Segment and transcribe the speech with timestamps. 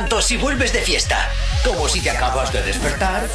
[0.00, 1.30] Tanto si vuelves de fiesta
[1.62, 3.28] como si te acabas de despertar,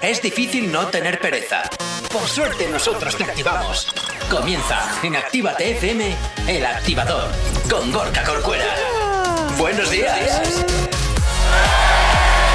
[0.00, 1.62] es difícil no tener pereza.
[2.12, 3.88] Por suerte nosotros te activamos.
[4.30, 6.16] Comienza en Actívate FM,
[6.46, 7.28] el activador,
[7.68, 8.66] con Gorka Corcuera.
[9.58, 10.64] Buenos días.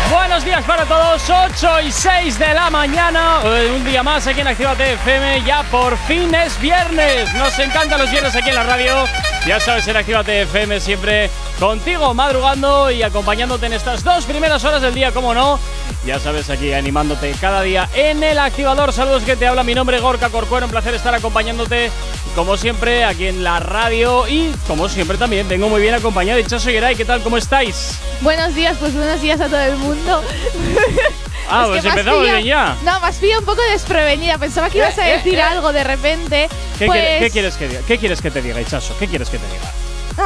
[0.10, 3.42] Buenos días para todos, 8 y 6 de la mañana.
[3.44, 5.44] Eh, Un día más aquí en Actívate FM.
[5.44, 7.34] Ya por fin es viernes.
[7.34, 9.06] Nos encantan los viernes aquí en la radio.
[9.48, 14.82] Ya sabes, en Actívate FM siempre contigo, madrugando y acompañándote en estas dos primeras horas
[14.82, 15.58] del día, como no.
[16.06, 18.92] Ya sabes, aquí animándote cada día en el activador.
[18.92, 20.66] Saludos que te habla mi nombre, Gorka Corcuero.
[20.66, 21.92] Un placer estar acompañándote,
[22.36, 24.28] como siempre, aquí en la radio.
[24.28, 26.42] Y como siempre, también vengo muy bien acompañado.
[26.42, 27.22] Chaso Geray, ¿qué tal?
[27.22, 28.00] ¿Cómo estáis?
[28.20, 30.24] Buenos días, pues buenos días a todo el mundo.
[31.50, 32.76] Ah, Es pues empezamos pillado- bien ya.
[32.84, 34.38] No, me has un poco desprevenida.
[34.38, 35.42] Pensaba que ibas a Eh, eh, decir eh.
[35.42, 36.50] algo de repente.
[36.78, 37.82] ¿Qué, pues, quiere- qué quieres que diga?
[37.88, 38.96] ¿Qué quieres que te diga, Chaso?
[39.00, 39.72] ¿Qué quieres que te diga?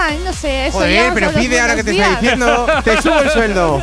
[0.04, 2.66] Ay, no sé, eso Joder, pero pide ahora que te está diciendo.
[2.84, 3.82] Te subo el sueldo.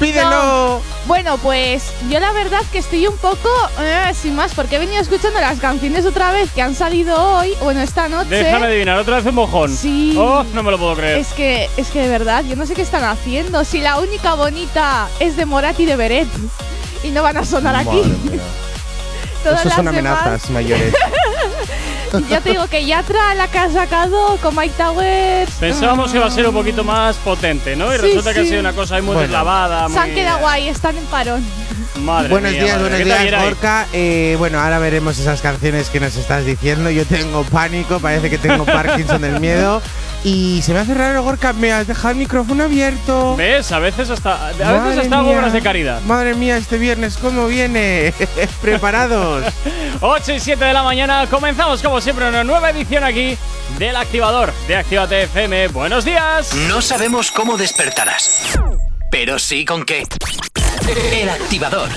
[0.00, 0.28] Pídelo.
[0.30, 0.80] No.
[1.06, 3.48] Bueno, pues yo la verdad que estoy un poco
[3.80, 7.54] eh, sin más, porque he venido escuchando las canciones otra vez que han salido hoy,
[7.62, 8.28] bueno, esta noche.
[8.28, 9.74] Déjame adivinar, otra vez un mojón.
[9.74, 10.14] Sí.
[10.18, 11.18] Oh, no me lo puedo creer.
[11.18, 13.64] Es que, es que de verdad, yo no sé qué están haciendo.
[13.64, 16.28] Si la única bonita es de Morat y de Beret.
[17.06, 17.86] Y no van a sonar aquí.
[17.88, 18.40] Madre.
[19.44, 20.94] Todas las son demás- amenazas mayores.
[22.30, 25.50] Ya te digo que Yatra la que ha sacado con Mike Towers.
[25.60, 27.92] Pensábamos que iba a ser un poquito más potente, ¿no?
[27.92, 29.22] Y Sí, resulta que ha sido una cosa ahí muy Bueno.
[29.28, 29.88] deslavada.
[29.90, 31.44] Se han quedado guay, están en parón.
[31.96, 32.88] Madre buenos mía, días, madre.
[32.90, 33.42] buenos ¿Qué tal, días?
[33.44, 33.86] Gorka.
[33.92, 36.90] Eh, bueno, ahora veremos esas canciones que nos estás diciendo.
[36.90, 39.82] Yo tengo pánico, parece que tengo Parkinson del miedo.
[40.26, 43.36] Y se me hace raro, Gorka, me has dejado el micrófono abierto.
[43.36, 43.70] ¿Ves?
[43.70, 46.00] A veces hasta, a veces hasta hago obras de caridad.
[46.02, 48.12] Madre mía, este viernes, ¿cómo viene?
[48.60, 49.44] Preparados.
[50.00, 53.38] 8 y 7 de la mañana, comenzamos como siempre una nueva edición aquí
[53.78, 55.68] del activador de Actívate FM.
[55.68, 56.52] Buenos días.
[56.68, 58.58] No sabemos cómo despertarás,
[59.12, 60.08] pero sí con qué.
[61.12, 61.88] El activador.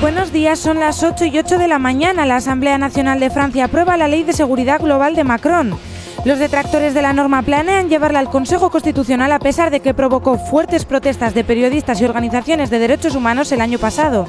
[0.00, 2.24] Buenos días, son las 8 y 8 de la mañana.
[2.24, 5.76] La Asamblea Nacional de Francia aprueba la Ley de Seguridad Global de Macron.
[6.24, 10.38] Los detractores de la norma planean llevarla al Consejo Constitucional a pesar de que provocó
[10.38, 14.28] fuertes protestas de periodistas y organizaciones de derechos humanos el año pasado.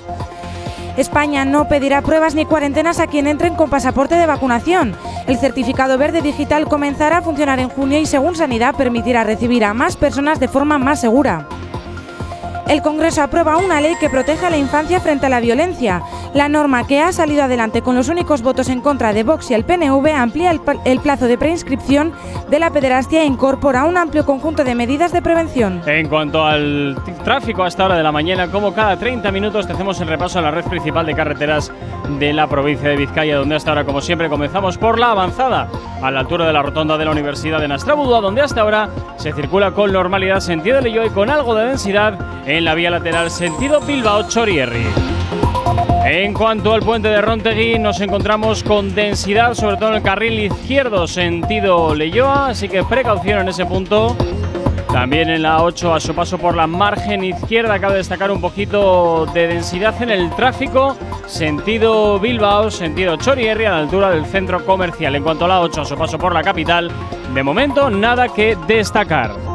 [0.98, 4.96] España no pedirá pruebas ni cuarentenas a quien entren con pasaporte de vacunación.
[5.28, 9.76] El certificado verde digital comenzará a funcionar en junio y según Sanidad permitirá recibir a
[9.76, 11.48] más personas de forma más segura.
[12.70, 16.04] El Congreso aprueba una ley que protege a la infancia frente a la violencia.
[16.36, 19.56] La norma que ha salido adelante con los únicos votos en contra de Vox y
[19.56, 22.14] el PNV amplía el, plazo de preinscripción
[22.48, 25.82] de la pederastia e incorpora un amplio conjunto de medidas de prevención.
[25.88, 29.74] En cuanto al tráfico a esta hora de la mañana, como cada 30 minutos te
[29.74, 31.72] hacemos el repaso a la red principal de carreteras
[32.20, 35.70] de la provincia de Vizcaya, donde hasta ahora, como siempre, comenzamos por la avanzada,
[36.02, 39.34] a la altura de la rotonda de la Universidad de Nastrabudúa, donde hasta ahora se
[39.34, 43.80] circula con normalidad sentido Leyoa y con algo de densidad en la vía lateral sentido
[43.82, 44.86] Bilbao-Chorierri.
[46.06, 50.40] En cuanto al puente de Rontegui, nos encontramos con densidad, sobre todo en el carril
[50.40, 54.16] izquierdo sentido Leyoa, así que precaución en ese punto.
[54.92, 59.28] También en la 8, a su paso por la margen izquierda, cabe destacar un poquito
[59.34, 65.16] de densidad en el tráfico, sentido Bilbao, sentido Chorierri, a la altura del centro comercial.
[65.16, 66.90] En cuanto a la 8, a su paso por la capital,
[67.34, 69.49] de momento nada que destacar.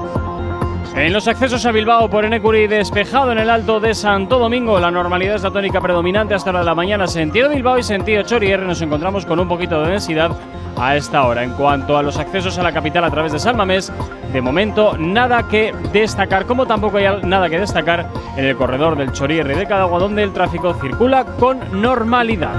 [0.97, 4.93] En los accesos a Bilbao por Enecuri despejado en el alto de Santo Domingo, la
[4.93, 7.09] normalidad es la tónica predominante hasta la de la mañana.
[7.09, 10.31] Sentido Bilbao y sentido Chorierre nos encontramos con un poquito de densidad
[10.78, 11.43] a esta hora.
[11.43, 13.93] En cuanto a los accesos a la capital a través de Salmamés,
[14.32, 19.11] de momento nada que destacar, como tampoco hay nada que destacar en el corredor del
[19.11, 22.55] Chorierre de Cadagua, donde el tráfico circula con normalidad.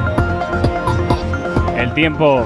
[1.78, 2.44] El tiempo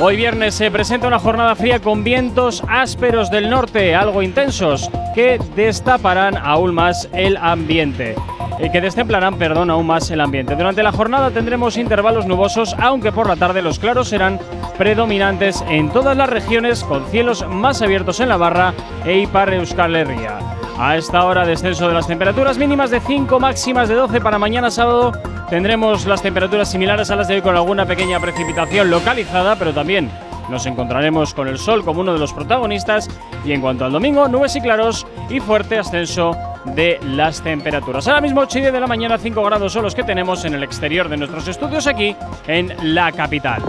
[0.00, 5.40] Hoy viernes se presenta una jornada fría con vientos ásperos del norte, algo intensos, que
[5.56, 8.14] destaparán aún más el ambiente.
[8.60, 10.54] eh, que destemplarán, perdón, aún más el ambiente.
[10.56, 14.38] Durante la jornada tendremos intervalos nubosos, aunque por la tarde los claros serán
[14.76, 18.74] predominantes en todas las regiones, con cielos más abiertos en la barra
[19.04, 20.57] e Ipar Euskal Herria.
[20.80, 24.70] A esta hora descenso de las temperaturas mínimas de 5, máximas de 12 para mañana
[24.70, 25.10] sábado.
[25.50, 30.08] Tendremos las temperaturas similares a las de hoy con alguna pequeña precipitación localizada, pero también
[30.48, 33.08] nos encontraremos con el sol como uno de los protagonistas.
[33.44, 38.06] Y en cuanto al domingo, nubes y claros y fuerte ascenso de las temperaturas.
[38.06, 40.54] Ahora mismo 8 y 10 de la mañana, 5 grados son los que tenemos en
[40.54, 42.14] el exterior de nuestros estudios aquí
[42.46, 43.62] en la capital.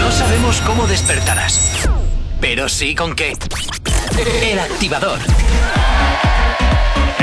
[0.00, 1.88] No sabemos cómo despertarás,
[2.40, 3.34] pero sí con qué.
[4.18, 5.20] El activador.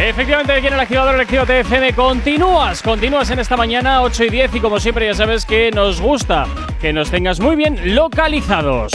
[0.01, 4.55] Efectivamente, aquí en el activador electivo TFM continúas, continúas en esta mañana 8 y 10
[4.55, 6.47] y como siempre ya sabes que nos gusta
[6.79, 8.93] que nos tengas muy bien localizados.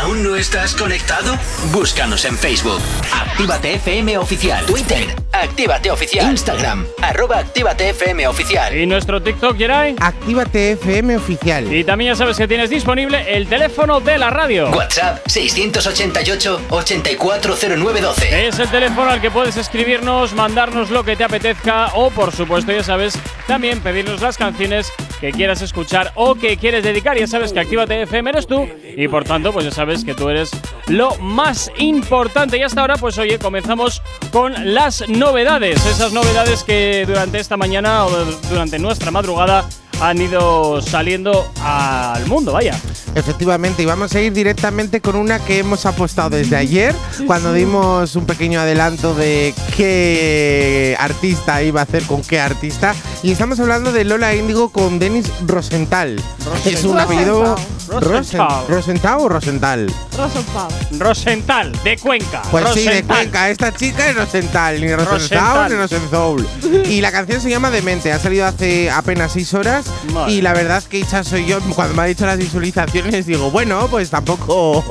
[0.00, 1.36] ¿Aún no estás conectado?
[1.70, 2.80] Búscanos en Facebook.
[3.12, 4.64] Actívate FM Oficial.
[4.64, 5.14] Twitter.
[5.32, 6.30] Actívate Oficial.
[6.30, 6.86] Instagram.
[7.02, 8.74] Arroba Actívate FM Oficial.
[8.76, 9.94] ¿Y nuestro TikTok, Geray?
[10.00, 11.72] Actívate FM Oficial.
[11.72, 14.70] Y también ya sabes que tienes disponible el teléfono de la radio.
[14.70, 18.22] WhatsApp 688-840912.
[18.32, 22.70] Es el teléfono al que puedes escribirnos, mandarnos lo que te apetezca o, por supuesto,
[22.70, 27.18] ya sabes, también pedirnos las canciones que quieras escuchar o que quieres dedicar.
[27.18, 30.28] Ya sabes que Actívate FM eres tú y, por tanto, pues ya sabes que tú
[30.28, 30.52] eres
[30.86, 32.56] lo más importante.
[32.56, 35.84] Y hasta ahora, pues oye, comenzamos con las novedades.
[35.84, 38.10] Esas novedades que durante esta mañana o
[38.48, 39.68] durante nuestra madrugada
[40.02, 42.76] han ido saliendo al mundo, vaya.
[43.14, 46.94] Efectivamente, y vamos a ir directamente con una que hemos apostado desde ayer,
[47.26, 52.94] cuando dimos un pequeño adelanto de qué artista iba a hacer con qué artista.
[53.22, 56.20] Y estamos hablando de Lola Índigo con Denis Rosenthal.
[56.64, 57.56] Es un apellido
[57.88, 58.64] Rosenthal.
[58.68, 59.86] ¿Rosenthal o Rosenthal?
[60.16, 60.70] Rosenthal.
[60.98, 62.42] Rosenthal, de Cuenca.
[62.50, 63.02] Pues sí, de.
[63.04, 63.50] Cuenca.
[63.50, 65.68] Esta chica es Rosenthal, ni Rosenthal.
[65.68, 66.82] Rosenthal ni Rosenthal.
[66.92, 68.12] Y la canción se llama Demente.
[68.12, 69.86] Ha salido hace apenas seis horas.
[70.12, 70.32] Madre.
[70.32, 71.58] Y la verdad es que hecha soy yo.
[71.74, 74.82] Cuando me ha dicho las visualizaciones, digo, bueno, pues tampoco.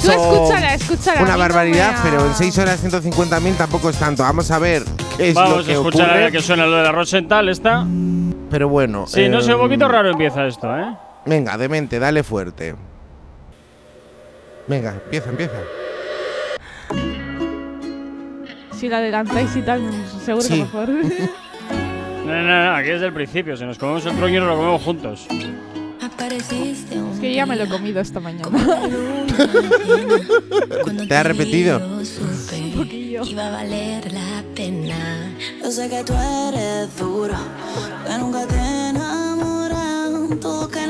[0.00, 1.22] Tú son escúchala, escúchala.
[1.22, 4.22] Una barbaridad, pero en seis horas 150.000 tampoco es tanto.
[4.22, 4.82] Vamos a ver
[5.16, 6.20] qué es Vamos lo a que escuchar a ocurre.
[6.20, 7.84] ver que suena lo de la Rosenthal, esta.
[8.50, 9.06] Pero bueno.
[9.06, 10.96] Sí, no sé, un poquito raro empieza esto, ¿eh?
[11.26, 12.74] Venga, demente, dale fuerte.
[14.66, 15.52] Venga, empieza, empieza.
[18.78, 19.82] Si la adelantáis y tal,
[20.24, 20.54] seguro Sí.
[20.54, 20.88] que mejor.
[22.24, 23.56] No, no, no, aquí desde el principio.
[23.56, 25.26] Si nos comemos el truño, nos lo comemos juntos.
[26.30, 28.50] Es que ya me lo he comido esta mañana.
[31.08, 31.78] ¿Te ha repetido?
[31.78, 33.22] vi, yo supe poquillo.
[33.24, 35.32] que Iba a valer la pena.
[35.62, 36.12] Yo sé que tú
[36.48, 37.34] eres duro,
[38.06, 40.38] que nunca te enamoran.
[40.40, 40.86] Todo que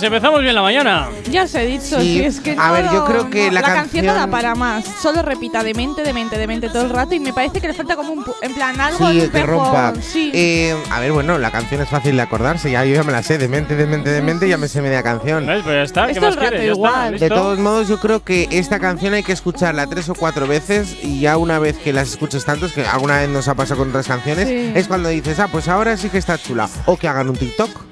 [0.00, 1.08] Pues empezamos bien la mañana.
[1.30, 3.48] Ya os he dicho, Sí, si es que a no ver, yo lo- creo que
[3.48, 4.82] no, la canción no da canción- para más.
[5.02, 8.10] Solo repita demente, demente, demente todo el rato y me parece que le falta como
[8.14, 9.92] un pu- en plan algo Sí, un que rompa.
[10.00, 10.30] Sí.
[10.32, 12.70] Eh, a ver, bueno, la canción es fácil de acordarse.
[12.70, 13.36] Ya yo ya me la sé.
[13.36, 15.46] Demente, demente, demente, ya me sé media canción.
[15.46, 15.60] ¿Ves?
[15.64, 16.06] Pues ya está.
[16.06, 16.60] ¿Qué más el rato quieres?
[16.66, 16.76] Ya está.
[16.78, 17.10] igual.
[17.12, 17.24] ¿listo?
[17.26, 20.96] De todos modos, yo creo que esta canción hay que escucharla tres o cuatro veces
[21.02, 23.90] y ya una vez que las escuches tantos, que alguna vez nos ha pasado con
[23.90, 24.72] otras canciones, Sí.
[24.74, 26.70] es cuando dices, ah, pues ahora sí que está chula.
[26.86, 27.89] O que hagan un TikTok.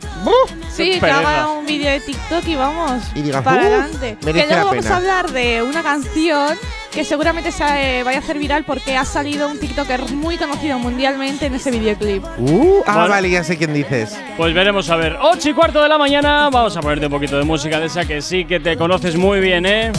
[0.75, 4.17] Sí, haga un vídeo de TikTok y vamos Y digas, para "Uh, adelante.
[4.25, 4.91] Que luego la vamos pena".
[4.95, 6.57] a hablar de una canción
[6.93, 10.79] que seguramente se, eh, vaya a hacer viral porque ha salido un TikToker muy conocido
[10.79, 12.25] mundialmente en ese videoclip.
[12.39, 13.09] Uh, ah, Vale.
[13.11, 14.17] vale, ya sé quién dices.
[14.37, 15.17] Pues veremos a ver.
[15.21, 16.49] 8 y cuarto de la mañana.
[16.51, 19.41] Vamos a ponerte un poquito de música de esa que sí que te conoces muy
[19.41, 19.93] bien, ¿eh?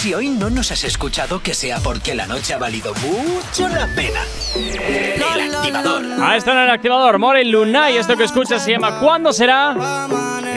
[0.00, 3.86] Si hoy no nos has escuchado, que sea porque la noche ha valido mucho la
[3.94, 4.20] pena.
[4.56, 6.02] El activador.
[6.18, 7.18] Ah, está en el activador.
[7.18, 9.76] More Luna y esto que escuchas se llama ¿Cuándo será?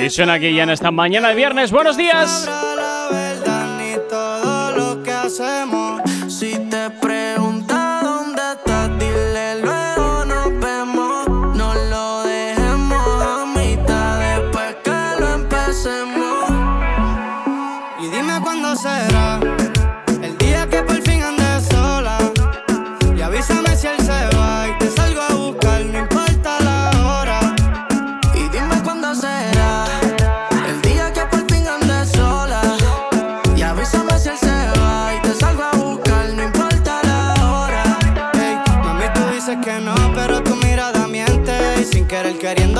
[0.01, 1.71] Y suena aquí ya en esta mañana de viernes.
[1.71, 2.45] Buenos días.
[2.47, 6.01] la verdad ni todo lo que hacemos.
[6.29, 6.89] Si te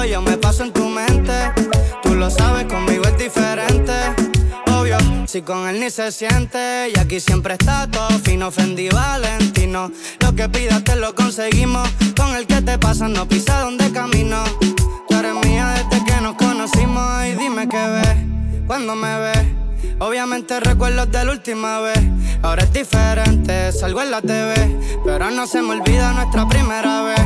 [0.05, 1.33] yo me paso en tu mente.
[2.01, 3.93] Tú lo sabes, conmigo es diferente.
[4.67, 4.97] obvio.
[5.27, 9.91] Si con él ni se siente, y aquí siempre está todo fino, Fendi Valentino.
[10.19, 11.89] Lo que pidas te lo conseguimos.
[12.17, 14.43] Con el que te pasa, no pisa donde camino.
[15.07, 17.25] Tú eres mía desde que nos conocimos.
[17.25, 18.17] Y dime qué ves
[18.67, 19.45] cuando me ves.
[19.99, 21.99] Obviamente recuerdos de la última vez.
[22.41, 24.53] Ahora es diferente, salgo en la TV.
[25.05, 27.21] Pero no se me olvida nuestra primera vez.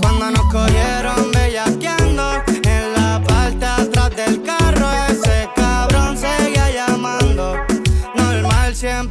[0.00, 2.03] Cuando nos cogieron bellaqueando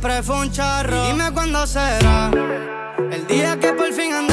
[0.03, 1.07] siempre fue un charro.
[1.07, 2.29] Dime cuándo será
[3.09, 4.32] el día que por fin ande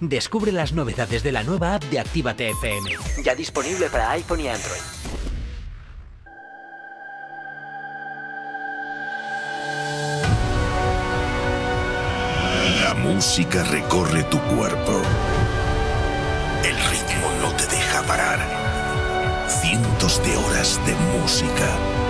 [0.00, 2.90] Descubre las novedades de la nueva app de Actívate FM.
[3.22, 4.80] Ya disponible para iPhone y Android.
[12.82, 15.02] La música recorre tu cuerpo.
[16.64, 18.38] El ritmo no te deja parar.
[19.50, 22.09] Cientos de horas de música.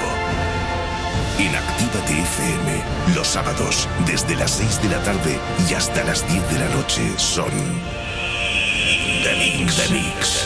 [1.41, 6.51] En Actívate FM, los sábados, desde las 6 de la tarde y hasta las 10
[6.51, 7.49] de la noche, son.
[9.23, 9.75] The Mix.
[9.75, 10.45] The Mix.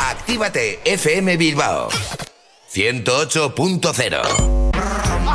[0.00, 1.90] Actívate FM Bilbao
[2.72, 4.57] 108.0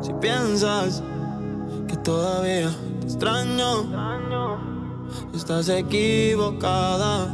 [0.00, 1.02] Si piensas
[1.86, 3.84] que todavía te extraño,
[5.34, 7.28] estás equivocada.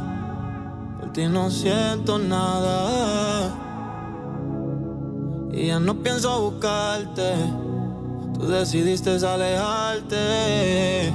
[0.99, 3.55] Por ti no siento nada.
[5.53, 7.35] Y ya no pienso buscarte.
[8.33, 11.13] Tú decidiste alejarte.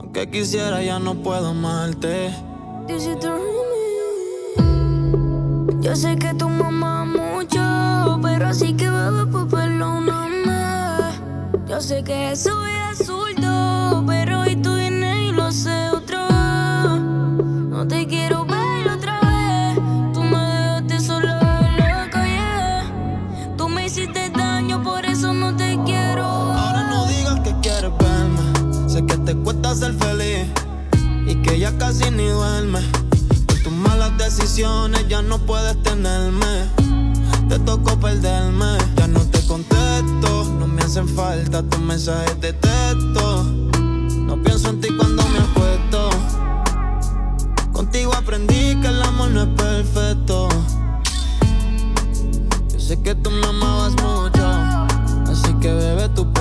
[0.00, 2.34] Aunque quisiera, ya no puedo amarte.
[5.80, 8.73] Yo sé que tu mamá mucho, pero así
[11.74, 16.20] yo sé que soy absurdo, pero hoy tu dinero y lo sé otro.
[16.28, 19.80] No te quiero ver otra vez.
[20.12, 23.56] Tú me dejaste sola en la calle.
[23.56, 26.22] Tú me hiciste daño, por eso no te quiero.
[26.24, 28.88] Ahora no digas que quieres verme.
[28.88, 30.46] Sé que te cuesta ser feliz
[31.26, 32.82] y que ya casi ni duerme.
[33.48, 36.70] Por tus malas decisiones ya no puedes tenerme.
[37.48, 38.78] Te tocó perderme
[40.02, 43.44] no me hacen falta tus mensajes de texto.
[43.44, 46.10] No pienso en ti cuando me acuesto.
[47.72, 50.48] Contigo aprendí que el amor no es perfecto.
[52.72, 54.44] Yo sé que tú me amabas mucho,
[55.30, 56.32] así que bebé, tú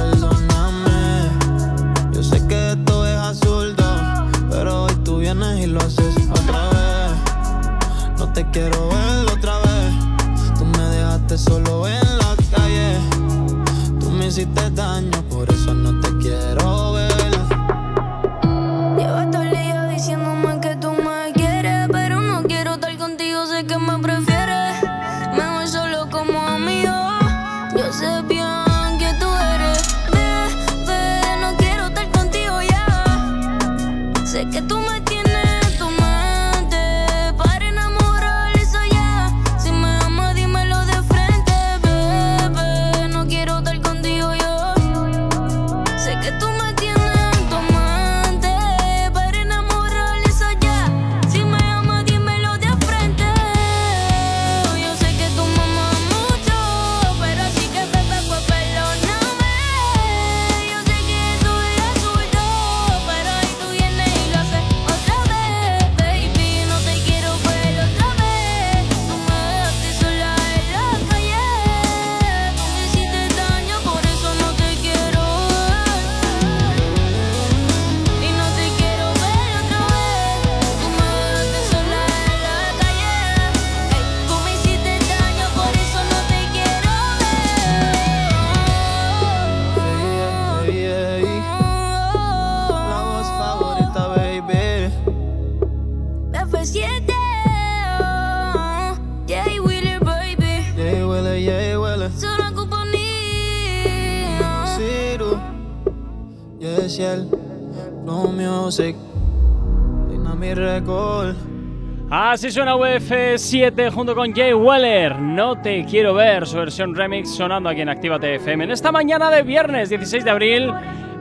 [112.34, 115.20] Así suena UF7 junto con Jay Weller.
[115.20, 119.30] No te quiero ver, su versión remix sonando aquí en Actívate FM en esta mañana
[119.30, 120.74] de viernes 16 de abril.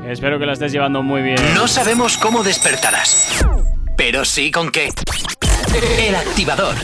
[0.09, 1.37] Espero que la estés llevando muy bien.
[1.55, 3.45] No sabemos cómo despertarás,
[3.95, 4.89] pero sí con qué.
[5.99, 6.77] El activador.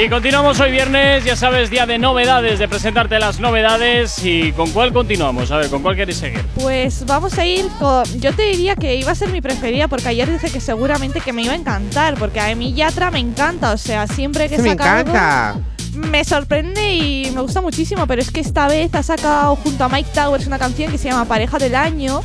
[0.00, 4.24] Y continuamos hoy viernes, ya sabes, día de novedades, de presentarte las novedades.
[4.24, 5.50] ¿Y con cuál continuamos?
[5.50, 6.40] A ver, ¿con cuál queréis seguir?
[6.54, 8.04] Pues vamos a ir con.
[8.20, 11.32] Yo te diría que iba a ser mi preferida porque ayer dice que seguramente que
[11.32, 12.14] me iba a encantar.
[12.16, 13.72] Porque a mí Yatra me encanta.
[13.72, 15.56] O sea, siempre que Sí, me saca algo, encanta.
[15.94, 18.06] me sorprende y me gusta muchísimo.
[18.06, 21.08] Pero es que esta vez ha sacado junto a Mike Towers una canción que se
[21.10, 22.20] llama Pareja del Año.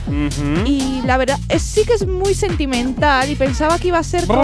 [0.68, 3.32] Y la verdad, es, sí que es muy sentimental.
[3.32, 4.28] Y pensaba que iba a ser.
[4.28, 4.38] con-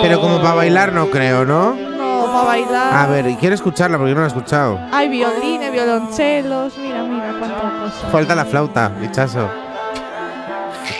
[0.00, 1.97] Pero como para bailar no creo, ¿no?
[2.26, 2.94] Para bailar.
[2.94, 4.80] A ver, y quiero escucharla porque yo no la he escuchado.
[4.92, 6.76] Hay violines, violonchelos.
[6.78, 8.08] Mira, mira, cuánta cosa.
[8.10, 9.48] Falta la flauta, bichazo.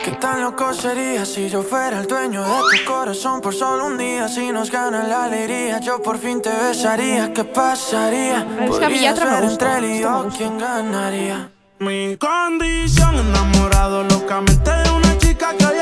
[0.05, 3.99] ¿Qué tan loco sería si yo fuera el dueño de tu corazón por solo un
[3.99, 4.29] día?
[4.29, 7.33] Si nos gana la alegría, yo por fin te besaría.
[7.33, 8.47] ¿Qué pasaría?
[8.61, 11.51] Es que a mí Yatra me gusta, entre él y esto me yo quién ganaría.
[11.81, 15.79] Mi condición, enamorado locamente de una chica que hoy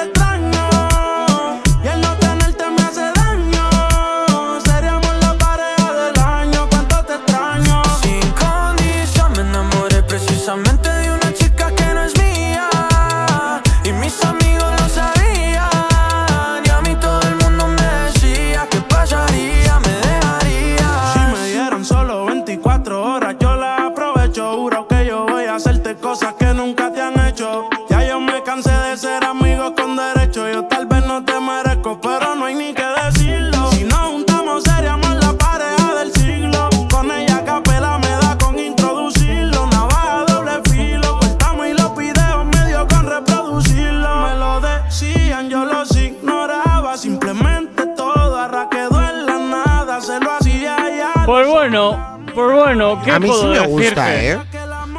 [52.76, 54.30] bueno, ¿qué A mí sí puedo me gusta, decirte?
[54.32, 54.38] ¿eh?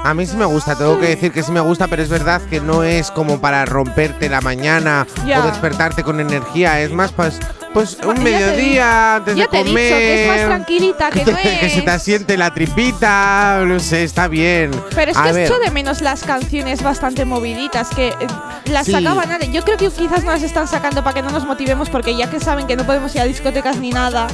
[0.03, 2.41] A mí sí me gusta, tengo que decir que sí me gusta, pero es verdad
[2.49, 5.39] que no es como para romperte la mañana Ya.
[5.43, 7.39] o despertarte con energía, es más pues,
[7.73, 9.83] pues un Ya te mediodía antes Ya de te he comer.
[9.83, 11.95] dicho que es más tranquilita, que no que se te es.
[11.95, 14.71] asiente la tripita, no sé, está bien.
[14.95, 18.15] Pero es A que ver, echo de menos las canciones bastante moviditas que eh,
[18.71, 18.91] las Sí.
[18.93, 19.51] sacaban antes.
[19.51, 22.29] Yo creo que quizás no las están sacando para que no nos motivemos porque ya
[22.29, 24.27] que saben que no podemos ir a discotecas ni nada,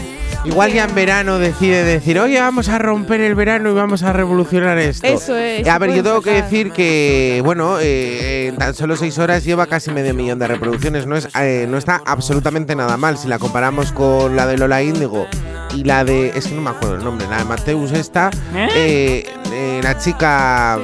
[0.45, 4.11] Igual ya en verano decide decir, oye, vamos a romper el verano y vamos a
[4.11, 5.07] revolucionar esto.
[5.07, 9.17] Eso es, A ver, yo tengo que decir que, bueno, eh, en tan solo seis
[9.19, 11.07] horas lleva casi medio millón de reproducciones.
[11.07, 14.83] No, es, eh, no está absolutamente nada mal si la comparamos con la de Lola
[14.83, 15.27] Índigo
[15.73, 16.29] y la de.
[16.35, 18.29] Es que no me acuerdo el nombre, la de Mateus esta.
[18.53, 18.67] ¿Eh?
[18.75, 20.79] eh, eh, la chica.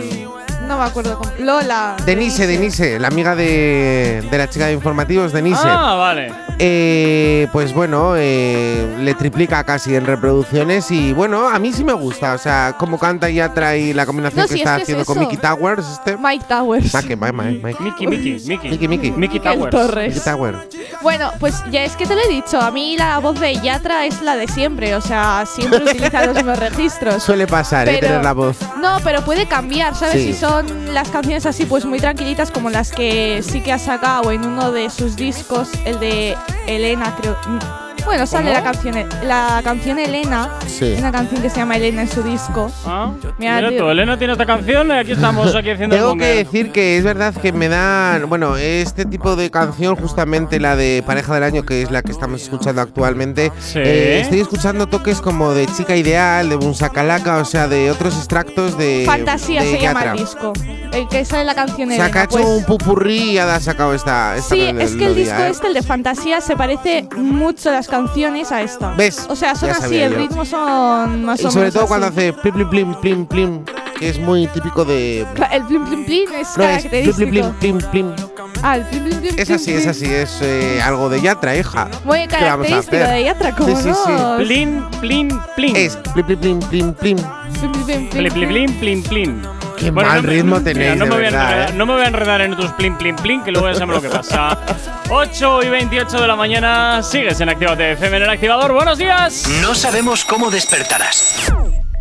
[0.70, 1.32] No me acuerdo cómo.
[1.40, 1.96] Lola.
[2.06, 5.60] Denise, Denise, la amiga de, de la chica de informativos, Denise.
[5.66, 6.32] Ah, vale.
[6.60, 11.94] Eh, pues bueno, eh, le triplica casi en reproducciones y bueno, a mí sí me
[11.94, 12.34] gusta.
[12.34, 15.00] O sea, como canta y atrae la combinación No, que sí, está es que es
[15.00, 15.30] haciendo con eso.
[15.30, 15.88] Mickey Towers.
[15.88, 16.18] Este.
[16.18, 16.94] Mike Towers.
[16.94, 17.78] Mike, Mike, Mike, Mike.
[17.84, 18.70] Mickey, Mickey, Mickey.
[18.70, 19.12] Mickey, Mickey.
[19.12, 19.72] Mickey Towers.
[19.72, 20.14] Torres.
[20.16, 20.56] Mickey Tower.
[21.02, 22.62] Bueno, pues ya es que te lo he dicho.
[22.62, 24.94] A mí la voz de Yatra es la de siempre.
[24.96, 27.24] O sea, siempre utiliza los mismos registros.
[27.24, 28.58] Suele pasar, eh, Pero- tener la voz.
[28.80, 30.14] No, pero puede cambiar, ¿sabes?
[30.16, 30.34] Sí.
[30.34, 34.32] Si son las canciones así, pues muy tranquilitas, como las que sí que ha sacado
[34.32, 36.36] en uno de sus discos, el de
[36.68, 37.89] Elena, creo.
[38.06, 40.96] Bueno, sale la canción, la canción Elena, Sí.
[40.98, 42.72] una canción que se llama Elena en su disco.
[42.86, 46.26] Ah, Mira, tú, Elena tiene esta canción y aquí estamos aquí haciendo el Tengo que
[46.44, 51.04] decir que es verdad que me dan, bueno, este tipo de canción, justamente la de
[51.06, 53.80] Pareja del Año, que es la que estamos escuchando actualmente, Sí.
[53.80, 58.78] eh, estoy escuchando toques como de Chica Ideal, de Bunsacalaca, o sea, de otros extractos
[58.78, 60.54] de Fantasía de se llama el disco.
[60.92, 62.12] El que sale la canción O sea, Elena.
[62.12, 65.06] que ha hecho pues- un pupurrí y ha sacado esta, esta Sí, melodía, es que
[65.06, 65.50] el disco ¿eh?
[65.50, 68.92] este, el de Fantasía, se parece mucho las canciones a esta.
[68.96, 69.26] ¿Ves?
[69.30, 70.18] O sea, son Ya así, el yo.
[70.18, 71.88] ritmo son más Y o sobre menos todo así.
[71.90, 73.66] cuando hace plim plim plim plim plim,
[74.00, 75.22] que es muy típico de
[75.52, 77.30] El plim plim plim es no es plim característico.
[77.30, 78.30] plim plim plim plim.
[78.64, 79.40] Ah, el plim plim plim.
[79.40, 81.88] Es plim, así, es así, es eh, algo de Yatra, hija.
[82.04, 84.12] Muy ¿Qué vamos a característico de Yatra, como Sí, sí, sí.
[84.12, 84.38] no.
[84.38, 85.76] Plin, plin, plin.
[85.76, 87.18] Es plim plim plim plim plim.
[87.18, 89.42] Plim, plim, plim, Plin, plin, plin, plin, plin.
[89.80, 91.74] Qué mal me- ritmo mira, tenéis, no, de me voy a verdad, enredar, ¿eh?
[91.78, 94.10] no me voy a enredar en tus plin, plin, plin, que luego ya sabemos lo
[94.10, 94.58] que pasa.
[95.10, 98.74] 8 y 28 de la mañana, sigues en Actívate FM en el activador.
[98.74, 99.48] ¡Buenos días!
[99.62, 101.52] No sabemos cómo despertarás,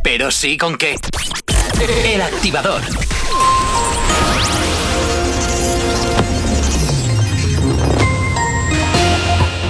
[0.03, 0.97] pero sí con qué.
[2.05, 2.83] El activador.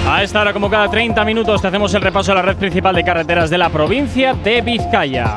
[0.07, 2.95] A esta hora, como cada 30 minutos, te hacemos el repaso a la red principal
[2.95, 5.35] de carreteras de la provincia de Vizcaya.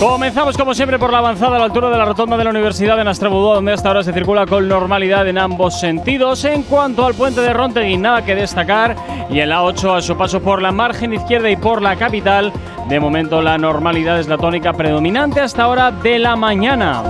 [0.00, 2.96] Comenzamos como siempre por la avanzada a la altura de la rotonda de la Universidad
[2.96, 6.44] de Nastrabudó, donde hasta ahora se circula con normalidad en ambos sentidos.
[6.44, 8.96] En cuanto al puente de Rontegui, nada que destacar.
[9.30, 12.52] Y en la 8, a su paso por la margen izquierda y por la capital,
[12.88, 17.02] de momento la normalidad es la tónica predominante hasta ahora de la mañana.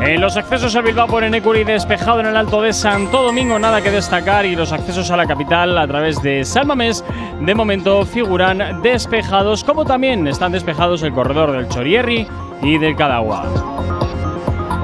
[0.00, 3.82] En los accesos a Bilbao por Enecuri despejado en el Alto de Santo Domingo, nada
[3.82, 4.46] que destacar.
[4.46, 7.04] Y los accesos a la capital a través de Salmamés,
[7.40, 12.26] de momento figuran despejados, como también están despejados el corredor del Chorierri
[12.62, 13.44] y del Cadagua.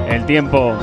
[0.09, 0.75] El tiempo.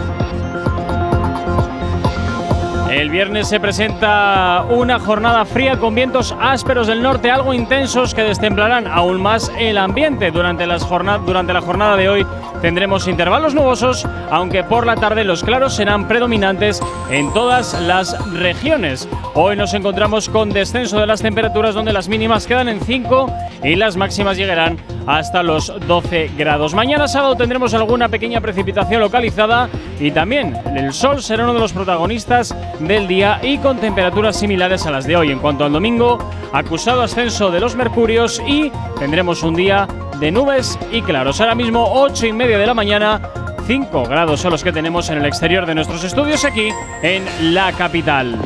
[2.91, 8.23] El viernes se presenta una jornada fría con vientos ásperos del norte, algo intensos que
[8.25, 10.33] destemplarán aún más el ambiente.
[10.33, 12.27] Durante, las jorna- durante la jornada de hoy
[12.61, 19.09] tendremos intervalos nubosos, aunque por la tarde los claros serán predominantes en todas las regiones.
[19.35, 23.77] Hoy nos encontramos con descenso de las temperaturas donde las mínimas quedan en 5 y
[23.77, 26.75] las máximas llegarán hasta los 12 grados.
[26.75, 29.69] Mañana sábado tendremos alguna pequeña precipitación localizada
[30.01, 34.87] y también el sol será uno de los protagonistas del día y con temperaturas similares
[34.87, 35.31] a las de hoy.
[35.31, 36.19] En cuanto al domingo,
[36.53, 39.87] acusado ascenso de los mercurios y tendremos un día
[40.19, 41.41] de nubes y claros.
[41.41, 43.21] Ahora mismo 8 y media de la mañana.
[43.67, 46.71] 5 grados son los que tenemos en el exterior de nuestros estudios aquí
[47.03, 48.37] en la capital.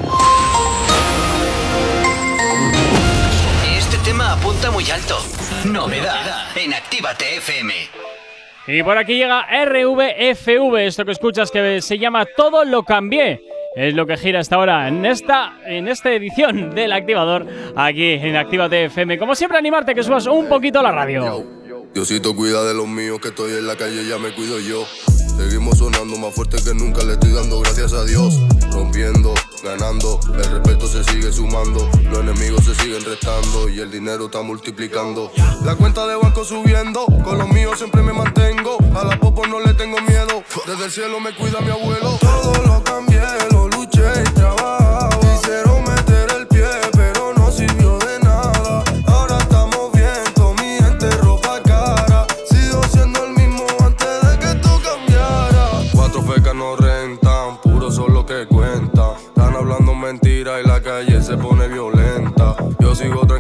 [3.77, 5.17] Este tema apunta muy alto.
[5.65, 7.73] Novedad en Actívate FM.
[8.67, 13.43] Y por aquí llega RVFV, esto que escuchas que se llama Todo lo cambié.
[13.77, 18.37] Es lo que gira hasta ahora en esta, en esta edición del activador aquí en
[18.37, 19.19] Actívate FM.
[19.19, 21.45] Como siempre, animarte que subas un poquito la radio.
[21.93, 24.87] Diosito cuida de los míos, que estoy en la calle, ya me cuido yo.
[25.37, 28.41] Seguimos sonando más fuerte que nunca, le estoy dando gracias a Dios.
[28.71, 29.35] Rompiendo,
[29.65, 34.43] ganando, el respeto se sigue sumando, los enemigos se siguen restando y el dinero está
[34.43, 35.33] multiplicando.
[35.65, 38.79] La cuenta de banco subiendo, con los míos siempre me mantengo.
[38.95, 42.17] A la popo no le tengo miedo, desde el cielo me cuida mi abuelo.
[42.21, 43.21] Todo lo cambié,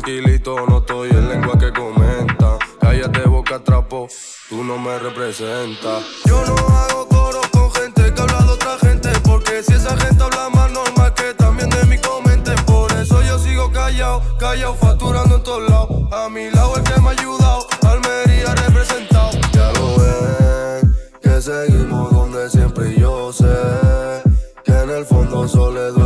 [0.04, 2.58] tranquilito, no estoy en lengua que comenta.
[2.78, 4.06] Cállate boca trapo,
[4.50, 6.04] tú no me representas.
[6.26, 10.22] Yo no hago coro con gente que habla de otra gente, porque si esa gente
[10.22, 12.52] habla más normal que también de mi comente.
[12.66, 15.88] Por eso yo sigo callado, callado, facturando en todos lados.
[16.12, 19.30] A mi lado el que me ha ayudado, Almería representado.
[19.52, 24.22] Ya lo ven, que seguimos donde siempre yo sé,
[24.64, 26.03] que en el fondo solo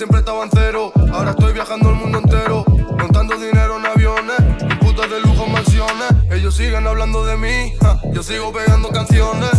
[0.00, 0.92] siempre estaba en cero.
[1.12, 2.64] Ahora estoy viajando el mundo entero,
[2.98, 4.38] contando dinero en aviones,
[4.80, 6.08] putas de lujo en mansiones.
[6.30, 7.74] Ellos siguen hablando de mí,
[8.10, 9.50] yo sigo pegando canciones.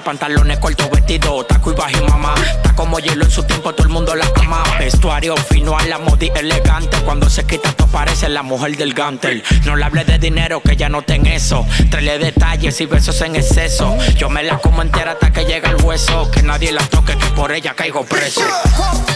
[0.00, 2.34] pantalones cortos, vestido, taco y bajo mamá.
[2.36, 4.62] Está como hielo en su tiempo, todo el mundo la ama.
[4.78, 6.96] Vestuario fino a la modi elegante.
[7.04, 9.42] Cuando se quita, esto parece la mujer del gantel.
[9.64, 11.66] No le hable de dinero, que ya no ten eso.
[11.90, 13.96] Trele detalles y besos en exceso.
[14.16, 16.30] Yo me la como entera hasta que llega el hueso.
[16.30, 18.42] Que nadie la toque, que por ella caigo preso.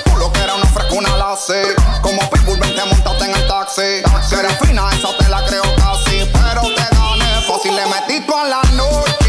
[0.04, 1.62] Tú lo que era una frescuna la sé.
[2.02, 4.02] Como Pitbull, vente montaste en el taxi.
[4.30, 6.28] Que fina, esa te la creo casi.
[6.32, 9.19] Pero te gané fácil, le metí tú a la noche.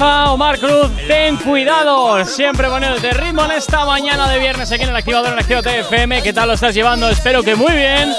[0.00, 2.24] Omar Cruz, ten cuidado.
[2.24, 6.22] Siempre poniéndote ritmo en esta mañana de viernes aquí en el activador en Activa TFM.
[6.22, 7.08] ¿Qué tal lo estás llevando?
[7.08, 8.12] Espero que muy bien.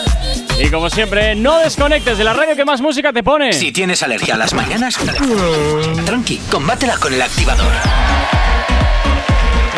[0.59, 3.53] Y como siempre, no desconectes de la radio que más música te pone.
[3.53, 4.97] Si tienes alergia a las mañanas,
[6.05, 7.71] tranqui, combátela con el activador.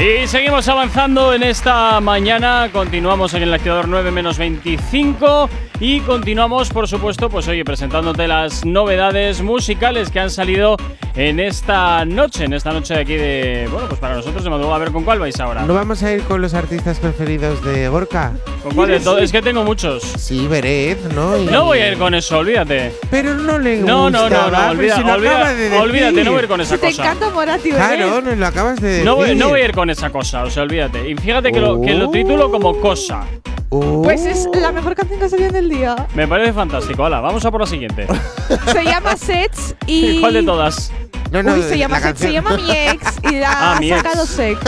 [0.02, 2.70] Y seguimos avanzando en esta mañana.
[2.74, 5.48] Continuamos en el activador 9 menos 25.
[5.80, 10.78] Y continuamos, por supuesto, pues oye, presentándote las novedades musicales que han salido
[11.16, 12.46] en esta noche.
[12.46, 13.68] En esta noche de aquí de.
[13.72, 14.68] Bueno, pues para nosotros de Madrid.
[14.72, 15.64] A ver con cuál vais ahora.
[15.64, 18.32] ¿No vamos a ir con los artistas preferidos de Gorka?
[18.64, 19.22] ¿Con cuál de todos?
[19.24, 20.04] Es que tengo muchos.
[20.04, 21.36] Sí, Beret, ¿no?
[21.38, 22.94] Y- No voy a ir con eso, olvídate.
[23.10, 26.40] Pero no le No, no, no, no, pues olvida- si olvida- de olvídate, no voy
[26.40, 27.02] a ir con esa Si te cosa.
[27.04, 27.84] encanta Moratti, bebé.
[27.84, 29.06] Claro, nos lo acabas de decir.
[29.06, 31.10] No voy, no voy a ir con esa cosa, o sea, olvídate.
[31.10, 33.26] Y fíjate que lo, que lo titulo como cosa.
[33.70, 34.02] Oh.
[34.04, 35.96] Pues es la mejor canción que ha salido en el día.
[36.14, 37.06] Me parece fantástico.
[37.06, 38.06] Hala, vamos a por la siguiente.
[38.72, 40.20] Se llama Sets y.
[40.22, 40.92] ¿Cuál de todas?
[41.32, 43.98] No, no, Uy, se llama la Sets, se llama Mi Ex y la Ah, ha
[43.98, 44.60] sacado Sex.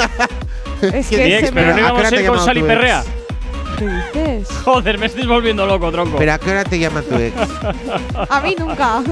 [0.81, 2.57] Es ¿Qué que Mi ex, pero no ¿A qué íbamos a ir con llama Sal
[2.57, 2.75] y tu ex?
[2.75, 3.03] Perrea.
[3.77, 4.57] ¿Qué dices?
[4.63, 6.17] Joder, me estáis volviendo loco, tronco.
[6.17, 7.35] ¿Pero a qué hora te llama tu ex?
[8.29, 9.03] A mí nunca.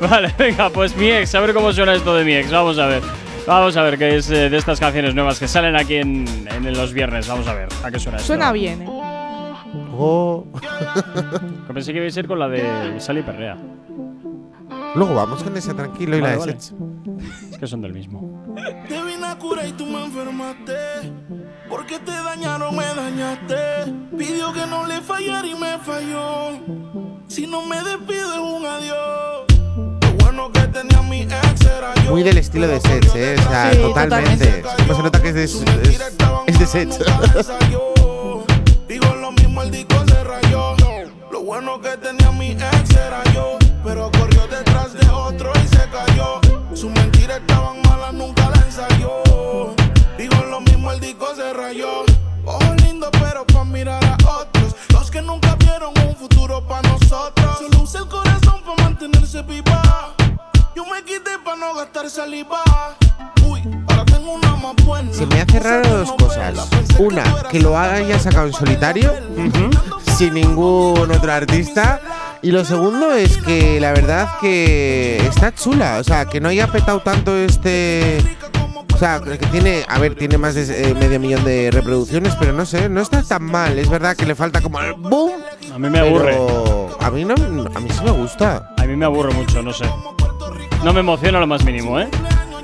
[0.00, 2.50] Vale, venga, pues mi ex, a ver cómo suena esto de mi ex.
[2.50, 3.02] Vamos a ver.
[3.46, 6.72] Vamos a ver qué es eh, de estas canciones nuevas que salen aquí en, en
[6.76, 7.26] los viernes.
[7.28, 8.28] Vamos a ver a qué suena esto.
[8.28, 8.86] Suena bien, ¿eh?
[8.88, 10.44] Oh.
[11.66, 13.56] Que pensé que iba a ir con la de Sal y Perrea.
[14.96, 16.52] Luego vamos con esa tranquilo y Vale, la vale.
[16.54, 16.74] de Sets.
[17.52, 18.52] Es que son del mismo.
[18.88, 20.74] Te vine a curar y tú me enfermaste.
[21.68, 23.56] Porque te dañaron, me dañaste.
[24.18, 26.58] Pidió que no le fallara y me falló.
[27.28, 29.44] Si no me despido es un adiós.
[32.10, 33.36] Muy del estilo de Sets, ¿eh?
[33.38, 34.62] O sea, Sí, totalmente.
[34.78, 35.64] Como se nota que es de, es,
[36.46, 36.98] es de Sets.
[38.88, 40.74] Digo lo mismo, el disco se rayó.
[41.30, 43.58] Lo bueno que tenía mi ex era yo.
[43.84, 46.40] Pero corrió detrás de otro y se cayó.
[46.74, 49.22] Sus mentiras estaban malas, nunca la ensayó.
[50.18, 52.04] Digo lo mismo, el disco se rayó.
[52.44, 54.74] Ojos lindos, pero pa' mirar a otros.
[54.92, 57.58] Los que nunca vieron un futuro pa' nosotros.
[57.58, 60.16] Solo usa el corazón pa' mantenerse viva.
[60.74, 62.62] Yo me quité pa' no gastar saliva.
[63.44, 65.12] Uy, ahora tengo una más buena.
[65.12, 66.68] Se me hace raro dos cosas.
[66.98, 69.12] Una, que lo haya sacado en solitario,
[70.16, 72.00] sin ningún otro artista.
[72.42, 75.98] Y lo segundo es que la verdad que está chula.
[75.98, 78.38] O sea, que no haya petado tanto este.
[78.94, 82.52] O sea, que tiene, a ver, tiene más de eh, medio millón de reproducciones, pero
[82.52, 83.78] no sé, no está tan mal.
[83.78, 85.32] Es verdad que le falta como el boom.
[85.74, 86.32] A mí me aburre.
[86.32, 88.74] pero A mí no, a mí sí me gusta.
[88.76, 89.86] A mí me aburre mucho, no sé.
[90.84, 92.08] No me emociona lo más mínimo, ¿eh?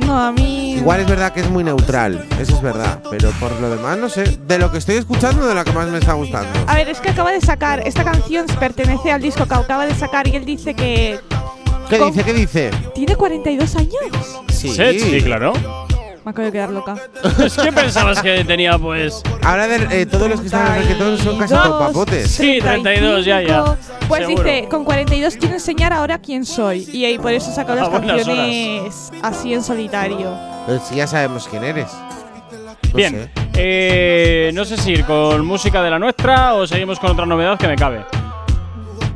[0.07, 0.75] No, a mí.
[0.75, 3.01] Igual es verdad que es muy neutral, eso es verdad.
[3.11, 4.39] Pero por lo demás, no sé.
[4.47, 6.49] De lo que estoy escuchando, de la que más me está gustando.
[6.67, 7.87] A ver, es que acaba de sacar.
[7.87, 11.21] Esta canción pertenece al disco que acaba de sacar y él dice que
[11.89, 12.25] ¿Qué dice?
[12.25, 12.71] ¿Qué dice?
[12.95, 13.93] tiene 42 años.
[14.49, 14.71] Sí.
[14.71, 15.53] Sí, claro.
[16.27, 16.97] Me acabo de quedar loca.
[17.45, 19.23] es que pensabas que tenía, pues.
[19.45, 22.29] Ahora de, eh, todos los que están en el reggaetón son casi papotes.
[22.29, 23.77] Sí, 32, ya, ya.
[24.09, 24.43] Pues Seguro.
[24.43, 26.83] dice, con 42 quiero enseñar ahora quién soy.
[26.93, 30.37] Y ahí por eso sacó las buenas canciones así en solitario.
[30.67, 31.93] Pues sí, ya sabemos quién eres.
[31.93, 33.31] No Bien, sé.
[33.55, 37.57] eh, no sé si ir con música de la nuestra o seguimos con otra novedad
[37.57, 38.05] que me cabe.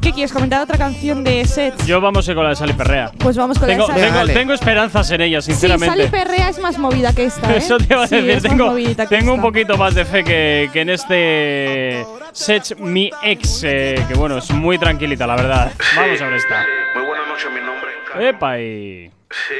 [0.00, 1.86] ¿Qué quieres comentar otra canción de Sets?
[1.86, 3.12] Yo vamos a ir con la de Sal y Perrea.
[3.18, 5.94] Pues vamos con Tengo, la de Sal- tengo, esperanzas en ella, Sí, sinceramente.
[5.94, 7.52] Sal y Perrea es más movida que esta.
[7.54, 7.58] ¿eh?
[7.58, 10.80] Eso te iba a Sí, decir, es tengo, un poquito más de fe que, que
[10.80, 15.72] en este Sech Mi Ex, eh, que bueno, es muy tranquilita, la verdad.
[15.96, 16.64] Vamos a ver esta.
[16.94, 18.28] Muy buenas noches, mi nombre es Carlos.
[18.30, 19.10] Epa y...
[19.30, 19.54] Sí.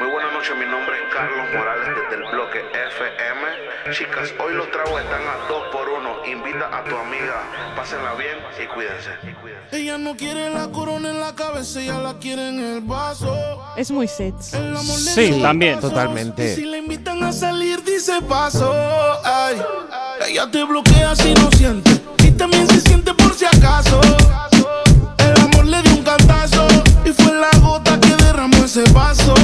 [0.00, 2.83] Muy buenas noches, mi nombre es Carlos Morales desde el bloque FM.
[3.92, 6.24] Chicas, hoy los tragos están a dos por uno.
[6.26, 7.42] Invita a tu amiga,
[7.76, 9.10] pásenla bien y cuídense.
[9.72, 13.36] Ella no quiere la corona en la cabeza, ella la quiere en el vaso.
[13.76, 14.54] Es muy Sets.
[14.54, 15.80] El amor le Sí, también.
[15.80, 16.52] Totalmente.
[16.52, 18.72] Y si le invitan a salir, dice paso.
[19.22, 19.60] Ay,
[20.28, 21.90] ella te bloquea si no siente.
[22.24, 24.00] Y también se siente por si acaso.
[25.18, 26.66] El amor le dio un cantazo.
[27.04, 29.34] Y fue la gota que derramó ese vaso.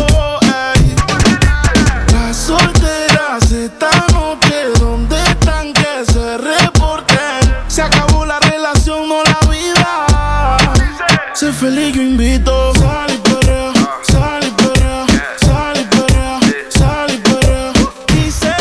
[11.60, 12.72] Feliz, yo invito.
[12.74, 15.06] Sal y perrea, sal y perrea,
[15.40, 17.72] sal y perrea, sal y perrea.
[18.14, 18.54] Dice,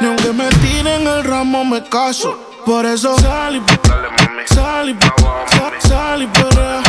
[0.00, 2.38] ni aunque me tiren el ramo me caso.
[2.64, 6.82] Por eso sal y sal- sal y perrea, sal y perrea.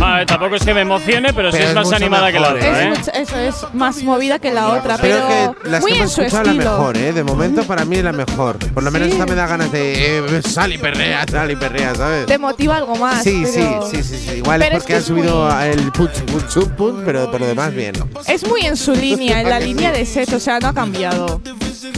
[0.00, 2.48] Ah, tampoco es que me emocione, pero, sí Pero es es más animada que la
[2.50, 2.88] otra, Es ¿eh?
[2.98, 6.02] mucho- eso es más movida que la otra, Creo pero que las muy que en
[6.02, 6.70] hemos su escuchado la estilo.
[6.72, 7.12] mejor, ¿eh?
[7.12, 8.58] De momento para mí es la mejor.
[8.74, 9.12] Por lo menos Sí.
[9.12, 12.26] esta me da ganas de eh, sal y perrea, sal y perrea, ¿sabes?
[12.26, 13.22] Te motiva algo más.
[13.22, 14.30] Sí, sí, pero sí, sí, sí.
[14.36, 17.40] Igual pero es es porque que es subido muy- el punch, punch, punch, pero por
[17.40, 17.94] lo demás bien.
[18.26, 21.40] Es muy en su línea, en la línea de Sets, o sea, no ha cambiado.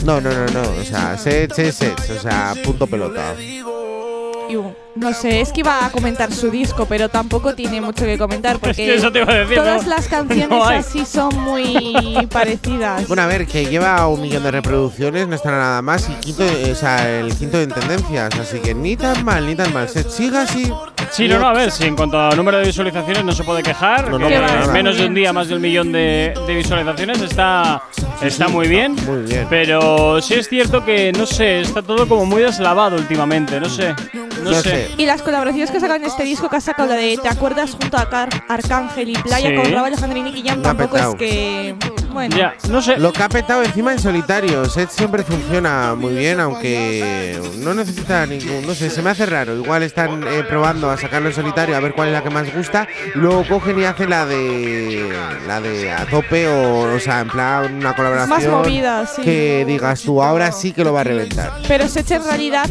[0.05, 0.61] No, no, no, no.
[0.79, 2.09] O sea, sets, sets, sets.
[2.11, 3.33] O sea, punto pelota.
[3.39, 4.55] Y,
[4.95, 8.59] no sé, es que iba a comentar su disco, pero tampoco tiene mucho que comentar
[8.59, 12.27] porque que eso te iba a decir, todas no- las canciones no así son muy
[12.31, 13.07] parecidas.
[13.07, 16.43] Bueno, a ver, que lleva un millón de reproducciones, no está nada más, y quinto,
[16.71, 19.87] o sea, el quinto en tendencias, así que ni tan mal, ni tan mal.
[19.89, 20.71] Se siga así.
[21.11, 23.63] Sí, no, no, a ver, si en cuanto a número de visualizaciones no se puede
[23.63, 24.09] quejar.
[24.11, 24.73] No, no, que para en nada.
[24.73, 27.81] menos de un día más de un millón de, de visualizaciones está,
[28.21, 28.95] está muy bien.
[29.07, 29.47] Muy bien.
[29.49, 33.95] Pero sí es cierto que, no sé, está todo como muy deslavado últimamente, no sé.
[34.43, 34.61] No, No sé.
[34.61, 34.88] sé.
[34.97, 37.71] Y las colaboraciones que sacan en este disco, que ha sacado la de ¿Te acuerdas
[37.71, 39.55] junto a Car Arcángel y Playa Sí.
[39.55, 40.61] con Raúl Alejandro y Nicky Jam?
[40.61, 41.75] Lo ha Tampoco es que.
[42.11, 42.35] Bueno.
[42.35, 42.97] Ya, no sé.
[42.97, 44.65] Lo que ha petado encima en solitario.
[44.65, 48.65] Set siempre funciona muy bien, aunque no necesita ningún.
[48.65, 49.55] No sé, se me hace raro.
[49.55, 52.53] Igual están eh, probando a sacarlo en solitario a ver cuál es la que más
[52.53, 52.87] gusta.
[53.15, 55.07] Y luego cogen y hacen la de.
[55.47, 58.29] La de a tope o, o sea, en plan una colaboración.
[58.29, 59.21] Más movida, sí.
[59.21, 61.53] Que digas tú, ahora sí que lo va a reventar.
[61.67, 62.67] Pero Sech en realidad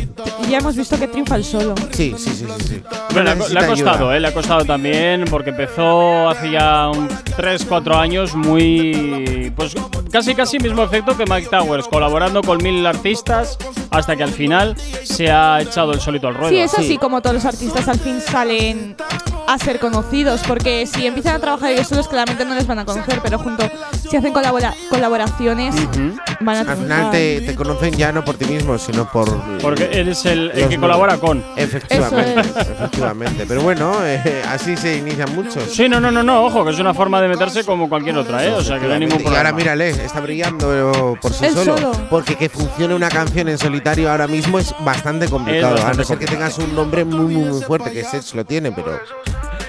[0.49, 1.75] ya hemos visto que triunfa el solo.
[1.99, 2.65] Sí, sí, sí, sí.
[2.69, 2.83] sí.
[3.13, 4.13] Bueno, le ha- le ha costado.
[4.13, 4.21] ¿eh?
[4.21, 9.53] Le ha costado también porque empezó hace ya un 3-4 años muy.
[9.57, 9.75] Pues
[10.13, 13.59] casi casi mismo efecto que Mike Towers, colaborando con mil artistas
[13.91, 16.51] hasta que al final se ha echado el solito al ruedo.
[16.51, 18.95] Sí, es así como todos los artistas al fin salen
[19.49, 22.85] a ser conocidos, porque si empiezan a trabajar ellos solos, claramente no les van a
[22.85, 23.67] conocer, pero junto,
[24.09, 25.75] si hacen colabora- colaboraciones,
[26.41, 29.41] van a Al final te, te conocen ya no por ti mismo, sino por.
[29.63, 31.39] Porque eres el, el que colabora con.
[31.57, 33.45] Efectivamente, Eso efectivamente.
[33.47, 35.65] Pero bueno, eh, así se inician muchos.
[35.73, 38.45] Sí, no, no, no, no, ojo, que es una forma de meterse como cualquier otra,
[38.45, 38.51] ¿eh?
[38.53, 39.39] O sea, que no hay ningún Y problema.
[39.39, 41.93] ahora mírale, está brillando por sí solo, solo.
[42.11, 45.75] Porque que funcione una canción en solitario ahora mismo es bastante complicado.
[45.75, 48.45] bastante a no ser que tengas un nombre muy, muy, muy fuerte, que Sech lo
[48.45, 48.99] tiene, pero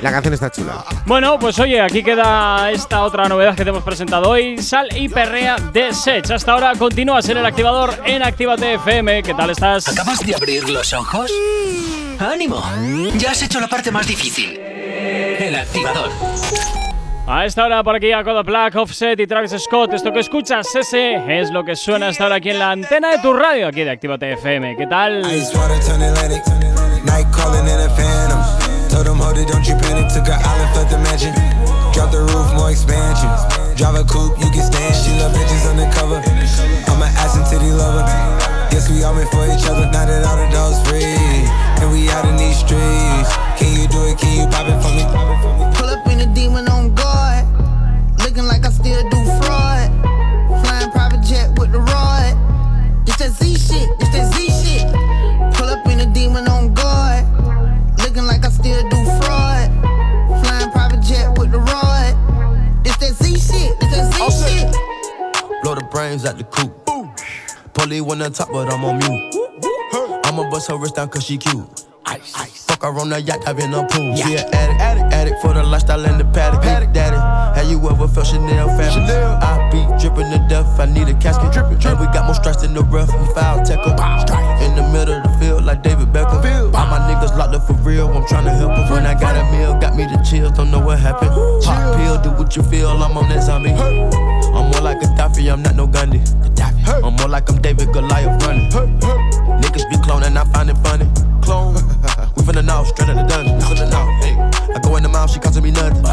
[0.01, 0.83] la canción está chula.
[1.05, 5.09] Bueno, pues oye, aquí queda esta otra novedad que te hemos presentado hoy, Sal y
[5.09, 6.29] Perrea de Sech.
[6.31, 9.23] Hasta ahora continúas en el activador en Actívate FM.
[9.23, 9.87] ¿Qué tal estás?
[9.87, 11.31] ¿Acabas de abrir los ojos?
[12.19, 12.63] ¡Ánimo!
[13.17, 14.57] Ya has hecho la parte más difícil.
[14.59, 16.09] El activador.
[17.27, 19.93] A esta hora por aquí a Coda Black, Offset y Travis Scott.
[19.93, 23.19] Esto que escuchas, ese es lo que suena hasta ahora aquí en la antena de
[23.19, 24.75] tu radio, aquí de Actívate FM.
[24.75, 25.21] ¿Qué tal?
[28.89, 30.09] Told them, hold it, don't you panic.
[30.09, 31.33] Took an island, fled the mansion.
[31.93, 33.29] Drop the roof, more expansion.
[33.77, 34.93] Drive a coupe, you can stand.
[34.97, 36.17] She love bitches undercover.
[36.89, 38.03] I'm an ass and titty lover.
[38.73, 39.85] Guess we all meant for each other.
[39.93, 41.05] Now that all the dogs free.
[41.79, 43.29] And we out in these streets.
[43.61, 44.17] Can you do it?
[44.17, 45.05] Can you pop it for me?
[45.77, 47.45] Pull up in a demon on guard.
[48.25, 49.93] Looking like I still do fraud.
[50.65, 52.33] Flying private jet with the rod.
[53.05, 54.08] It's that Z shit.
[65.99, 66.71] Brains out the coop.
[67.73, 69.35] Polly one on top, but I'm on mute.
[70.23, 71.67] I'ma bust her wrist down cause she cute.
[72.05, 72.65] Ice, ice.
[72.67, 74.15] Fuck her on the yacht, I've in a pool.
[74.15, 76.61] She an addict, addict, addict for the lifestyle and the paddock.
[76.61, 77.17] Big daddy,
[77.59, 79.11] have you ever felt Chanel family?
[79.11, 81.51] I be dripping to death, I need a casket.
[81.51, 81.91] Drippin', drippin'.
[81.91, 83.91] And we got more strikes than the rough, we foul tackle.
[84.63, 86.39] In the middle of the field, like David Beckham.
[86.39, 86.68] All
[86.99, 88.89] my niggas locked up for real, I'm tryna help 'em.
[88.91, 91.31] When I got a meal, got me the chills, don't know what happened.
[91.63, 93.71] Pop pill, do what you feel, I'm on that zombie.
[93.71, 96.21] I'm more like a Gaddafi, I'm not no Gandhi.
[97.03, 99.38] I'm more like I'm David Goliath running.
[99.61, 101.05] Niggas be cloning, I find it funny.
[101.41, 101.73] Clone.
[102.35, 103.59] we finna know, straight out the dungeon.
[103.59, 104.05] Finna know.
[104.23, 104.35] Hey.
[104.73, 106.03] I go in the mouth, she costing me nothing.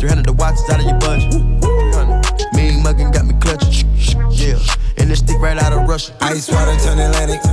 [0.00, 1.28] 300 the watch is out of your budget.
[1.28, 2.56] 300.
[2.56, 3.84] Mean muggin' got me clutching.
[4.32, 4.56] Yeah.
[4.96, 6.16] And this stick right out of Russia.
[6.22, 7.44] Ice water turn Atlantic.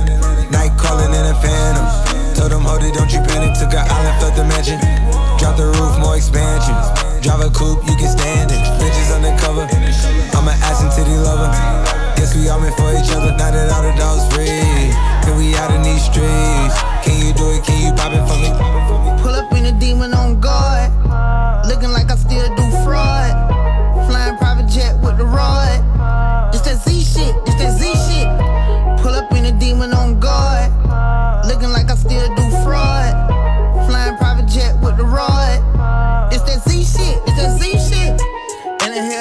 [0.48, 1.84] Night calling in a phantom.
[2.32, 3.52] Told them, hold it, don't you panic.
[3.58, 4.80] Took an island, fled the mansion.
[5.36, 6.72] Drop the roof, more expansion.
[7.20, 8.62] Drive a coupe, you can stand it.
[8.80, 9.68] Bitches undercover.
[10.32, 11.97] I'm an ass and titty lover.
[12.28, 13.32] Guess we all meant for each other.
[13.40, 14.52] Now that all the dogs free.
[14.52, 16.76] And we out in these streets.
[17.00, 17.64] Can you do it?
[17.64, 18.52] Can you pop it for me?
[19.22, 20.92] Pull up in a demon on guard.
[21.64, 23.32] Looking like I still do fraud.
[24.08, 25.80] Flying private jet with the rod.
[26.52, 27.34] It's that Z shit.
[27.46, 27.57] It's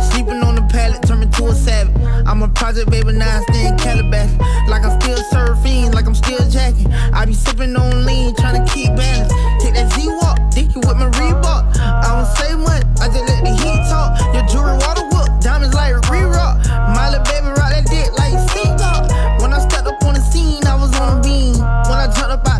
[0.00, 1.94] Sleeping on the pallet, turning to a savage.
[2.26, 4.30] I'm a project baby, now I stay in Calabash.
[4.68, 6.92] Like I'm still surfing, like I'm still jacking.
[7.12, 9.32] I be sipping on lean, trying to keep balance.
[9.62, 11.76] Take that Z Walk, dicky with my Reebok.
[11.76, 14.16] I don't say much, I just let the heat talk.
[14.34, 16.58] Your jewelry water whoop, diamonds like re rock.
[16.94, 19.08] My little baby rock that dick like Seagull.
[19.42, 21.58] When I stepped up on the scene, I was on a beam.
[21.58, 22.59] When I jumped up out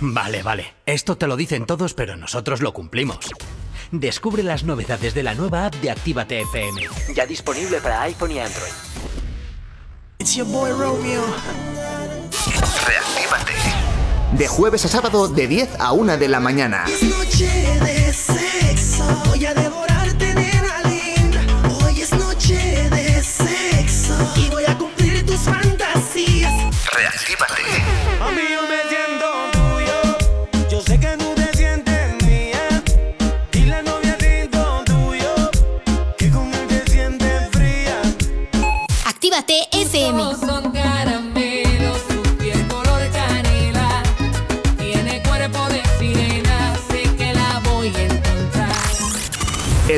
[0.00, 0.74] Vale, vale.
[0.86, 3.30] Esto te lo dicen todos, pero nosotros lo cumplimos.
[3.90, 6.82] Descubre las novedades de la nueva app de Actívate FM.
[7.14, 8.72] Ya disponible para iPhone y Android.
[10.18, 11.22] It's your boy Romeo.
[12.86, 13.52] Reactívate.
[14.32, 16.84] De jueves a sábado de 10 a 1 de la mañana.
[16.88, 19.04] Es noche de sexo.
[19.26, 19.54] Voy a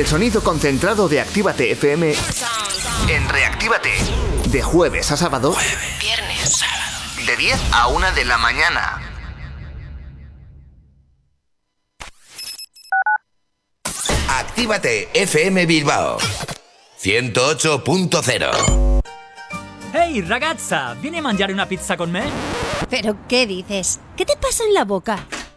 [0.07, 2.13] sonido concentrado de Actívate FM
[3.09, 3.91] en Reactívate.
[4.49, 5.53] De jueves a sábado.
[5.99, 7.25] Viernes, sábado.
[7.25, 9.01] De 10 a 1 de la mañana.
[14.29, 16.17] Actívate FM Bilbao
[17.03, 19.01] 108.0
[19.93, 22.23] Ehi ragazza, vieni a mangiare una pizza con me?
[22.89, 23.99] ¿Pero qué dices?
[24.15, 25.27] ¿Qué te pasa en la boca?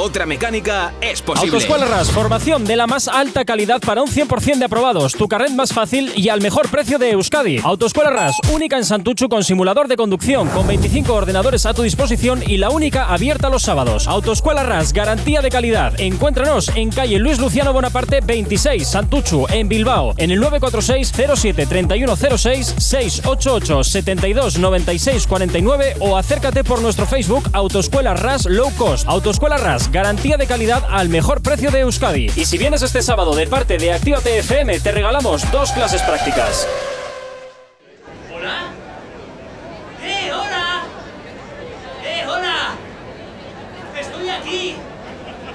[0.00, 1.50] Otra mecánica es posible.
[1.50, 5.50] Autoescuela RAS, formación de la más alta calidad para un 100% de aprobados, tu carnet
[5.50, 7.58] más fácil y al mejor precio de Euskadi.
[7.64, 12.44] Autoescuela RAS, única en Santuchu con simulador de conducción, con 25 ordenadores a tu disposición
[12.46, 14.06] y la única abierta los sábados.
[14.06, 16.00] Autoescuela RAS, garantía de calidad.
[16.00, 22.74] Encuéntranos en calle Luis Luciano Bonaparte 26, Santuchu, en Bilbao, en el 946 07 3106
[22.78, 29.08] 688 72 96 49 o acércate por nuestro Facebook Autoescuela RAS Low Cost.
[29.08, 32.30] Autoescuela RAS, garantía de calidad al mejor precio de Euskadi.
[32.36, 36.66] Y si vienes este sábado de parte de Actívate FM, te regalamos dos clases prácticas.
[40.02, 40.82] ¡Eh, hola!
[42.04, 42.74] ¡Eh, hola!
[43.98, 44.74] ¡Estoy aquí!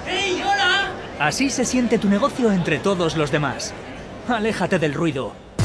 [0.07, 0.91] ¡Hey, hola!
[1.19, 3.73] Así se siente tu negocio entre todos los demás.
[4.27, 5.42] Aléjate del ruido.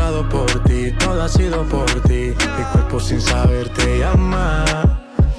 [0.00, 2.34] enamorado por ti, todo ha sido por ti.
[2.58, 4.64] Mi cuerpo sin saber te llama.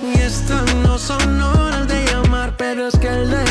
[0.04, 3.51] Y estas no son horas de llamar, pero es que el de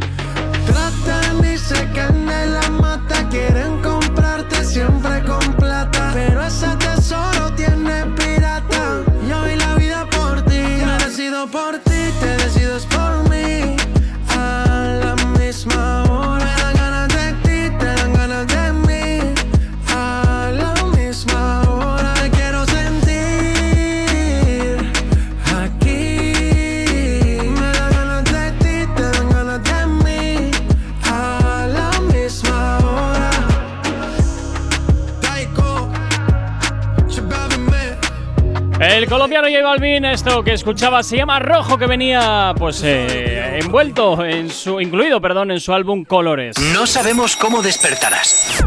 [39.71, 45.21] Balvin, esto que escuchaba se llama Rojo, que venía pues eh, envuelto en su, incluido,
[45.21, 46.57] perdón, en su álbum Colores.
[46.73, 48.61] No sabemos cómo despertarás,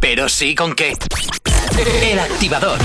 [0.00, 0.94] pero sí con qué.
[2.02, 2.78] El activador.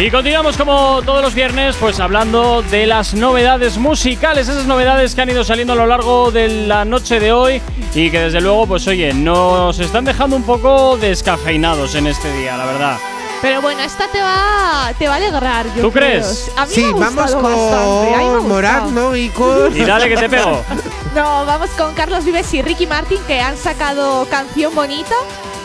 [0.00, 5.20] Y continuamos como todos los viernes, pues hablando de las novedades musicales, esas novedades que
[5.20, 7.60] han ido saliendo a lo largo de la noche de hoy
[7.94, 12.56] y que desde luego, pues oye, nos están dejando un poco descafeinados en este día,
[12.56, 12.96] la verdad.
[13.42, 15.66] Pero bueno, esta te va, te va a alegrar.
[15.74, 16.20] Yo ¿Tú creo.
[16.20, 16.50] crees?
[16.56, 18.14] A mí Sí, me ha vamos gustado bastante.
[18.14, 19.08] a mí me ha con Morat, gustado.
[19.10, 19.16] ¿no?
[19.16, 19.76] Y con.
[19.76, 20.62] Y dale que te pego.
[21.16, 25.14] No, vamos con Carlos Vives y Ricky Martin que han sacado canción bonita.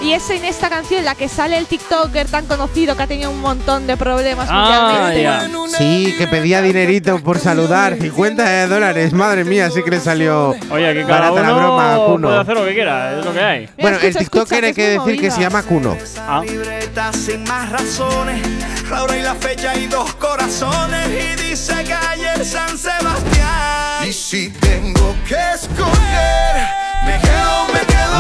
[0.02, 3.08] Y es en esta canción en la que sale el TikToker tan conocido que ha
[3.08, 5.48] tenido un montón de problemas Ah, ya.
[5.78, 7.96] Sí, que pedía dinerito por saludar.
[8.00, 9.14] 50 de dólares.
[9.14, 12.28] Madre mía, sí que le salió Oye, que cada barata la broma a uno Kuno.
[12.30, 13.70] puede hacer lo que quiera, es lo que hay.
[13.80, 15.32] Bueno, el escucha, TikToker escucha, hay que que decir que movida.
[15.36, 15.98] se llama Kuno.
[16.28, 16.42] Ah.
[16.48, 18.42] libreta sin más razones.
[18.90, 21.08] La hora y la fecha y dos corazones.
[21.10, 24.08] Y dice que ayer San Sebastián.
[24.08, 26.68] Y si tengo que escoger,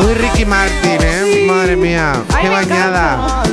[0.01, 1.43] Muy Ricky Martin, ¿eh?
[1.47, 3.43] Madre mía, qué bañada.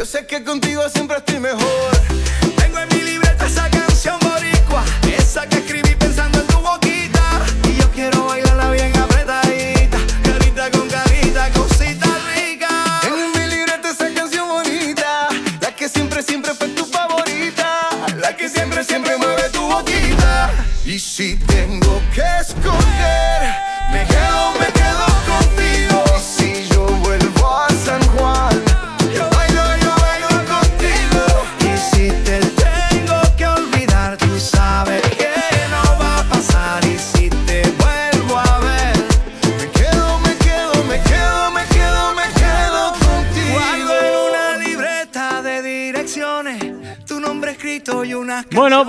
[0.00, 2.39] Yo sé que contigo siempre estoy mejor.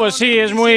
[0.02, 0.72] Pues sí, es muy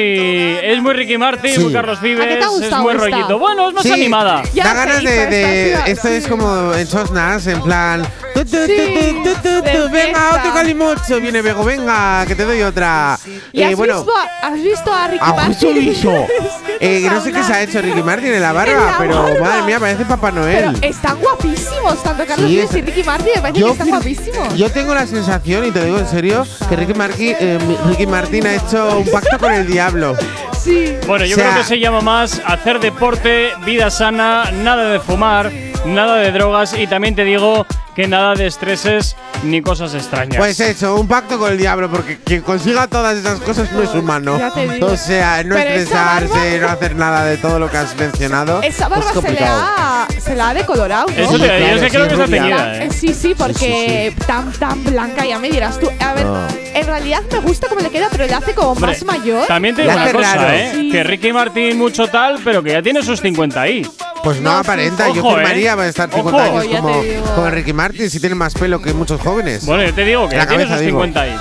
[0.62, 1.60] es muy Ricky Martin, Sí.
[1.60, 3.08] muy Carlos Vives, ¿A qué te ha es muy esta?
[3.08, 3.38] rollito.
[3.38, 4.42] Bueno, es más Sí, animada.
[4.52, 5.72] Ya da ganas de.
[5.86, 8.02] esto es como en Sosnas, en plan.
[8.34, 11.20] tu, tu, tu, Sí, tu, tu, tu, de tu, Venga, otro calimocho.
[11.22, 13.18] Viene Bego, venga, que te doy otra.
[13.52, 15.74] ¿Y Eh, has, bueno, visto a, has visto a Ricky a Martin?
[15.74, 16.26] visto.
[16.80, 18.78] Es que Eh, no sé qué se ha hecho Ricky Martin en la barba, En
[18.86, 19.40] la pero barba.
[19.40, 20.78] madre mía, parece Papá Pero Noel.
[20.82, 24.54] están guapísimos, tanto Carlos Vives es- y Ricky Martin, me parece que están guapísimos.
[24.56, 28.46] yo tengo la sensación, y te digo en serio, que Ricky, Marqui- eh, Ricky Martin
[28.48, 30.16] ha hecho un pacto con el diablo.
[30.58, 30.96] Sí.
[31.06, 35.00] Bueno, yo O sea- creo que se llama más hacer deporte, vida sana, nada de
[35.00, 35.50] fumar,
[35.84, 39.14] nada de drogas y también te digo que nada de estreses
[39.44, 40.36] ni cosas extrañas.
[40.36, 43.94] Pues eso, un pacto con el diablo, porque quien consiga todas esas cosas no es
[43.94, 44.36] humano.
[44.38, 44.86] Ya te digo.
[44.88, 47.94] O sea, no Pero esa estresarse, barba- no hacer nada de todo lo que has
[47.96, 48.62] mencionado.
[48.62, 49.62] Esa es barba se le, complicado.
[49.62, 51.14] ha, se la ha decolorado, ¿no?
[51.22, 52.88] Eso te digo, yo sí, creo que está teñida, Eh.
[52.90, 55.88] Sí, sí, porque tan tan blanca, ya me dirás tú.
[56.00, 56.48] A ver, No.
[56.74, 59.46] en realidad me gusta cómo le queda, pero le hace como Hombre, más mayor.
[59.46, 60.52] También te digo una cosa, raro.
[60.52, 60.72] ¿eh?
[60.74, 60.90] Sí.
[60.90, 63.86] Que Ricky Martin mucho tal, pero que ya tiene sus 50 ahí.
[64.24, 65.12] Pues no, No, aparenta, sí.
[65.14, 65.76] yo Ojo, firmaría ¿eh?
[65.76, 66.16] para estar Ojo.
[66.30, 69.64] 50 años Ya te como, Ricky Martin, si tiene más pelo que muchos jóvenes.
[69.66, 70.98] Bueno, yo te digo que La tiene cabeza, esos digo.
[71.04, 71.36] 50 ahí.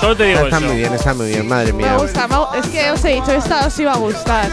[0.00, 0.66] Solo te digo está eso.
[0.66, 1.96] muy bien, está muy bien, madre Me mía.
[1.96, 4.46] gusta, me- es que os he dicho, esta os iba a gustar.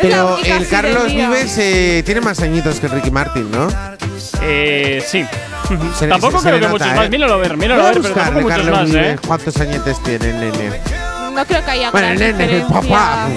[0.00, 1.06] Pero el Carlos.
[1.06, 3.68] Vives eh, tiene más añitos que el Ricky Martin, ¿no?
[4.42, 5.24] Eh, sí.
[5.98, 6.94] Se tampoco se- creo que nota, muchos ¿eh?
[6.96, 7.10] más.
[7.10, 9.18] Míralo a ver, míralo a a ver, pero tampoco muchos Carlos más, Vives, ¿eh?
[9.26, 10.80] ¿Cuántos añetes tiene el nene?
[11.34, 12.80] No creo que haya Bueno, el nene, el diferencia.
[12.80, 13.28] papá.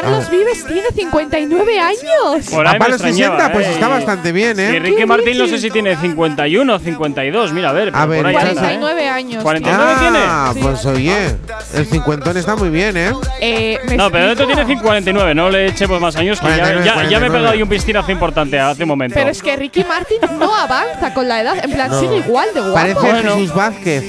[0.00, 0.30] Carlos Ah.
[0.30, 2.46] Vives tiene 59 años.
[2.50, 3.70] Por ahí me los extrañaba, 60, pues ¿eh?
[3.72, 4.78] está bastante bien, Y ¿eh?
[4.80, 7.52] Ricky Martin no sé si tiene 51 o 52.
[7.52, 7.90] Mira, a ver.
[7.94, 8.78] A ver, por ahí anda, ¿eh?
[8.78, 9.42] 49 años.
[9.42, 9.92] 49
[10.26, 10.66] Ah, tiene.
[10.66, 11.36] pues oye,
[11.74, 13.12] el cincuentón está muy bien, ¿eh?
[13.40, 14.66] Eh, ¿me No, pero dentro explico?
[14.66, 17.38] tiene 49, no le echemos más años, que ya, 49, ya, ya me he 49.
[17.38, 19.14] pegado ahí un pistinazo importante hace un momento.
[19.14, 21.64] Pero es que Ricky Martin no avanza con la edad.
[21.64, 22.00] En plan, No.
[22.00, 22.74] sigue igual de guapo.
[22.74, 23.34] Parece Bueno.
[23.36, 24.04] Jesús Vázquez.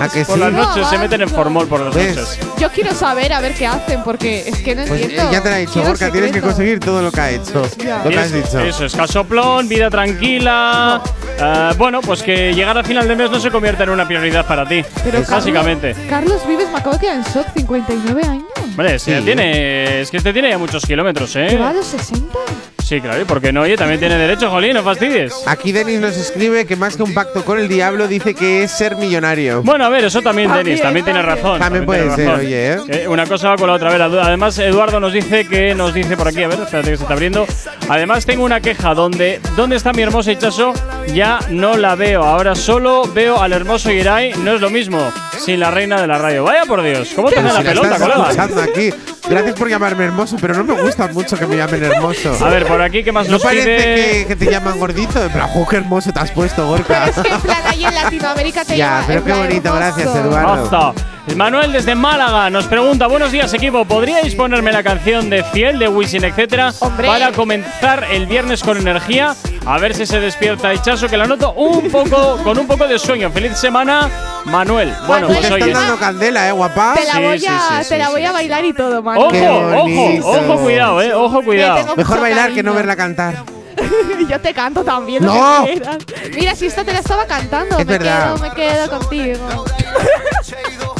[0.00, 0.30] ¿A que sí?
[0.30, 2.16] por las noches No, se meten en formol por las ¿Ves?
[2.16, 2.38] noches.
[2.58, 5.48] Yo quiero saber a ver qué hacen, porque es que no Pues eh, ya te
[5.50, 7.62] lo he dicho, Gorka, tienes que conseguir todo lo que ha hecho.
[8.04, 8.60] Lo que has Es- dicho.
[8.60, 11.00] Eso es casoplón, vida tranquila.
[11.38, 14.46] eh, bueno, pues que llegar a final de mes no se convierta en una prioridad
[14.46, 14.82] para ti.
[15.04, 15.92] Pero Es básicamente.
[16.08, 18.44] Carlos, Carlos Vives me acabo de quedar en shock, 59 años.
[18.62, 19.20] Hombre, si Sí.
[19.24, 21.48] tiene, es que este tiene ya muchos kilómetros, ¿eh?
[21.50, 22.38] ¿Lleva a los 60?
[22.84, 25.32] Sí, claro, y por qué no, oye, también tiene derecho, Jolín, no fastidies.
[25.46, 28.70] Aquí Denis nos escribe que más que un pacto con el diablo dice que es
[28.72, 29.62] ser millonario.
[29.62, 31.58] Bueno, a ver, eso también, Denis, también tiene razón.
[31.58, 32.40] También puede ser, razón.
[32.40, 32.78] oye, ¿eh?
[32.88, 33.88] Eh, Una cosa va con la otra.
[33.88, 36.96] A ver, además, Eduardo nos dice que nos dice por aquí, a ver, espérate que
[36.98, 37.46] se está abriendo.
[37.88, 40.74] Además, tengo una queja donde, ¿dónde está mi hermoso Hichazo?
[41.14, 42.22] Ya no la veo.
[42.22, 44.34] Ahora solo veo al hermoso Irai.
[44.34, 46.44] No es lo mismo sin la reina de la radio.
[46.44, 48.64] Vaya por Dios, ¿cómo te da la si la pelota, estás colega?
[48.64, 48.90] aquí.
[49.28, 52.36] Gracias por llamarme hermoso, pero no me gusta mucho que me llamen hermoso.
[52.44, 53.84] A ver, por aquí, ¿qué más ¿No nos parece pide?
[53.86, 55.20] que, que te llaman gordito?
[55.32, 57.06] Pero, jo, qué hermoso te has puesto, Gorka.
[57.06, 59.76] Es que en plan ahí en Latinoamérica te Ya, pero qué bonito, hermoso.
[59.76, 60.94] gracias, Eduardo.
[61.36, 65.88] Manuel desde Málaga nos pregunta, buenos días equipo, ¿podríais ponerme la canción de Fiel, de
[65.88, 67.06] Wisin, etcétera, Hombre.
[67.06, 69.34] para comenzar el viernes con energía?
[69.64, 72.98] A ver si se despierta Hichazo, que la noto un poco, con un poco de
[72.98, 73.30] sueño.
[73.30, 74.10] Feliz semana,
[74.44, 74.94] Manuel.
[75.06, 76.94] Bueno, Manuel, Te pues están dando candela, ¿eh, guapa?
[76.94, 79.20] Te la voy sí, a, sí, te la voy a bailar y todo, Manu.
[79.22, 81.96] Ojo, Qué ojo, ojo, cuidado, eh, ojo, Me cuidado.
[81.96, 83.42] Mejor bailar que no verla cantar.
[84.28, 85.24] Yo te canto también.
[85.24, 85.34] No.
[85.60, 85.98] Lo que quieras.
[86.34, 88.34] Mira, si esta te la estaba cantando, Es me verdad.
[88.34, 89.64] quedo, me quedo contigo.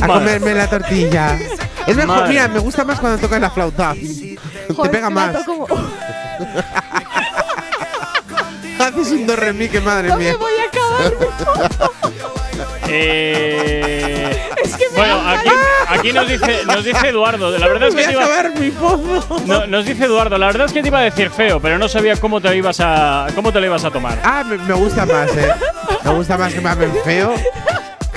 [0.00, 1.38] A comerme la tortilla.
[1.86, 2.28] Es mejor, Madre.
[2.30, 3.94] mira, me gusta más cuando tocas la flauta.
[3.94, 5.36] Te pega me más.
[8.80, 10.36] Haces un do re mi que madre No me mía.
[10.38, 11.90] voy a acabar.
[12.88, 15.48] Eh, Es que me bueno, aquí,
[15.88, 17.56] aquí nos dice, nos dice Eduardo.
[17.58, 19.42] La verdad es Voy que a te iba, mi pozo.
[19.46, 20.38] no- nos dice Eduardo.
[20.38, 22.54] La verdad es que te iba a decir feo, pero no sabía cómo te lo
[22.54, 24.18] ibas a, cómo te lo ibas a tomar.
[24.24, 25.52] Ah, me, me gusta más, eh.
[26.04, 27.34] Me gusta más que me llamen feo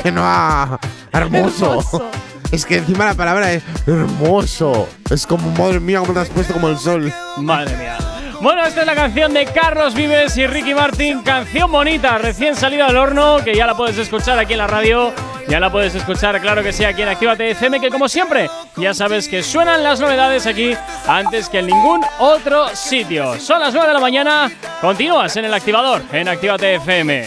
[0.01, 0.79] que no a
[1.11, 1.65] hermoso.
[1.69, 2.11] Hermoso.
[2.51, 4.87] Es que encima la palabra es hermoso.
[5.09, 7.11] Es como, madre mía, como te has puesto como el sol.
[7.37, 7.97] Madre mía.
[8.39, 12.85] Bueno, esta es la canción de Carlos Vives y Ricky Martin, canción bonita, recién salida
[12.85, 15.11] del horno, que ya la puedes escuchar aquí en la radio,
[15.47, 18.93] ya la puedes escuchar, claro que sí, aquí en Actívate FM, que como siempre, ya
[18.93, 20.75] sabes que suenan las novedades aquí
[21.07, 23.39] antes que en ningún otro sitio.
[23.39, 27.25] Son las 9 de la mañana, continúas en el activador, en Actívate FM.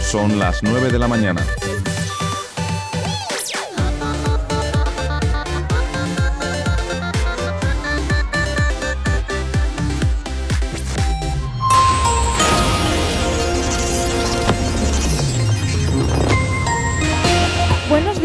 [0.00, 1.42] Son las 9 de la mañana.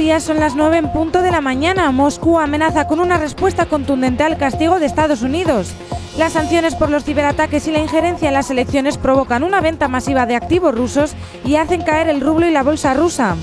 [0.03, 1.89] Son las 9 en punto de la mañana.
[1.91, 5.73] Moscú amenaza con una respuesta contundente al castigo de Estados Unidos.
[6.17, 10.25] Las sanciones por los ciberataques y la injerencia en las elecciones provocan una venta masiva
[10.25, 13.37] de activos rusos y hacen caer el rublo y la bolsa rusa.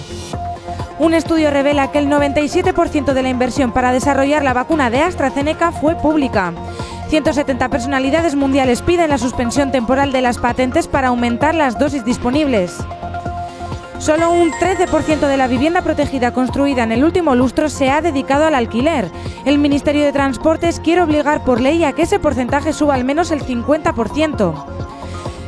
[0.99, 5.73] Un estudio revela que el 97% de la inversión para desarrollar la vacuna de AstraZeneca
[5.73, 6.53] fue pública.
[7.09, 12.77] 170 personalidades mundiales piden la suspensión temporal de las patentes para aumentar las dosis disponibles.
[14.01, 18.47] Solo un 13% de la vivienda protegida construida en el último lustro se ha dedicado
[18.47, 19.11] al alquiler.
[19.45, 23.31] El Ministerio de Transportes quiere obligar por ley a que ese porcentaje suba al menos
[23.31, 24.89] el 50%.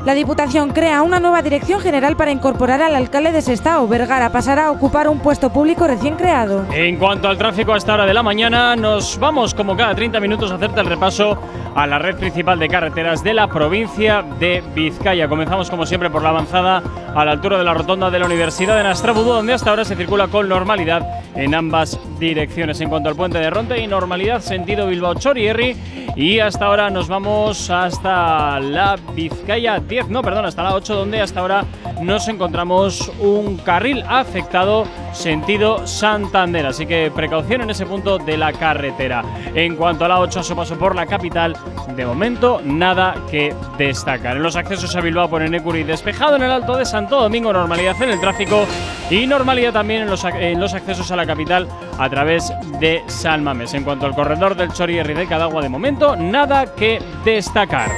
[0.05, 3.87] La Diputación crea una nueva dirección general para incorporar al alcalde de Sestao.
[3.87, 6.67] Vergara pasará a ocupar un puesto público recién creado.
[6.73, 10.19] En cuanto al tráfico a esta hora de la mañana, nos vamos como cada 30
[10.19, 11.39] minutos a hacerte el repaso
[11.77, 15.29] a la red principal de carreteras de la provincia de Vizcaya.
[15.29, 16.83] Comenzamos como siempre por la avanzada
[17.15, 19.95] a la altura de la rotonda de la Universidad de Nastrabudú, donde hasta ahora se
[19.95, 22.81] circula con normalidad en ambas direcciones.
[22.81, 25.77] En cuanto al puente de Ronte y normalidad sentido Bilbao Chorierri
[26.17, 31.20] y hasta ahora nos vamos hasta la Vizcaya 10, no, perdón, hasta la 8, donde
[31.20, 31.64] hasta ahora
[32.01, 36.64] nos encontramos un carril afectado sentido Santander.
[36.64, 39.22] Así que precaución en ese punto de la carretera.
[39.55, 41.55] En cuanto a la 8 a su paso por la capital,
[41.95, 44.38] de momento nada que destacar.
[44.38, 48.03] En los accesos a Bilbao por Enecuri despejado en el Alto de Santo Domingo, normalidad
[48.03, 48.64] en el tráfico
[49.11, 51.68] y normalidad también en los, accesos a la capital
[51.99, 53.74] a través de San Mamés.
[53.74, 57.90] En cuanto al corredor del Chorierri de Cadagua, de momento nada que destacar.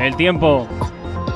[0.00, 0.66] El tiempo.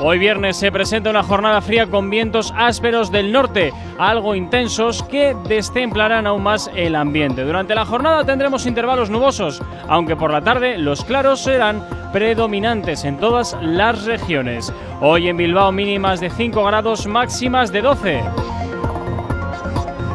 [0.00, 5.36] Hoy viernes se presenta una jornada fría con vientos ásperos del norte, algo intensos que
[5.46, 7.44] destemplarán aún más el ambiente.
[7.44, 13.18] Durante la jornada tendremos intervalos nubosos, aunque por la tarde los claros serán predominantes en
[13.18, 14.72] todas las regiones.
[15.02, 18.22] Hoy en Bilbao mínimas de 5 grados, máximas de 12.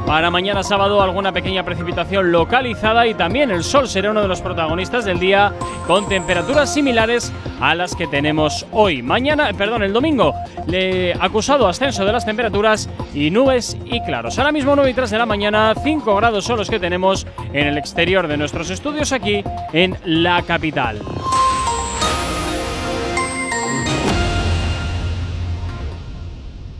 [0.10, 4.42] Para mañana sábado alguna pequeña precipitación localizada y también el sol será uno de los
[4.42, 5.54] protagonistas del día
[5.86, 7.32] con temperaturas similares
[7.62, 9.04] a las que tenemos hoy.
[9.04, 10.34] Mañana, perdón, el domingo,
[10.66, 14.40] le acusado ascenso de las temperaturas y nubes y claros.
[14.40, 17.68] Ahora mismo 9 y 3 de la mañana, 5 grados son los que tenemos en
[17.68, 19.44] el exterior de nuestros estudios aquí
[19.74, 21.04] en la capital.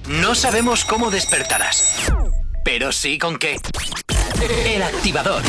[0.08, 2.12] No sabemos cómo despertarás,
[2.64, 3.58] pero sí con qué.
[4.66, 5.42] El activador.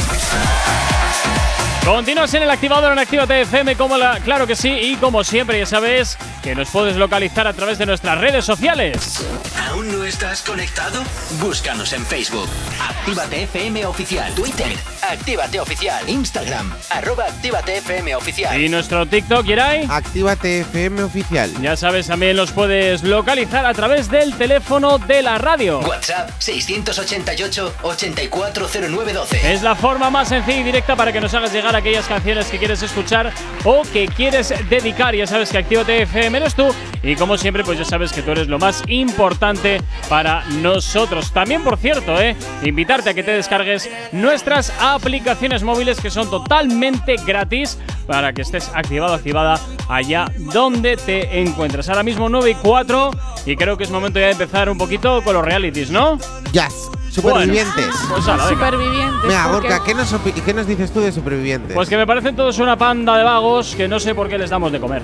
[1.85, 5.59] Continúas en el activador en Actívate FM, como la, claro que sí, y como siempre
[5.59, 9.25] ya sabes que nos puedes localizar a través de nuestras redes sociales.
[9.69, 11.03] ¿Aún no estás conectado?
[11.41, 12.49] Búscanos en Facebook.
[12.81, 14.35] Actívate FM Oficial.
[14.35, 14.77] Twitter.
[15.11, 16.09] Actívate Oficial.
[16.09, 16.73] Instagram.
[16.91, 18.61] Arroba Actívate FM Oficial.
[18.61, 19.89] Y nuestro TikTok, Irai.
[19.91, 21.51] Actívate FM Oficial.
[21.61, 25.81] Ya sabes, también los puedes localizar a través del teléfono de la radio.
[25.81, 29.35] WhatsApp 688-840912.
[29.43, 32.59] Es la forma más sencilla y directa para que nos hagas llegar aquellas canciones que
[32.59, 33.33] quieres escuchar
[33.65, 35.17] o que quieres dedicar.
[35.17, 38.31] Ya sabes que Actívate FM eres tú y como siempre pues ya sabes que tú
[38.31, 41.33] eres lo más importante para nosotros.
[41.33, 47.17] También por cierto, eh, invitarte a que te descargues nuestras aplicaciones móviles que son totalmente
[47.27, 51.89] gratis para que estés activado activada allá donde te encuentres.
[51.89, 53.11] Ahora mismo 9 y 4
[53.47, 56.19] y creo que es momento ya de empezar un poquito con los realities, ¿no?
[56.53, 56.91] Jazz.
[57.11, 57.87] Supervivientes.
[57.87, 58.49] Bueno, pues ala.
[58.49, 59.27] Supervivientes.
[59.27, 61.75] Mira, Gorka, ¿qué nos, ¿qué nos dices tú de supervivientes?
[61.75, 64.51] Pues que me parecen todos una panda de vagos que no sé por qué les
[64.51, 65.03] damos de comer.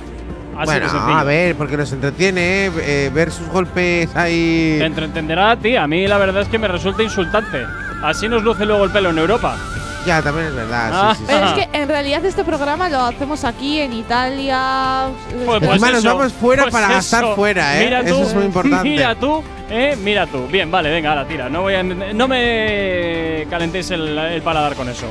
[0.56, 4.76] Así bueno, a ver, porque nos entretiene eh, eh, ver sus golpes ahí.
[4.78, 5.76] Te entretenderá a ti.
[5.76, 7.64] A mí la verdad es que me resulta insultante.
[8.02, 9.56] Así nos luce luego el pelo en Europa.
[10.06, 10.90] Ya, también es verdad.
[10.92, 11.14] Ah.
[11.16, 11.32] sí, sí, sí.
[11.34, 15.08] Pero es que en realidad este programa lo hacemos aquí en Italia.
[15.44, 17.34] Pues, Encima nos vamos fuera pues para gastar eso.
[17.36, 17.84] fuera, ¿eh?
[17.84, 18.88] Mira tú, Eso es muy importante.
[18.88, 20.46] Mira tú, eh, mira tú.
[20.46, 21.48] Bien, vale, venga, ahora tira.
[21.48, 25.06] No, voy a, no me calentéis el, el paladar con eso.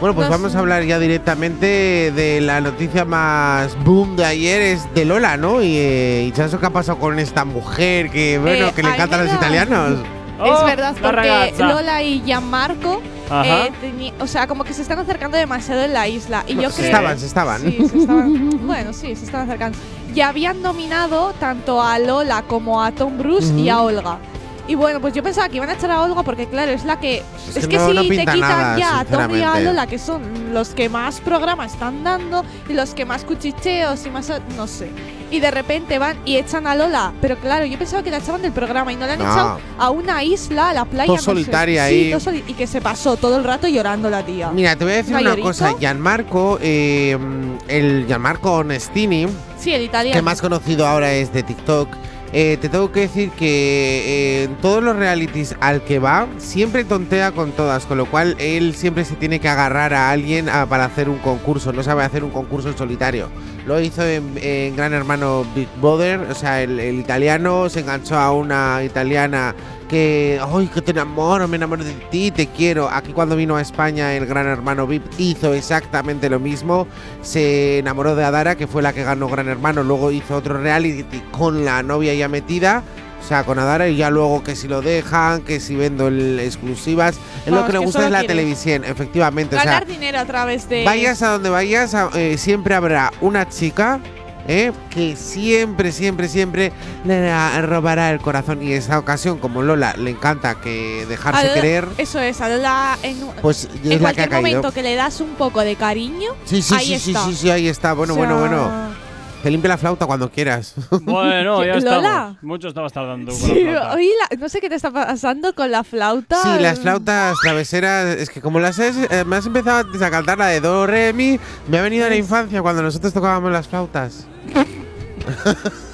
[0.00, 0.58] Bueno, pues No vamos sé.
[0.58, 5.62] a hablar ya directamente de la noticia más boom de ayer, es de Lola, ¿no?
[5.62, 8.82] Y, eh, y ¿sabes lo que ha pasado con esta mujer que, bueno, Eh, que
[8.82, 10.00] le encantan los italianos?
[10.40, 11.54] Oh, es verdad, la porque.
[11.58, 13.00] Lola y Gianmarco,
[13.30, 13.66] Ajá.
[13.66, 16.44] eh, o sea, como que se están acercando demasiado en la isla.
[16.46, 17.60] Y yo se creo estaban, se estaban.
[17.62, 18.66] Sí, se estaban.
[18.66, 19.78] bueno, sí, se están acercando.
[20.14, 24.18] Ya habían nominado tanto a Lola como a Tom Bruce y a Olga.
[24.66, 26.98] Y bueno, pues yo pensaba que iban a echar a Olga porque, claro, es la
[26.98, 27.18] que.
[27.48, 29.60] Es Es, que que, no- si no te quitan nada, ya a Tom y a.
[29.60, 34.10] Lola, que son los que más programas están dando y los que más cuchicheos y
[34.10, 34.32] más.
[34.56, 34.90] No sé.
[35.34, 37.12] Y de repente van y echan a Lola.
[37.20, 39.24] Pero claro, yo pensaba que la echaban del programa y no la han No.
[39.24, 41.06] echado a una isla, a la playa.
[41.06, 41.24] Todo no sé.
[41.24, 42.10] solitaria Sí, ahí.
[42.10, 44.50] todo soli- y que se pasó todo el rato llorando la tía.
[44.52, 45.74] Mira, te voy a decir ¿Un una cosa.
[45.76, 47.18] Gianmarco, eh,
[47.66, 49.26] el Gianmarco Onestini,
[49.58, 50.16] Sí, el italiano.
[50.16, 51.88] que más conocido ahora es de TikTok,
[52.36, 56.84] eh, te tengo que decir que eh, en todos los realities al que va, siempre
[56.84, 60.66] tontea con todas, con lo cual él siempre se tiene que agarrar a alguien a-
[60.66, 63.28] para hacer un concurso, no sabe hacer un concurso en solitario.
[63.66, 68.82] Lo hizo en, Gran Hermano Big Brother, o sea, el italiano se enganchó a una
[68.84, 69.54] italiana
[69.94, 71.46] que, ¡ay, que te enamoro!
[71.46, 72.90] Me enamoro de ti, te quiero.
[72.90, 76.88] Aquí cuando vino a España el Gran Hermano VIP hizo exactamente lo mismo.
[77.22, 79.84] Se enamoró de Adara, que fue la que ganó Gran Hermano.
[79.84, 82.82] Luego hizo otro reality con la novia ya metida.
[83.20, 86.40] O sea, con Adara y ya luego que si lo dejan, que si vendo el
[86.40, 87.14] exclusivas.
[87.46, 89.54] Es lo Vamos, que le gusta es la quiere televisión, efectivamente.
[89.54, 90.84] O sea, Ganar dinero a través de.
[90.84, 94.00] Vayas a donde vayas, eh, siempre habrá una chica
[94.48, 94.72] ¿eh?
[94.90, 96.72] que siempre, siempre, siempre
[97.04, 98.62] le robará el corazón.
[98.62, 102.48] Y en esta ocasión, como Lola le encanta que dejarse Lola- querer, Eso es, a
[102.48, 104.48] Lola en, pues en es la que ha cualquier caído.
[104.58, 107.24] momento que le das un poco de cariño, Sí, sí, ahí sí, sí, está.
[107.26, 107.92] sí, sí, ahí está.
[107.92, 109.04] Bueno, O sea, bueno, bueno.
[109.42, 110.72] Te limpia la flauta cuando quieras.
[111.02, 111.96] Bueno, ya ¿Lola?
[111.98, 112.42] estamos.
[112.42, 113.94] Mucho estabas tardando con Sí, la flauta.
[113.94, 116.36] oí la- no sé qué te está pasando con la flauta.
[116.42, 120.10] Sí, las flautas traveseras, es que como las es, eh, me has empezado antes a
[120.10, 121.38] cantar la de Do, Re, Mi,
[121.68, 124.26] me ha venido a la infancia cuando nosotros tocábamos las flautas.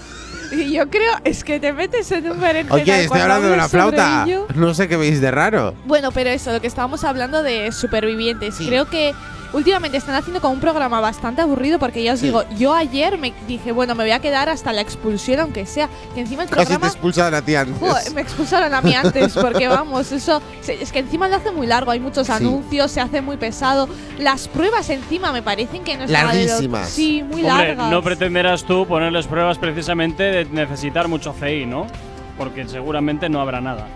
[0.53, 3.68] Y yo creo, es que te metes en un berenjenal Oye, estoy hablando de la
[3.68, 4.26] flauta.
[4.55, 5.74] No sé qué veis de raro.
[5.84, 8.57] Bueno, pero eso, lo que estábamos hablando de supervivientes.
[8.57, 9.14] Creo que
[9.53, 12.26] últimamente están haciendo como un programa bastante aburrido porque ya os Sí.
[12.26, 15.88] digo, yo ayer me dije, bueno, me voy a quedar hasta la expulsión, aunque sea.
[16.14, 17.76] Que encima el Casi te expulsan a ti antes.
[17.78, 21.66] Joder, me expulsaron a mí antes porque vamos, eso es que encima lo hace muy
[21.66, 23.88] largo, hay muchos anuncios, se hace muy pesado.
[24.18, 26.88] Las pruebas encima me parecen que no es nada de lo- Larguísimas.
[26.88, 27.90] Sí, muy Hombre, largas.
[27.90, 31.86] no pretenderás tú ponerles pruebas precisamente de necesitar mucho CI, ¿no?
[32.38, 33.86] Porque seguramente no habrá nada.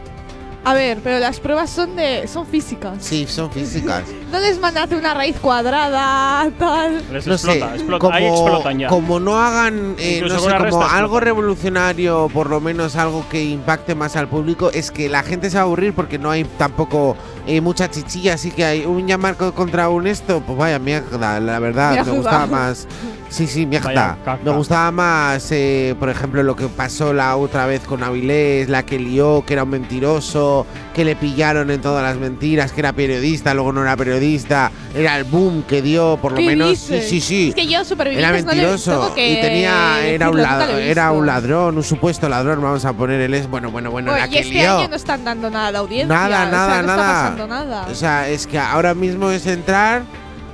[0.65, 2.97] A ver, pero las pruebas son de son físicas.
[3.01, 4.05] Sí, son físicas.
[4.35, 7.01] No les mandaste una raíz cuadrada, tal.
[7.13, 7.99] Les no explota, sé, explota.
[8.01, 8.89] como, ahí explotan ya.
[8.89, 13.95] como no hagan, eh, no sé, como algo revolucionario, por lo menos algo que impacte
[13.95, 17.17] más al público, es que la gente se va a aburrir porque no hay tampoco
[17.47, 21.41] eh, mucha chichilla, así que hay un llamar co- contra un esto, pues vaya mierda,
[21.41, 22.11] la verdad, Mierda.
[22.13, 22.87] me gustaba más.
[23.29, 24.17] Sí, sí, mierda.
[24.25, 24.39] Vaya.
[24.45, 28.85] Me gustaba más, eh, por ejemplo, lo que pasó la otra vez con Avilés, la
[28.85, 32.93] que lió, que era un mentiroso, que le pillaron en todas las mentiras, que era
[32.93, 36.71] periodista, luego no era periodista, era el boom que dio, por lo ¿Qué menos.
[36.71, 37.09] dices?
[37.09, 37.49] Sí, sí, sí.
[37.49, 40.79] Es que yo Era no mentiroso que y tenía era un, decirlo, nunca lad- lo
[40.79, 44.13] he era un ladrón, un supuesto ladrón, vamos a poner él es bueno, bueno, bueno,
[44.13, 44.79] la y que este lió.
[44.79, 46.07] año no están dando nada de audiencia.
[46.15, 47.34] Nada, o sea, nada, no nada.
[47.35, 47.87] Está pasando nada.
[47.91, 50.03] O sea, es que ahora mismo es entrar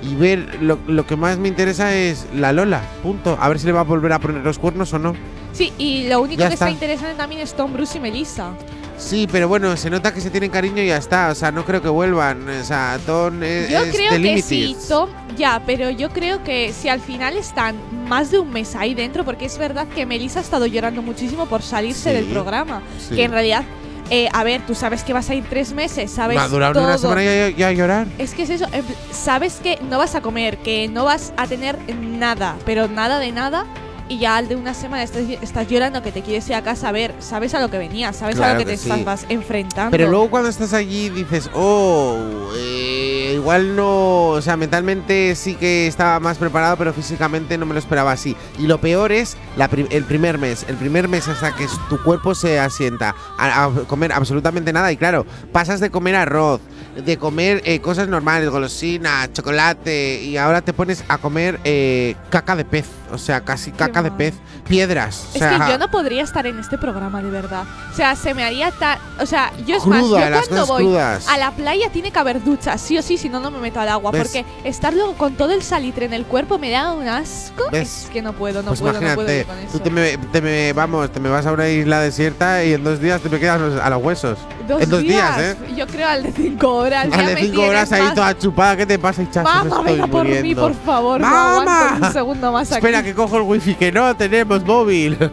[0.02, 3.36] y ver lo, lo que más me interesa es la Lola, punto.
[3.40, 5.14] A ver si le va a volver a poner los cuernos o no.
[5.52, 6.66] Sí, y lo único Ya que está.
[6.66, 6.72] está.
[6.72, 8.52] interesante también es Tom Bruce y Melissa.
[8.96, 11.30] Sí, pero bueno, se nota que se tienen cariño y ya está.
[11.30, 12.46] O sea, no creo que vuelvan.
[12.48, 14.46] O sea, Ton es, Yo es creo que Limited.
[14.46, 15.08] si Tom,
[15.38, 17.76] ya, pero yo creo que si al final están
[18.08, 21.46] más de un mes ahí dentro, porque es verdad que Melissa ha estado llorando muchísimo
[21.46, 23.14] por salirse Sí, del programa, sí.
[23.16, 23.64] que en realidad,
[24.10, 26.72] eh, a ver, tú sabes que vas a ir tres meses, sabes Va a durar
[26.72, 26.84] todo.
[26.84, 28.06] una semana ya a llorar.
[28.18, 28.66] Es que es eso,
[29.12, 33.32] sabes que no vas a comer, que no vas a tener nada, pero nada de
[33.32, 33.66] nada.
[34.10, 36.88] Y ya al de una semana estás, estás llorando que te quieres ir a casa
[36.88, 38.90] a ver, sabes a lo que venías, sabes a lo que, que te sí.
[38.90, 39.92] estás vas enfrentando.
[39.92, 42.18] Pero luego cuando estás allí dices, oh,
[42.56, 47.72] eh, igual no, o sea, mentalmente sí que estaba más preparado, pero físicamente no me
[47.72, 48.34] lo esperaba así.
[48.58, 52.02] Y lo peor es la pri- el primer mes, el primer mes hasta que tu
[52.02, 54.90] cuerpo se asienta a, a comer absolutamente nada.
[54.90, 56.60] Y claro, pasas de comer arroz,
[56.96, 62.56] de comer eh, cosas normales, golosinas, chocolate, y ahora te pones a comer eh, caca
[62.56, 64.34] de pez, o sea, casi caca de pez,
[64.68, 65.26] piedras.
[65.34, 67.64] o Es que yo no podría estar en este programa, de verdad.
[67.92, 68.98] O sea, se me haría tan.
[69.20, 71.28] O sea, yo es más, yo las cuando voy crudas.
[71.28, 73.80] a la playa tiene que haber duchas, sí o sí, si no, no me meto
[73.80, 74.10] al agua.
[74.10, 74.22] ¿Ves?
[74.22, 77.64] Porque estar luego con todo el salitre en el cuerpo me da un asco.
[77.72, 78.04] ¿Ves?
[78.04, 79.72] Es que no puedo, no pues puedo, no puedo imagínate, ir con eso.
[79.72, 82.84] tú te me, te me- vamos, te me vas a una isla desierta y en
[82.84, 84.38] dos días te me quedas a los huesos.
[84.68, 85.56] Dos en dos días, ¿eh?
[85.76, 87.08] Yo creo al de cinco horas.
[87.12, 89.22] Al de cinco horas ahí toda chupada, ¿qué te pasa?
[89.22, 91.20] Me Mamá, venga por mí, por favor.
[91.20, 91.80] No ¡Mama!
[91.88, 92.78] aguanto un segundo más aquí.
[92.78, 95.16] Espera que cojo el wifi, que no tenemos móvil.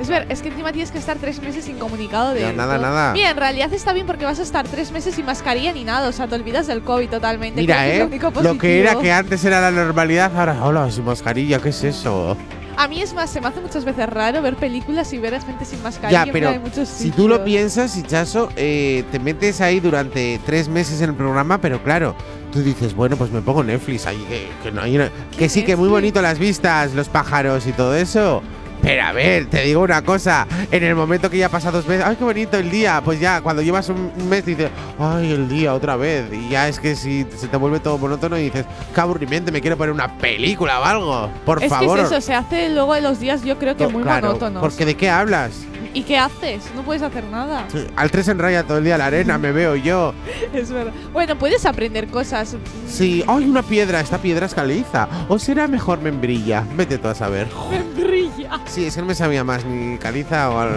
[0.00, 2.86] Es ver, es que encima tienes que estar tres meses incomunicado de Ya, nada, todo.
[2.86, 3.12] nada.
[3.12, 6.08] Mira, en realidad está bien porque vas a estar tres meses sin mascarilla ni nada.
[6.08, 7.60] O sea, te olvidas del COVID totalmente.
[7.60, 8.30] Mira, creo que es ¿eh?
[8.34, 11.84] lo Lo que era que antes era la normalidad, ahora, hola, sin mascarilla, ¿qué es
[11.84, 12.34] eso?
[12.78, 15.40] A mí es más, se me hace muchas veces raro ver películas y ver a
[15.42, 16.24] gente sin mascarilla.
[16.24, 21.02] Ya, pero muchos si tú lo piensas, Hichazo, eh, te metes ahí durante tres meses
[21.02, 22.14] en el programa, pero claro,
[22.52, 25.64] tú dices, bueno, pues me pongo Netflix ahí, que, que no hay una- Que sí,
[25.64, 28.42] que muy bonito las vistas, los pájaros y todo eso.
[28.82, 32.02] Pero a ver, te digo una cosa, en el momento que ya pasa dos veces,
[32.06, 33.02] ¡ay, qué bonito el día!
[33.04, 36.24] Pues ya, cuando llevas un mes dices, ¡ay, el día otra vez!
[36.32, 39.52] Y ya es que si se te vuelve todo monótono y dices, ¡qué aburrimiento!
[39.52, 41.98] Me quiero poner una película o algo, por es favor.
[41.98, 44.28] que es eso, se hace luego en los días, yo creo que No, muy claro,
[44.28, 44.62] monótonos.
[44.62, 45.52] Porque ¿de qué hablas?
[45.92, 46.62] ¿Y qué haces?
[46.76, 47.66] No puedes hacer nada.
[47.72, 50.14] Sí, Al 3 en raya todo el día la arena, me veo yo.
[50.52, 50.92] es verdad.
[51.12, 52.56] Bueno, puedes aprender cosas.
[52.88, 54.00] Sí, ¡ay, una piedra!
[54.00, 55.08] Esta piedra es caliza.
[55.28, 56.64] ¿O será mejor membrilla?
[56.76, 57.48] Vete tú a saber.
[57.70, 58.60] Membrilla.
[58.66, 60.70] Sí, es que no me sabía más ni caliza o al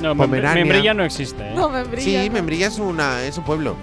[0.00, 0.64] No, Pomerania.
[0.64, 1.48] Membrilla no existe.
[1.48, 1.52] ¿eh?
[1.54, 2.22] No, membrilla.
[2.22, 2.34] Sí, no.
[2.34, 3.76] Membrilla es, una, es un pueblo.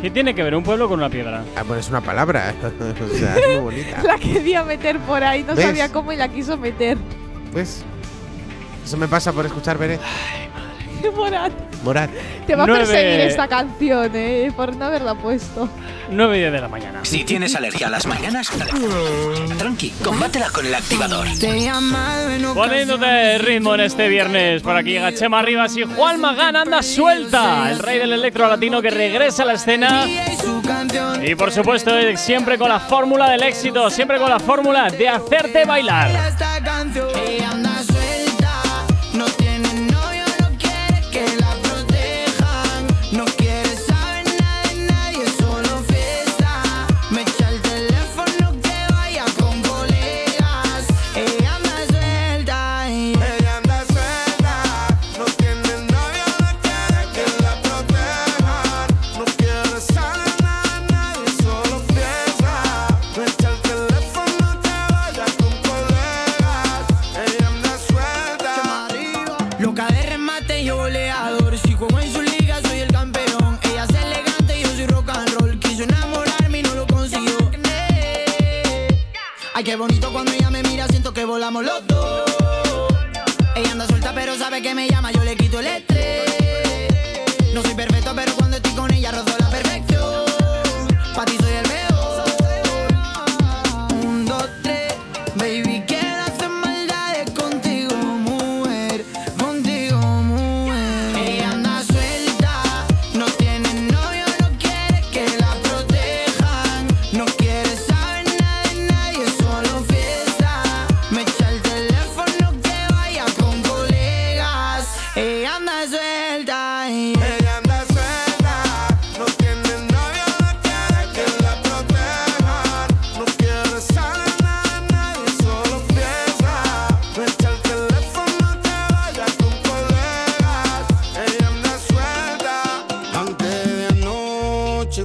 [0.00, 1.44] ¿Qué tiene que ver un pueblo con una piedra?
[1.54, 2.54] Ah, pues es una palabra.
[2.62, 4.02] o sea, es muy bonita.
[4.04, 5.66] La quería meter por ahí, no ¿Ves?
[5.66, 6.96] sabía cómo y la quiso meter.
[7.52, 7.84] Pues
[8.84, 10.00] eso me pasa por escuchar Beret.
[11.16, 11.52] Morat.
[11.82, 12.10] Morat.
[12.46, 15.68] Te va a Nueve- perseguir esta canción, eh, por no haberla puesto.
[16.10, 17.00] 9 y 10 de la mañana.
[17.02, 18.48] Si tienes alergia a las mañanas,
[19.58, 21.26] tranqui, combátela con el activador.
[22.54, 24.62] Poniéndote ritmo en este viernes.
[24.62, 27.68] Por aquí llega Chema Rivas y Juan Magán anda suelta.
[27.72, 30.04] El rey del electro latino que regresa a la escena.
[31.24, 35.64] Y por supuesto, siempre con la fórmula del éxito, siempre con la fórmula de hacerte
[35.64, 36.10] bailar.
[83.54, 85.91] Ella anda suelta, pero sabe que me llama, yo le quito el estrés.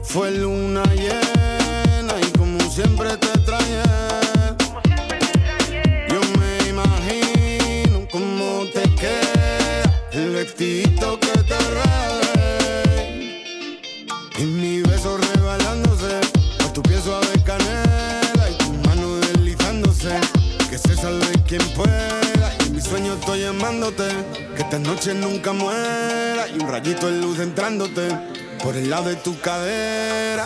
[0.04, 3.82] Fue luna llena y como siempre te traje.
[6.10, 13.44] Yo me imagino cómo te queda el vestidito que te regalé.
[14.38, 16.20] Y mi beso rebalándose,
[16.64, 20.20] a tu pie suave canela y tu mano deslizándose.
[20.70, 22.54] Que se salve quien pueda.
[22.60, 24.08] Y en mi sueño estoy llamándote,
[24.56, 26.48] que esta noche nunca muera.
[26.50, 28.37] Y un rayito de luz entrándote
[28.68, 30.46] por el lado de tu cadera.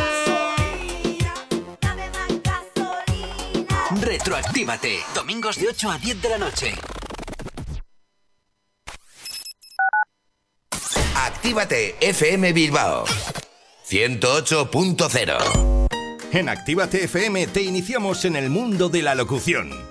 [4.11, 4.99] Retroactívate.
[5.15, 6.73] Domingos de 8 a 10 de la noche.
[11.15, 13.05] Actívate FM Bilbao
[13.89, 15.87] 108.0
[16.33, 19.90] En Actívate FM te iniciamos en el mundo de la locución.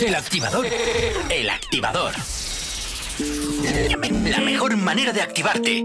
[0.00, 0.64] El activador.
[1.28, 2.14] El activador.
[3.18, 5.84] La mejor manera de activarte.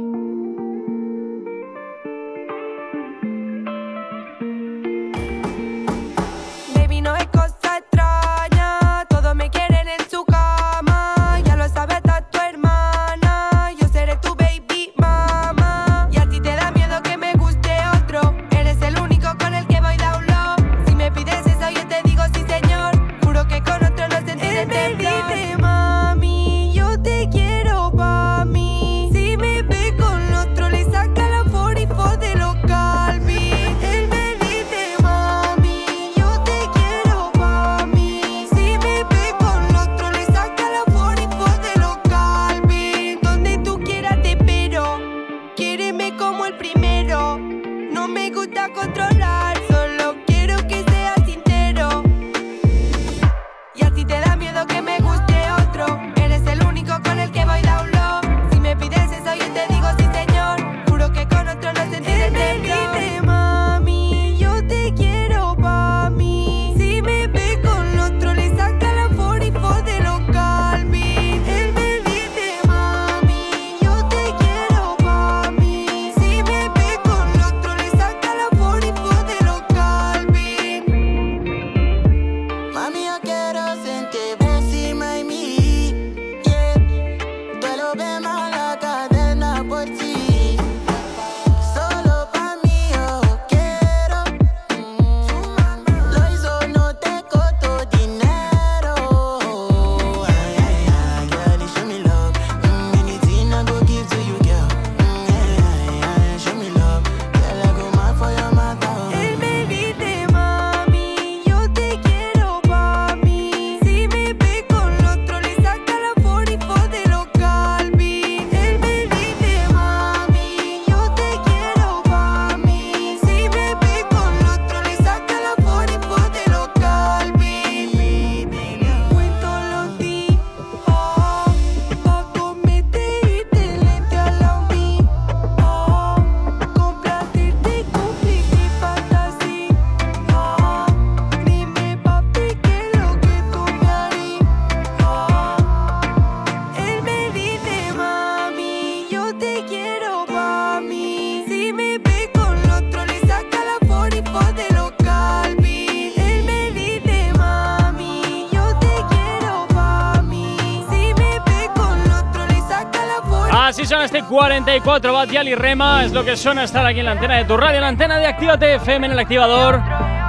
[164.54, 166.06] 44 Batial y Rema.
[166.06, 168.20] Es lo que suena estar aquí en la antena de tu radio, en la antena
[168.20, 169.82] de Actívate FM en el activador.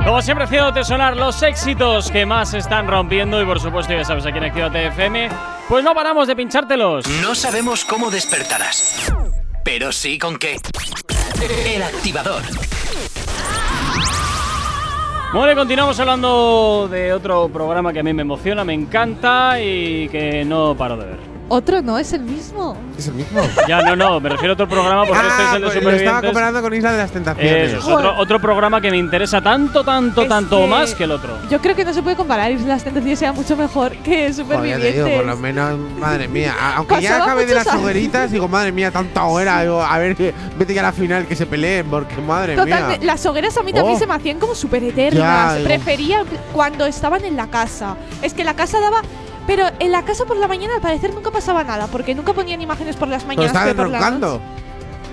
[0.02, 3.42] Como siempre, haciéndote sonar los éxitos que más se están rompiendo.
[3.42, 5.28] Y por supuesto, ya sabes, aquí en Actívate FM,
[5.68, 7.06] pues no paramos de pinchártelos.
[7.20, 9.12] No sabemos cómo despertarás,
[9.62, 10.56] pero sí con qué.
[11.66, 12.42] El activador.
[15.34, 20.46] Bueno, continuamos hablando de otro programa que a mí me emociona, me encanta y que
[20.46, 21.33] no paro de ver.
[21.48, 22.76] Otro no, es el mismo.
[22.98, 23.42] ¿Es el mismo?
[23.68, 25.90] Ya, no, no, me refiero a otro programa porque este es el de pues lo
[25.90, 27.68] estaba comparando con Isla de las Tentaciones.
[27.72, 31.04] Eso, es otro, otro programa que me interesa tanto, tanto, Es tanto que- más que
[31.04, 31.36] el otro.
[31.50, 34.68] Yo creo que no se puede comparar y las tentaciones sea mucho mejor que Joder,
[34.68, 36.54] ya te digo, por lo menos, madre mía.
[36.58, 37.84] a- Aunque ya Pasaba acabé de muchos las años.
[37.84, 39.60] hogueritas, digo, madre mía, tanta hoguera.
[39.62, 42.98] Digo, a ver, que- vete ya a la final, que se peleen, porque madre Totalmente.
[43.00, 43.06] mía.
[43.06, 43.98] Las hogueras a mí también Oh.
[43.98, 45.20] se me hacían como súper eternas.
[45.22, 45.64] Ya, digo.
[45.68, 47.96] Prefería cuando estaban en la casa.
[48.22, 49.02] Es que la casa daba.
[49.46, 52.60] Pero en la casa por la mañana al parecer nunca pasaba nada, porque nunca ponían
[52.62, 53.52] imágenes por las Pero mañanas.
[53.70, 54.40] estaban la roncando.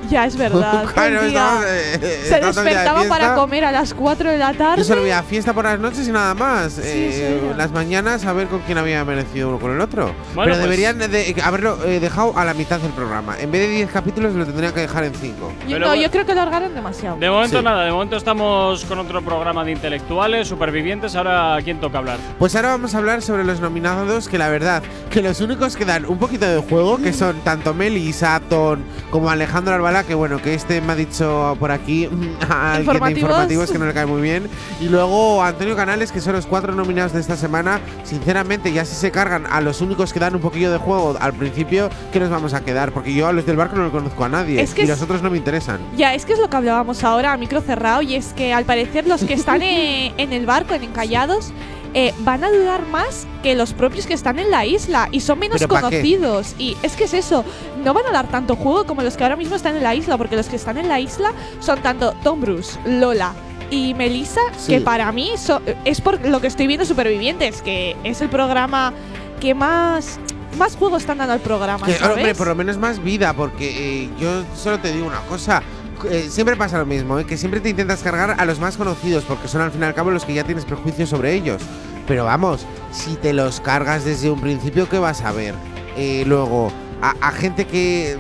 [0.09, 0.85] Ya es verdad.
[0.93, 4.77] Claro, eh, se ya de despertaban para comer a las 4 de la tarde.
[4.79, 6.73] Yo solo veía fiesta por las noches y nada más.
[6.73, 7.53] Sí, Eh, sí.
[7.57, 10.05] las mañanas a ver con quién había merecido uno con el otro.
[10.33, 13.37] Bueno, Pero pues- deberían de haberlo eh, dejado a la mitad del programa.
[13.39, 15.37] En vez de 10 capítulos lo tendrían que dejar en 5.
[15.39, 16.01] Yo- Pero no, bueno.
[16.01, 17.17] yo creo que lo largaron demasiado.
[17.17, 17.63] De momento Sí.
[17.63, 21.15] nada, de momento estamos con otro programa de intelectuales, supervivientes.
[21.15, 22.17] Ahora, ¿a quién toca hablar?
[22.39, 25.85] Pues ahora vamos a hablar sobre los nominados, que la verdad, que los únicos que
[25.85, 30.53] dan un poquito de juego, que son tanto Meli, Saton, como Alejandro Que bueno, que
[30.53, 32.07] este me ha dicho por aquí
[32.49, 33.69] a alguien de Informativos.
[33.69, 34.49] que no le cae muy bien.
[34.79, 37.81] Y luego Antonio Canales, que son los cuatro nominados de esta semana.
[38.05, 41.33] Sinceramente, ya si se cargan a los únicos que dan un poquillo de juego al
[41.33, 42.93] principio, ¿qué nos vamos a quedar?
[42.93, 44.61] Porque yo a los del barco no lo conozco a nadie.
[44.61, 45.79] Es que y los otros no me interesan.
[45.97, 48.63] Ya, es que es lo que hablábamos ahora a micro cerrado y es que al
[48.63, 51.51] parecer los que están eh, en el barco, en Encallados,
[51.93, 55.39] eh, van a durar más que los propios que están en la isla y son
[55.39, 56.55] menos conocidos.
[56.57, 57.43] Y es que es eso,
[57.83, 60.17] no van a dar tanto juego como los que ahora mismo están en la isla,
[60.17, 63.33] porque los que están en la isla son tanto Tom Bruce, Lola
[63.69, 64.73] y Melissa, Sí.
[64.73, 68.93] que para mí so- es por lo que estoy viendo Supervivientes, que es el programa
[69.39, 70.19] que más,
[70.57, 71.85] más juego están dando al programa.
[71.85, 72.17] Que, ¿sabes?
[72.17, 75.61] hombre, por lo menos más vida, porque eh, yo solo te digo una cosa.
[76.09, 79.23] Eh, siempre pasa lo mismo, eh, que siempre te intentas cargar a los más conocidos,
[79.23, 81.61] porque son al fin y al cabo los que ya tienes prejuicios sobre ellos.
[82.07, 85.55] Pero vamos, si te los cargas desde un principio, ¿qué vas a ver?
[85.97, 86.71] Eh, luego,
[87.01, 88.17] a, gente que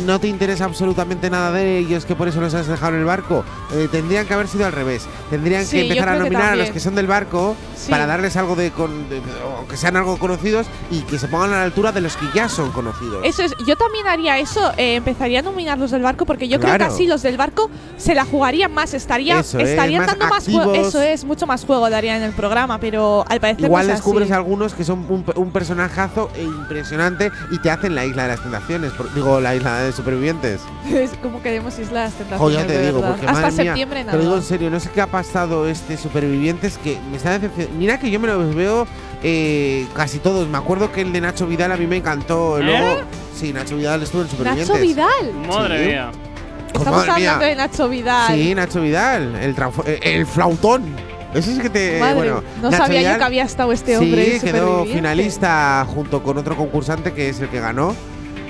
[0.00, 3.04] no te interesa absolutamente nada de ellos, que por eso los has dejado en el
[3.04, 5.06] barco, eh, tendrían que haber sido al revés.
[5.30, 7.90] Tendrían Sí, que empezar a nominar a los que son del barco Sí.
[7.90, 11.52] para darles algo de, con- de- o que sean algo conocidos y que se pongan
[11.52, 13.20] a la altura de los que ya son conocidos.
[13.24, 16.60] Eso es, yo también haría eso, eh, empezaría a nominar los del barco porque yo
[16.60, 20.26] creo que así los del barco se la jugarían más, estaría, Eso estarían más dando
[20.28, 23.86] más juego, eso es, mucho más juego darían en el programa, pero al parecer Igual
[23.86, 24.34] descubres así.
[24.34, 28.42] algunos que son un, un personajazo e impresionante y te hacen la isla de las
[28.42, 28.92] tentaciones.
[28.92, 30.60] por- digo, la isla de supervivientes.
[30.92, 32.38] Es como queremos Islas Tentaciones.
[32.38, 33.10] Jo, ya te de digo, verdad.
[33.16, 34.36] porque Hasta madre mía, septiembre Te lo digo nada.
[34.42, 37.78] en serio, no sé qué ha pasado este supervivientes que me está decepcionando.
[37.78, 38.86] Mira que yo me los veo
[39.22, 40.48] eh, casi todos.
[40.48, 42.58] Me acuerdo que el de Nacho Vidal a mí me encantó.
[42.58, 42.62] ¿Eh?
[42.64, 43.00] Luego,
[43.36, 44.68] sí, Nacho Vidal estuvo en supervivientes.
[44.68, 45.32] Nacho Vidal.
[45.48, 45.86] Madre Sí.
[45.90, 46.10] mía.
[46.72, 47.32] Pues Estamos madre mía.
[47.34, 48.34] hablando de Nacho Vidal.
[48.34, 49.54] Sí, Nacho Vidal, el,
[50.02, 50.84] el flautón.
[51.34, 52.00] Ese es que te.
[52.00, 54.38] Madre, bueno, no Nacho sabía yo Vidal- que había estado este hombre.
[54.40, 57.94] Sí, quedó finalista junto con otro concursante que es el que ganó.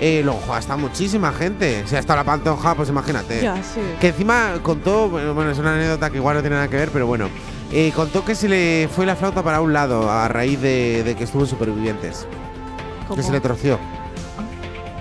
[0.01, 1.85] Eh, luego jo, hasta muchísima gente.
[1.87, 3.43] Si hasta la pantoja, pues imagínate.
[3.43, 3.81] Ya, sí.
[4.01, 6.91] Que encima contó, bueno, bueno, es una anécdota que igual no tiene nada que ver,
[6.91, 7.29] pero bueno.
[7.71, 11.15] eh, contó que se le fue la flauta para un lado a raíz de, de
[11.17, 12.27] que estuvo en Supervivientes.
[13.07, 13.17] ¿Cómo?
[13.17, 13.79] Que se le torció.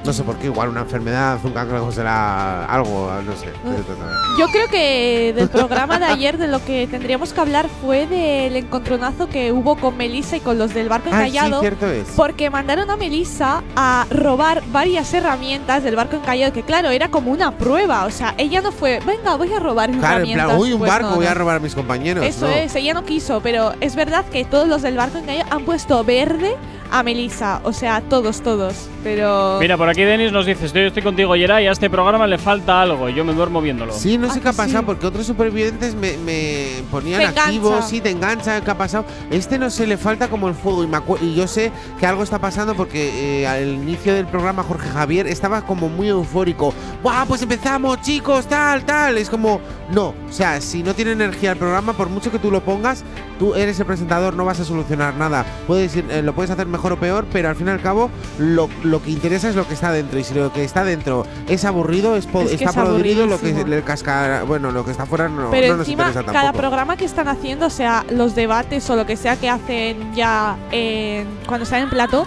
[0.09, 3.49] No sé por qué, igual una enfermedad, un cancro, será algo, no sé.
[3.49, 4.15] a saber.
[4.39, 8.55] Yo creo que del programa de ayer de lo que tendríamos que hablar fue del
[8.55, 11.59] encontronazo que hubo con Melissa y con los del barco Ah, sí, encallado.
[11.61, 12.07] cierto es.
[12.15, 17.29] Porque mandaron a Melissa a robar varias herramientas del barco encallado, que claro, era como
[17.29, 18.05] una prueba.
[18.05, 20.59] O sea, ella no fue, venga, voy a robar Claro, en herramientas.
[20.73, 22.25] un Pues barco, no, voy a robar a mis compañeros.
[22.25, 22.51] Eso no.
[22.51, 26.03] es, ella no quiso, pero es verdad que todos los del barco encallado han puesto
[26.03, 26.55] verde
[26.91, 27.61] a Melissa.
[27.63, 28.87] O sea, todos, todos.
[29.03, 29.57] Pero.
[29.59, 32.81] Mira, por aquí Denis nos dice, estoy, estoy contigo, Yeray, a este programa le falta
[32.81, 33.93] algo, yo me duermo viéndolo.
[33.93, 34.85] Sí, no sé Ah, qué ha pasado, sí.
[34.85, 37.45] porque otros supervivientes me, me ponían Te engancha.
[37.45, 39.05] activos, sí, te engancha, ¿qué ha pasado?
[39.31, 42.05] Este no se le falta como el fuego, y, me acu- y yo sé que
[42.05, 46.73] algo está pasando porque eh, al inicio del programa Jorge Javier estaba como muy eufórico.
[47.03, 49.17] ¡Buah, pues empezamos, chicos, tal, tal!
[49.17, 49.61] Es como,
[49.93, 53.03] no, o sea, si no tiene energía el programa, por mucho que tú lo pongas,
[53.39, 55.45] tú eres el presentador, no vas a solucionar nada.
[55.67, 58.09] Puedes ir, eh, lo puedes hacer mejor o peor, pero al fin y al cabo,
[58.37, 61.25] lo, lo que interesa es lo que está dentro, y si lo que está dentro
[61.47, 63.73] es aburrido, es po- Es que está es podrido, lo que aburridísimo.
[63.75, 66.59] el cascar, bueno, lo que está fuera no, Pero no nos encima, interesa cada tampoco.
[66.59, 70.57] programa que están haciendo, o sea, los debates o lo que sea que hacen ya
[70.71, 72.25] en- cuando están en plato,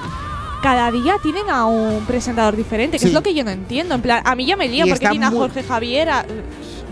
[0.62, 3.08] cada día tienen a un presentador diferente, que Sí.
[3.08, 3.94] es lo que yo no entiendo.
[3.96, 6.24] En plan, a mí ya me lía Y porque tiene a Jorge Javier, a-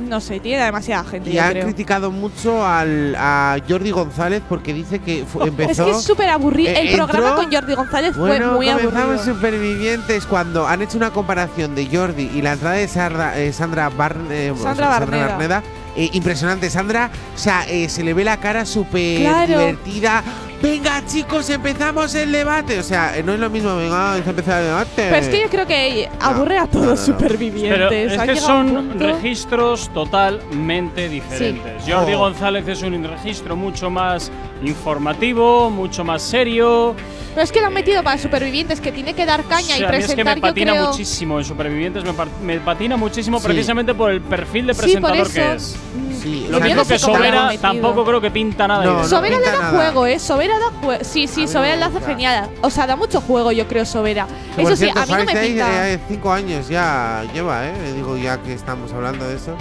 [0.09, 1.64] no sé, tiene demasiada gente, Y yo han creo.
[1.64, 5.82] criticado mucho al, a Jordi González porque dice que empezó.
[5.86, 6.70] Es que es súper aburrido.
[6.70, 9.24] Eh, El programa con Jordi González Bueno, fue muy aburrido.
[9.24, 13.89] supervivientes cuando han hecho una comparación de Jordi y la entrada de Sandra, eh, Sandra,
[13.90, 15.62] Bar- eh, Sandra Barneda.
[15.97, 16.70] eh, impresionante.
[16.70, 19.47] Sandra, o sea, eh, se le ve la cara súper Claro.
[19.59, 20.22] divertida.
[20.62, 22.78] Venga, chicos, empezamos el debate.
[22.78, 24.91] O sea, eh, no es lo mismo, venga, vamos a empezar el debate.
[24.97, 26.91] Pero es que yo creo que aburre a todos no, no.
[26.91, 27.73] los supervivientes.
[27.78, 31.85] Pero es que son registros totalmente diferentes.
[31.85, 31.91] Sí.
[31.93, 32.19] Jordi Oh.
[32.19, 34.31] González es un registro mucho más
[34.62, 36.95] informativo, mucho más serio.
[37.35, 39.78] Pero es que lo han metido para supervivientes, que tiene que dar caña O sea,
[39.78, 40.89] y a mí es que presentar, me patina creo.
[40.89, 42.12] muchísimo en Supervivientes, me,
[42.43, 43.47] me patina muchísimo Sí.
[43.47, 45.77] precisamente por el perfil de Sí, por presentador que es.
[46.21, 48.85] Sí, Lo o sea, mismo que lo Sobera tampoco creo que pinta nada.
[48.85, 49.09] No, de no.
[49.09, 49.71] Sobera le da nada.
[49.71, 50.19] juego, ¿eh?
[50.19, 51.03] Sobera da juego.
[51.05, 52.51] Sí, sí, A mí Sobera me hace genial.
[52.63, 54.27] O sea, da mucho juego, yo creo, Sobera.
[54.55, 55.91] Que, por Eso sí, cierto, a mí no me pinta.
[55.91, 57.93] eh, cinco años ya lleva, ¿eh?
[57.95, 59.57] Digo, ya que estamos hablando de eso.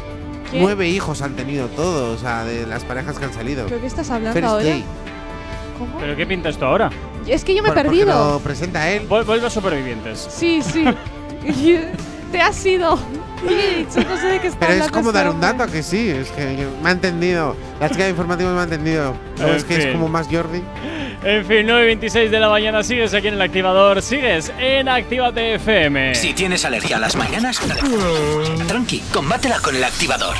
[0.50, 0.64] ¿Quién?
[0.64, 3.66] Nueve hijos han tenido todos, o sea, de las parejas que han salido.
[3.68, 4.64] ¿Pero qué estás hablando First ahora?
[4.64, 4.84] Day.
[5.78, 5.98] ¿Cómo?
[6.00, 6.90] ¿Pero qué pinta esto ahora?
[7.28, 8.34] Es que yo me he perdido.
[8.34, 9.08] Lo presenta él.
[9.08, 10.28] Vuel- Vuelve a Supervivientes.
[10.30, 10.84] Sí, sí.
[12.32, 12.98] Te has ido.
[13.48, 15.64] Y he dicho, no sé de qué está Pero es como este dar un dato,
[15.64, 16.10] ¿a que sí.
[16.10, 17.56] Es que yo- me ha entendido.
[17.80, 19.16] La chica de informativos me ha entendido.
[19.40, 20.62] No, En es que es como más Jordi.
[21.24, 24.88] En fin, 9 y 26 de la mañana sigues aquí en el activador, sigues en
[24.88, 26.16] Actívate FM.
[26.16, 27.60] Si tienes alergia a las mañanas,
[28.68, 30.36] tranqui, combátela con el activador.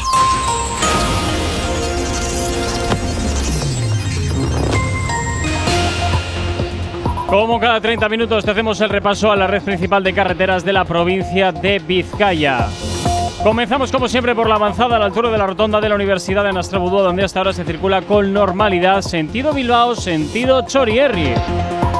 [7.28, 10.74] Como cada 30 minutos te hacemos el repaso a la red principal de carreteras de
[10.74, 12.68] la provincia de Vizcaya.
[13.44, 16.44] Comenzamos como siempre por la avanzada a la altura de la rotonda de la Universidad
[16.44, 21.34] de Nastrabudú, donde hasta ahora se circula con normalidad, sentido Bilbao, sentido Chorierri.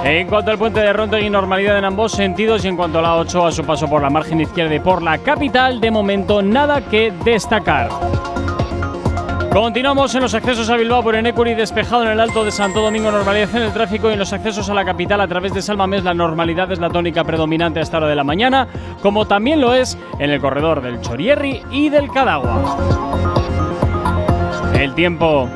[0.04, 3.16] En cuanto al puente de Rontegui, normalidad en ambos sentidos y en cuanto a la
[3.16, 6.82] 8 a su paso por la margen izquierda y por la capital, de momento nada
[6.82, 7.90] que destacar.
[9.52, 13.10] Continuamos en los accesos a Bilbao por Enecuri, despejado en el Alto de Santo Domingo,
[13.10, 16.04] normalidad en el tráfico y en los accesos a la capital a través de Salmamés,
[16.04, 18.68] la normalidad es la tónica predominante a esta hora de la mañana,
[19.02, 22.78] como también lo es en el corredor del Chorierri y del Cadagua.
[24.76, 25.50] El tiempo.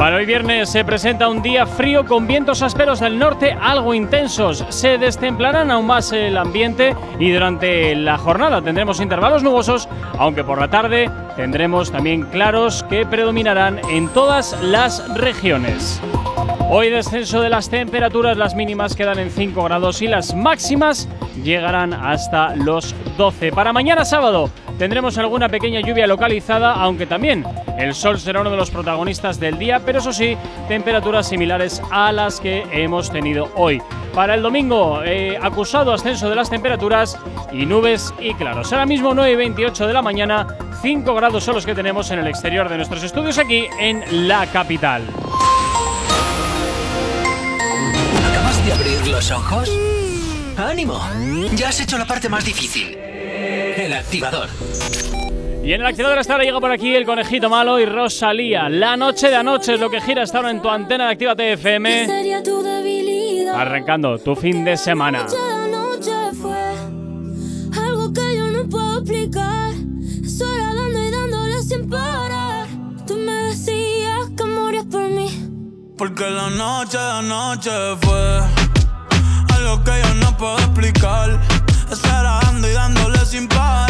[0.00, 4.64] Para hoy viernes se presenta un día frío con vientos ásperos del norte algo intensos.
[4.70, 9.90] Se destemplarán aún más el ambiente y durante la jornada tendremos intervalos nubosos,
[10.20, 15.98] aunque por la tarde tendremos también claros que predominarán en todas las regiones.
[16.68, 21.08] Hoy descenso de las temperaturas, las mínimas quedan en 5 grados y las máximas
[21.42, 23.50] llegarán hasta los 12.
[23.52, 27.42] Para mañana sábado tendremos alguna pequeña lluvia localizada, aunque también
[27.78, 30.36] el sol será uno de los protagonistas del día, pero eso sí,
[30.68, 33.80] temperaturas similares a las que hemos tenido hoy.
[34.14, 37.16] Para el domingo, eh, acusado ascenso de las temperaturas
[37.52, 38.72] y nubes y claros.
[38.72, 40.46] Ahora mismo 9 y 28 de la mañana,
[40.82, 44.46] 5 grados son los que tenemos en el exterior de nuestros estudios aquí en la
[44.46, 45.02] capital.
[48.30, 49.70] ¿Acabas de abrir los ojos?
[50.56, 51.00] ¡Ánimo!
[51.54, 52.96] Ya has hecho la parte más difícil.
[52.96, 54.48] El activador.
[55.62, 58.68] Y en el activador hasta ahora llega por aquí el conejito malo y Rosalía.
[58.68, 61.52] La noche de anoche es lo que gira hasta ahora en tu antena de Actívate
[61.52, 62.06] FM.
[63.54, 65.26] Arrancando tu fin de semana.
[65.64, 66.62] Anoche fue
[67.84, 69.72] algo que yo no puedo explicar.
[70.26, 72.66] Sola dando y dándole sin parar.
[73.06, 75.28] Tú me decías que morías por mí.
[75.98, 77.70] Porque la noche de anoche
[78.00, 78.40] fue
[79.54, 81.40] algo que yo no puedo explicar.
[81.90, 83.89] Estar dando y dándole sin parar.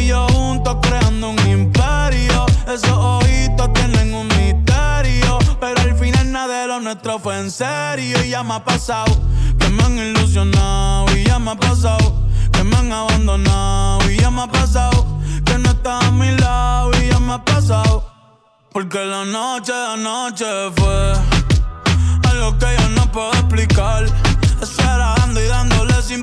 [0.00, 2.46] Y yo juntos creando un imperio.
[2.66, 5.38] Esos ojitos tienen un misterio.
[5.60, 8.16] Pero al final nada de lo nuestro fue en serio.
[8.24, 9.14] Y ya me ha pasado
[9.58, 11.06] que me han ilusionado.
[11.16, 14.10] Y ya me ha pasado que me han abandonado.
[14.10, 15.06] Y ya me ha pasado
[15.44, 16.90] que no estás a mi lado.
[17.02, 18.10] Y ya me ha pasado.
[18.72, 20.46] Porque la noche de anoche
[20.76, 21.12] fue
[22.30, 24.06] algo que yo no puedo explicar.
[24.62, 26.22] Estar dando y dándole sin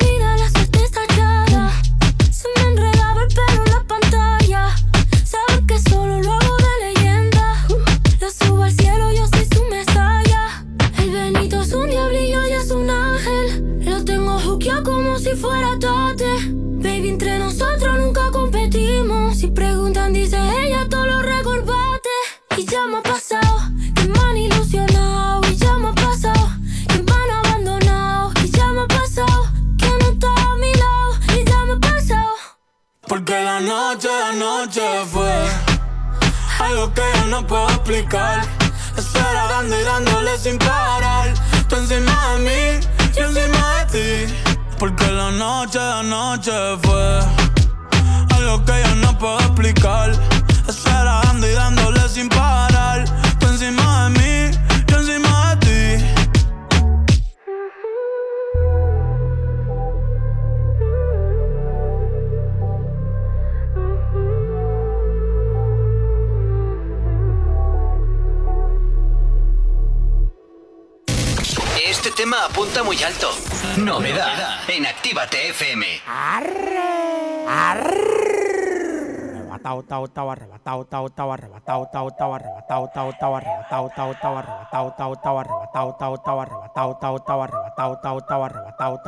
[33.61, 34.81] noche, la noche
[35.11, 35.31] fue
[36.59, 38.41] algo que yo no puedo explicar.
[38.97, 41.33] Espera dando y dándole sin parar.
[41.67, 44.33] Tú encima de mí, yo encima de ti.
[44.77, 46.51] Porque la noche, noche
[46.81, 47.19] fue
[48.35, 50.11] algo que yo no puedo explicar.
[72.31, 73.29] Este tema apunta muy alto.
[73.75, 75.85] Novedad en Actívate FM.
[79.37, 85.39] Arrebatado, tao, tao, arrebatado, tao, tao, arrebatado, tao, tao, arrebatado, tao, tao, arrebatado, tao, tao,
[85.39, 89.01] arrebatado, tao, tao, arrebatado, tao, tao, arrebatado, tao, tao,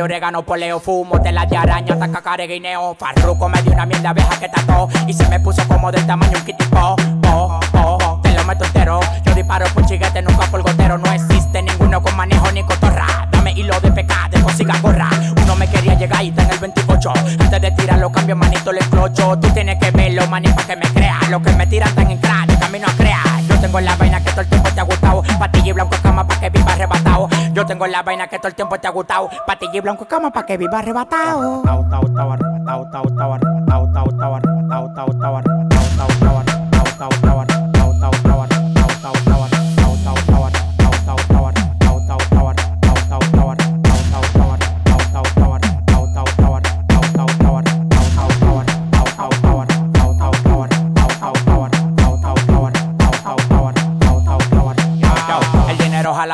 [0.00, 2.94] de orégano, poleo, fumo, tela de araña, taca, care, guineo.
[2.94, 6.06] Farruco me dio una miel de abeja que tató y se me puso como del
[6.06, 6.96] tamaño un kitipo.
[7.28, 9.00] Oh, oh, te lo meto entero.
[9.26, 10.96] Yo disparo por chiguete, nunca por gotero.
[10.96, 13.28] No existe ninguno con manejo ni cotorra.
[13.30, 15.10] Dame hilo de pecado, consiga gorra.
[15.42, 17.12] Uno me quería llegar y está en el 28.
[17.38, 19.38] Antes de tirar los cambios, manito, le explocho.
[19.38, 21.28] Tú tienes que verlo, maní, pa' que me creas.
[21.28, 23.42] Los que me tiran están en crack, camino a crear.
[23.48, 25.22] Yo tengo la vaina que todo el tiempo te ha gustado.
[25.38, 27.28] Patilla y blanco cama pa' que viva arrebatado.
[27.60, 29.28] Yo tengo la vaina que todo el tiempo te ha gustado.
[29.46, 31.60] Patilla blanco cama pa' que viva arrebatado.
[31.62, 32.00] Arrebatado,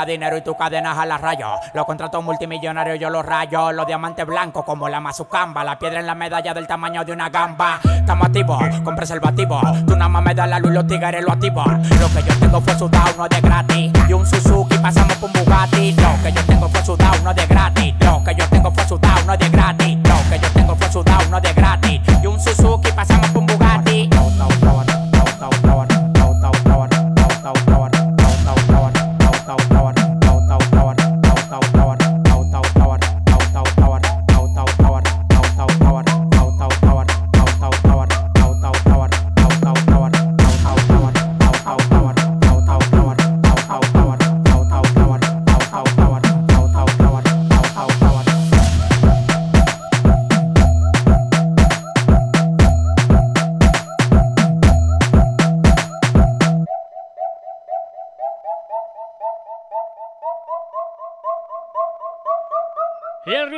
[0.06, 1.60] dinero y tu cadena jala rayos.
[1.74, 3.72] Los contratos multimillonarios yo los rayo.
[3.72, 5.64] Los diamantes blancos como la mazucamba.
[5.64, 7.80] La piedra en la medalla del tamaño de una gamba.
[7.84, 9.60] Estamos activos con preservativo.
[9.86, 11.82] Tú nada más me das la luz los tigres lo activan.
[12.00, 13.92] Lo que yo tengo fue sudado, no de gratis.
[14.08, 15.92] Y un Suzuki pasamos por un Bugatti.
[15.92, 17.94] Lo que yo tengo fue sudado, no de gratis.
[18.00, 19.98] Lo que yo tengo fue sudado, no de gratis.
[20.04, 22.00] Lo que yo tengo fue sudado, no de gratis.
[22.22, 23.15] Y un Suzuki pasamos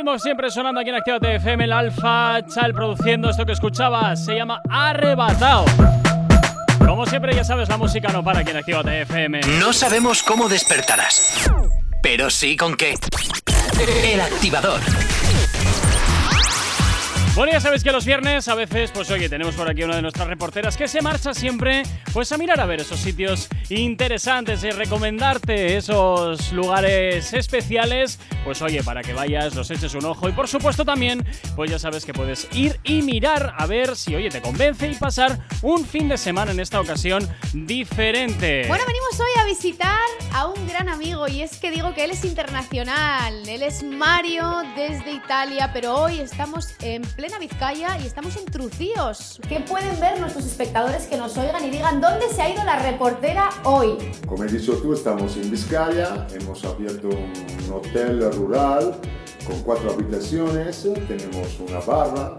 [0.08, 4.34] Ritmo siempre sonando aquí en Actívate FM, el Alfa Chal produciendo esto que escuchabas, se
[4.34, 5.66] llama Arrebatado.
[6.78, 9.40] Como siempre, ya sabes, la música no para aquí en Actívate FM.
[9.60, 11.50] No sabemos cómo despertarás,
[12.02, 12.94] pero sí con qué.
[14.04, 14.80] El activador.
[17.38, 20.02] Bueno, ya sabéis que los viernes a veces, pues oye, tenemos por aquí una de
[20.02, 24.70] nuestras reporteras que se marcha siempre pues a mirar a ver esos sitios interesantes y
[24.70, 30.48] recomendarte esos lugares especiales, pues oye, para que vayas, los eches un ojo y por
[30.48, 31.24] supuesto también,
[31.54, 34.96] pues ya sabes que puedes ir y mirar a ver si, oye, te convence y
[34.96, 38.64] pasar un fin de semana en esta ocasión diferente.
[38.66, 42.10] Bueno, venimos hoy a visitar a un gran amigo y es que digo que él
[42.10, 43.48] es internacional.
[43.48, 49.38] Él es Mario desde Italia, pero hoy estamos en plena Vizcaya y estamos en Trucíos.
[49.48, 52.78] ¿Qué pueden ver nuestros espectadores que nos oigan y digan dónde se ha ido la
[52.78, 53.98] reportera hoy?
[54.26, 58.94] Come hai dicho tú, estamos in Vizcaya, hemos abierto un hotel rural
[59.46, 62.36] con cuatro habitaciones, tenemos una barra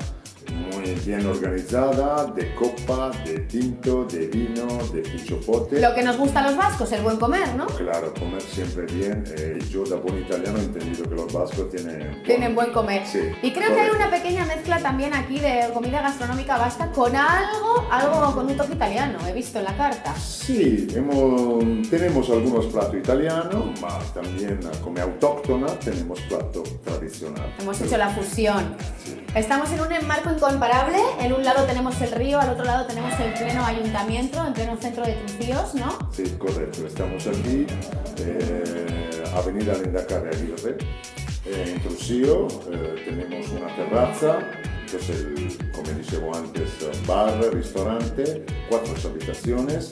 [0.53, 5.79] muy bien organizada, de copa, de tinto, de vino, de pichopote.
[5.79, 7.65] Lo que nos gusta a los vascos, el buen comer, ¿no?
[7.67, 9.23] Claro, comer siempre bien.
[9.37, 12.21] Eh, yo, de buen italiano, he entendido que los vascos tienen...
[12.23, 13.05] Tienen buen comer.
[13.05, 17.15] Sí, Y creo que hay una pequeña mezcla también aquí de comida gastronómica vasca con
[17.15, 20.13] algo, algo con un toque italiano, he visto en la carta.
[20.15, 27.53] Sí, hemos- tenemos algunos platos italianos, mas también como autóctona tenemos plato tradicional.
[27.59, 28.75] Hemos hecho la fusión.
[29.35, 30.97] Estamos en un enmarco incomparable.
[31.19, 34.77] En un lado tenemos el río, al otro lado tenemos el pleno ayuntamiento, en pleno
[34.77, 35.97] centro de Trucíos, ¿no?
[36.11, 36.87] Sí, correcto.
[36.87, 37.67] Estamos aquí,
[38.19, 40.77] eh, Avenida Lendacare Aguirre,
[41.45, 42.47] eh, en Trujillo.
[42.71, 44.39] eh, tenemos una terraza,
[44.85, 46.69] entonces, el, como dicevo antes,
[47.05, 49.89] bar, restaurante, cuatro habitaciones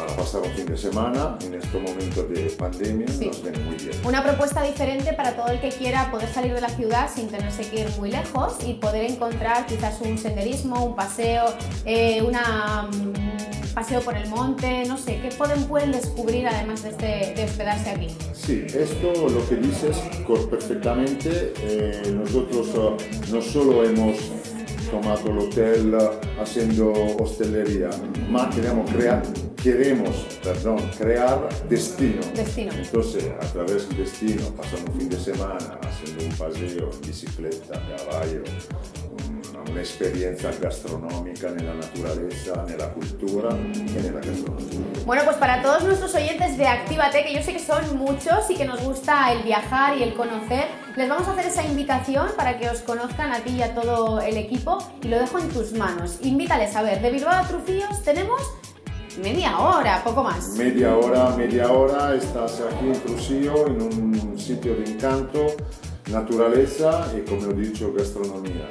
[0.00, 1.36] para pasar un fin de semana.
[1.44, 3.92] En este momento de pandemia nos ven muy bien.
[4.04, 7.68] Una propuesta diferente para todo el que quiera poder salir de la ciudad sin tenerse
[7.68, 11.44] que ir muy lejos y poder encontrar quizás un senderismo, un paseo,
[11.84, 16.90] eh, una mm, paseo por el monte, no sé, ¿qué pueden, pueden descubrir además de,
[16.90, 18.08] este, de hospedarse aquí?
[18.32, 19.96] Sí, esto lo que dices
[20.50, 21.52] perfectamente.
[21.62, 24.16] eh, nosotros eh, no solo hemos
[24.88, 27.90] tomado el hotel eh, haciendo hostelería,
[28.28, 29.22] más queremos crear,
[29.62, 32.20] queremos, perdón, crear destino.
[32.34, 32.72] Destino.
[32.72, 37.78] Entonces, a través del destino, pasando un fin de semana haciendo un paseo en bicicleta,
[37.78, 38.42] a caballo,
[39.78, 45.04] experiencia gastronómica en la naturaleza, en la cultura y en la gastronomía.
[45.06, 48.56] Bueno, pues para todos nuestros oyentes de Actívate, que yo sé que son muchos y
[48.56, 50.64] que nos gusta el viajar y el conocer,
[50.96, 54.20] les vamos a hacer esa invitación para que os conozcan a ti y a todo
[54.20, 56.18] el equipo y lo dejo en tus manos.
[56.22, 58.40] Invítales a ver, de Bilbao a Trujillos tenemos
[59.22, 60.50] media hora, poco más.
[60.56, 65.46] Media hora, media hora, estás aquí en Trujillo, en un sitio de encanto,
[66.10, 68.68] naturaleza y, como he dicho, gastronomía.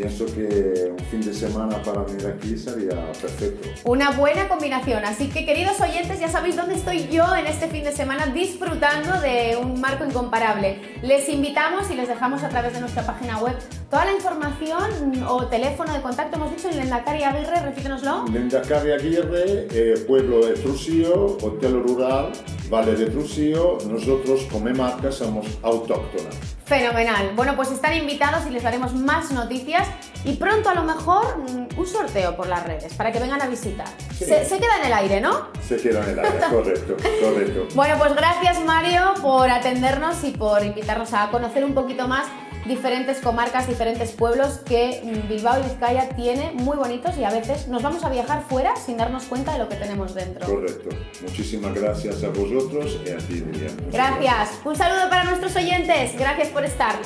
[0.00, 3.68] Pienso que un fin de semana para venir aquí sería perfecto.
[3.84, 5.04] Una buena combinación.
[5.04, 9.20] Así que, queridos oyentes, ya sabéis dónde estoy yo en este fin de semana disfrutando
[9.20, 10.80] de un marco incomparable.
[11.02, 13.56] Les invitamos y les dejamos a través de nuestra página web
[13.90, 16.36] toda la información o teléfono de contacto.
[16.36, 18.24] Hemos dicho en Lendakari Aguirre, repítenoslo.
[18.32, 22.30] Lendakari Aguirre, eh, pueblo de Trujillo, hotel rural,
[22.72, 23.78] Valle de Trujillo.
[23.88, 26.36] Nosotros, como marca, somos autóctonas.
[26.64, 27.32] Fenomenal.
[27.34, 29.88] Bueno, pues están invitados y les daremos más noticias
[30.24, 33.48] y pronto a lo mejor mm, un sorteo por las redes para que vengan a
[33.48, 33.88] visitar.
[34.16, 34.24] Sí.
[34.24, 35.48] Se, se queda en el aire, ¿no?
[35.66, 37.66] Se queda en el área, correcto, correcto.
[37.74, 42.28] Bueno, pues gracias Mario por atendernos y por invitarnos a conocer un poquito más
[42.66, 47.68] diferentes comarcas, diferentes pueblos que mm, Bilbao y Vizcaya tiene muy bonitos y a veces
[47.68, 50.46] nos vamos a viajar fuera sin darnos cuenta de lo que tenemos dentro.
[50.46, 50.90] Correcto.
[51.22, 53.76] Muchísimas gracias a vosotros y a ti, Miriam.
[53.90, 54.60] Gracias.
[54.64, 56.16] Un saludo para nuestros oyentes.
[56.18, 56.96] Gracias por estar.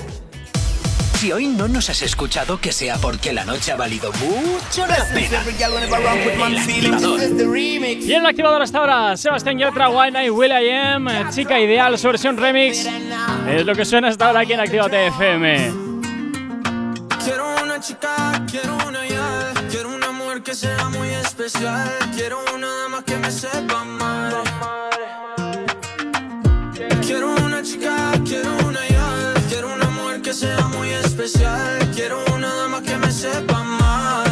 [1.25, 5.07] Si hoy no nos has escuchado, que sea porque la noche ha valido mucho la
[5.07, 5.43] pena.
[5.43, 7.19] El activador.
[7.19, 12.37] Y en el activador hasta ahora, Sebastián Yatra, Wine y Will.i.am, Chica Ideal, su versión
[12.37, 12.87] remix.
[13.49, 15.73] Es lo que suena hasta ahora aquí en Actívate FM.
[17.25, 19.55] Quiero una chica, quiero una ya.
[19.71, 21.91] Quiero una mujer que sea muy especial.
[22.15, 24.35] Quiero una dama que me sepa amar.
[27.01, 28.64] Quiero una chica, quiero
[30.25, 31.79] que sea muy especial.
[31.95, 34.27] Quiero una dama que me sepa amar.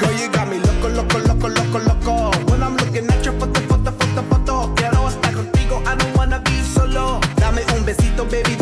[0.00, 2.30] Girl, you got me loco, loco, loco, loco, loco.
[2.50, 4.74] When I'm looking at your foto, foto, foto, foto.
[4.74, 7.20] Quiero estar contigo, I don't wanna be solo.
[7.36, 8.56] Dame un besito, baby,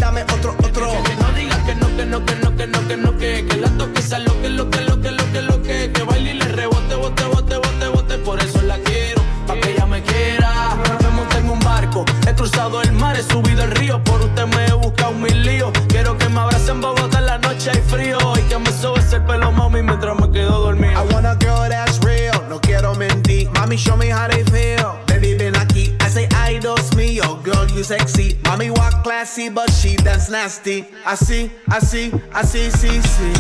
[17.63, 21.13] noche hay frío Y que me sobes el pelo, mami, mientras me quedo dormido I
[21.13, 23.49] want a girl that's real, no quiero mentir.
[23.51, 24.95] Mami, show me how they feel.
[25.07, 28.35] Baby, ven aquí, I say, ay, Dios mío, girl, you sexy.
[28.45, 30.85] Mami, walk classy, but she dance nasty.
[31.05, 33.33] Así, así, así, sí, sí.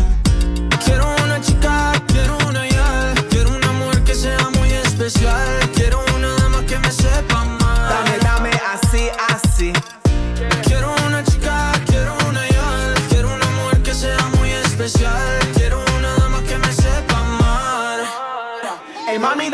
[0.84, 6.34] Quiero una chica, quiero una ya Quiero una mujer que sea muy especial Quiero una
[6.34, 9.72] dama que me sepa amar Dame, dame, así, así.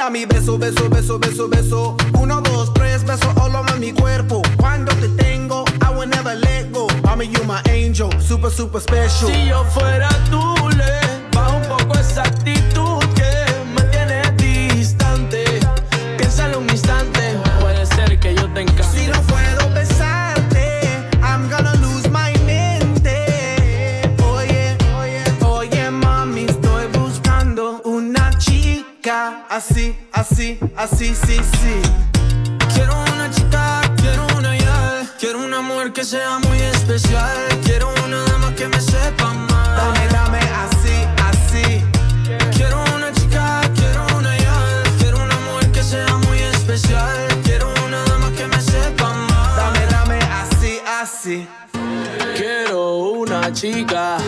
[0.08, 1.96] Mami, beso, beso, beso, beso, beso.
[2.18, 4.40] Uno, dos, tres, beso all over mi cuerpo.
[4.56, 6.86] Cuando te tengo, I will never let go.
[7.02, 9.28] Mami, you my angel, super, super special.
[9.28, 10.98] Si yo fuera tú, le
[11.32, 12.57] bajo un poco esa actitud
[29.58, 31.82] así, así, así, sí, sí.
[32.74, 35.04] Quiero una chica, quiero una ya.
[35.18, 37.36] Quiero un amor que sea muy especial.
[37.64, 39.76] Quiero una dama que me sepa mal.
[39.76, 40.96] Dame, dame, así,
[41.30, 41.82] así.
[42.56, 44.82] Quiero una chica, quiero una ya.
[45.00, 47.26] Quiero un amor que sea muy especial.
[47.42, 49.56] Quiero una dama que me sepa mal.
[49.56, 51.48] Dame, dame, así, así.
[52.36, 54.18] Quiero una chica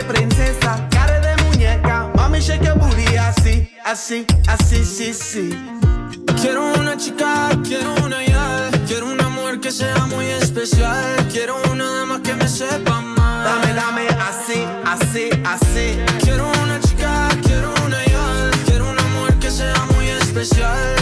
[0.00, 2.10] princesa, cara de muñeca.
[2.14, 5.50] Mami, shake your booty así, así, así, sí, sí.
[6.40, 8.70] Quiero una chica, quiero una ya.
[8.86, 11.28] Quiero una mujer que sea muy especial.
[11.30, 13.44] Quiero una dama que me sepa más.
[13.44, 15.98] Dame, dame así, así, así.
[16.22, 18.50] Quiero una chica, quiero una ya.
[18.66, 21.01] Quiero una mujer que sea muy especial.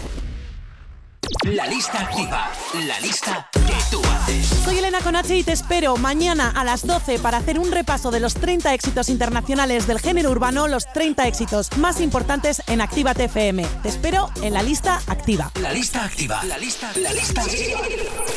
[1.43, 2.51] La lista activa.
[2.85, 4.45] La lista que tú haces.
[4.63, 8.19] Soy Elena Conache y te espero mañana a las 12 para hacer un repaso de
[8.19, 13.65] los 30 éxitos internacionales del género urbano, los 30 éxitos más importantes en Actívate FM.
[13.81, 15.51] Te espero en la lista activa.
[15.61, 16.43] La lista activa.
[16.43, 17.79] La lista, la lista activa.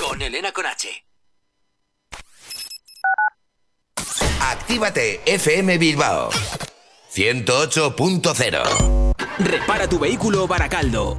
[0.09, 1.05] Con Elena Conache.
[4.41, 6.31] Actívate FM Bilbao
[7.15, 9.05] 108.0
[9.39, 11.19] Repara tu vehículo Baracaldo.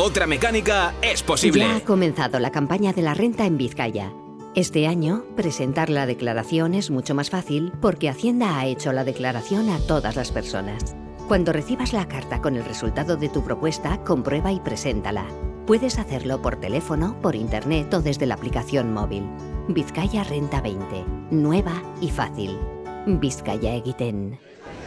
[0.00, 1.64] Otra mecánica es posible.
[1.64, 4.12] Ya ha comenzado la campaña de la renta en Vizcaya.
[4.54, 9.68] Este año, presentar la declaración es mucho más fácil porque Hacienda ha hecho la declaración
[9.70, 10.94] a todas las personas.
[11.26, 15.26] Cuando recibas la carta con el resultado de tu propuesta, comprueba y preséntala.
[15.66, 19.24] Puedes hacerlo por teléfono, por internet o desde la aplicación móvil.
[19.66, 21.04] Vizcaya Renta 20.
[21.32, 22.56] Nueva y fácil.
[23.04, 24.38] Vizcaya Egiten.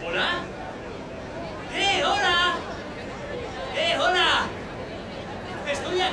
[0.07, 0.29] ¿Hola?
[1.75, 2.55] ¡Eh, hola!
[3.75, 4.47] ¡Eh, hola!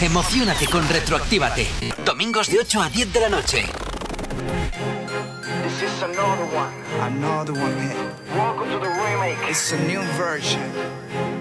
[0.00, 1.66] Emocionate con Retroactívate.
[2.04, 3.64] Domingos de 8 a 10 de la noche.
[5.62, 6.70] This is another one.
[7.00, 7.96] Another one hit.
[8.36, 9.38] Welcome to the remake.
[9.48, 10.60] It's a new version.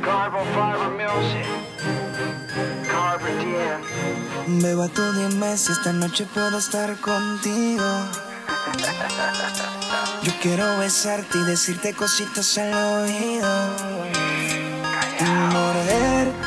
[0.01, 1.45] Carbon fiber music.
[2.89, 4.61] Carbon DM.
[4.61, 7.83] Beba, tú dime si esta noche puedo estar contigo.
[10.23, 12.73] Yo quiero besarte y decirte cositas al
[13.03, 13.75] oído.
[15.19, 16.44] Y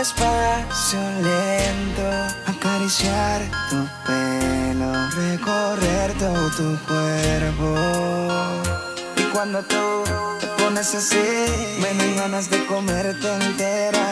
[0.00, 2.08] despacio, lento.
[2.46, 7.68] Acariciar tu pelo, recorrer todo tu cuerpo.
[9.16, 10.04] Y cuando tú
[10.40, 11.26] te pones así,
[11.82, 14.06] me dan ganas de comerte entera.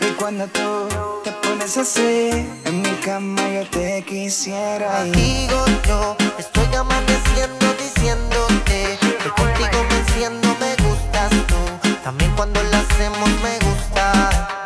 [0.00, 0.88] Y cuando tú
[1.22, 2.30] te pones así,
[2.64, 5.00] en mi cama yo te quisiera.
[5.00, 10.00] Contigo yo estoy amaneciendo diciéndote que contigo me
[10.62, 11.60] me gustas tú.
[12.02, 14.59] También cuando lo hacemos me gusta,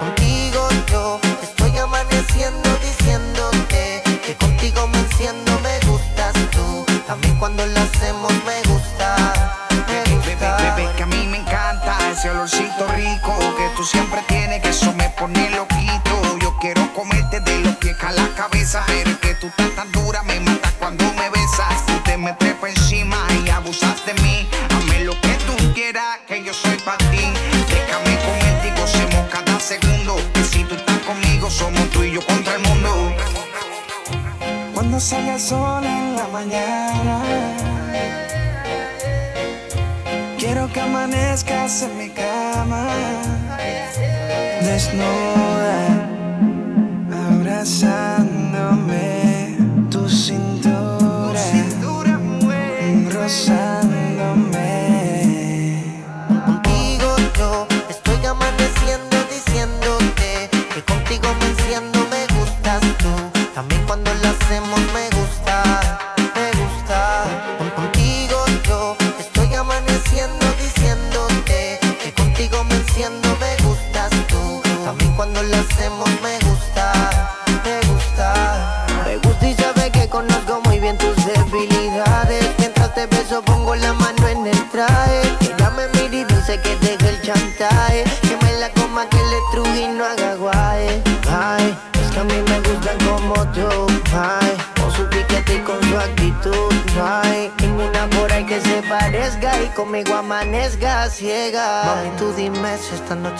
[0.00, 6.84] Contigo yo estoy amaneciendo diciéndote que contigo me enciendo, me gustas tú.
[7.06, 9.16] También cuando lo hacemos me gusta.
[9.88, 14.68] Bebé, bebé, que a mí me encanta ese olorcito rico que tú siempre tienes, que
[14.68, 16.38] eso me pone loquito.
[16.40, 20.22] Yo quiero comerte de los pies a la cabeza, pero que tú estás tan dura
[20.22, 20.38] me
[44.84, 45.76] desnuda,
[47.30, 49.56] abrazándome,
[49.90, 51.40] tu cintura,
[53.12, 53.63] rozándome.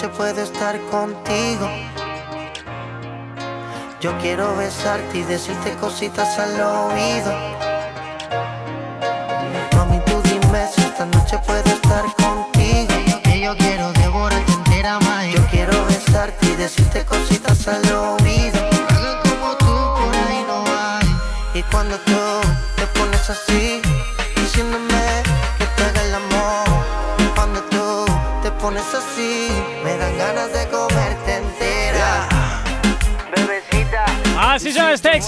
[0.04, 1.68] Noche puedo estar contigo.
[4.00, 7.63] Yo quiero besarte y decirte cositas al oído.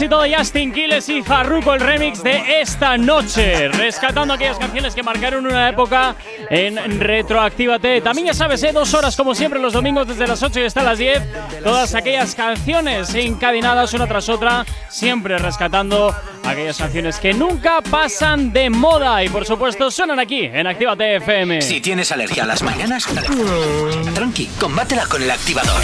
[0.07, 5.03] Éxito de Justin Quiles y Farruko, el remix de esta noche, rescatando aquellas canciones que
[5.03, 6.15] marcaron una época
[6.49, 8.01] en Retroactívate.
[8.03, 8.71] También ya sabes, ¿eh?
[8.73, 11.23] dos horas como siempre los domingos desde las 8 y hasta las 10,
[11.65, 16.15] todas aquellas canciones encadenadas una tras otra, siempre rescatando
[16.45, 21.63] aquellas canciones que nunca pasan de moda y por supuesto suenan aquí en Actívate FM.
[21.63, 23.09] Si tienes alergia a las mañanas,
[24.15, 25.83] tranqui, combátela con el activador.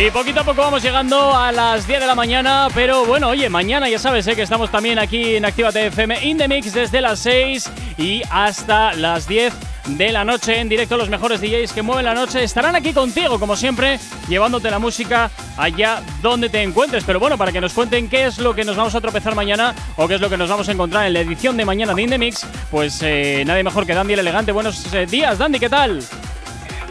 [0.00, 3.50] Y poquito a poco vamos llegando a las 10 de la mañana, pero bueno, oye,
[3.50, 4.34] mañana ya sabes ¿eh?
[4.34, 8.94] que estamos también aquí en Actívate FM in the Mix desde las 6 y hasta
[8.94, 9.52] las 10
[9.88, 13.38] de la noche en directo los mejores DJs que mueven la noche estarán aquí contigo
[13.38, 18.08] como siempre llevándote la música allá donde te encuentres pero bueno para que nos cuenten
[18.08, 20.48] qué es lo que nos vamos a tropezar mañana o qué es lo que nos
[20.48, 23.64] vamos a encontrar en la edición de mañana de In The Mix pues eh, nadie
[23.64, 26.02] mejor que Dandy el elegante buenos eh, días Dandy ¿qué tal?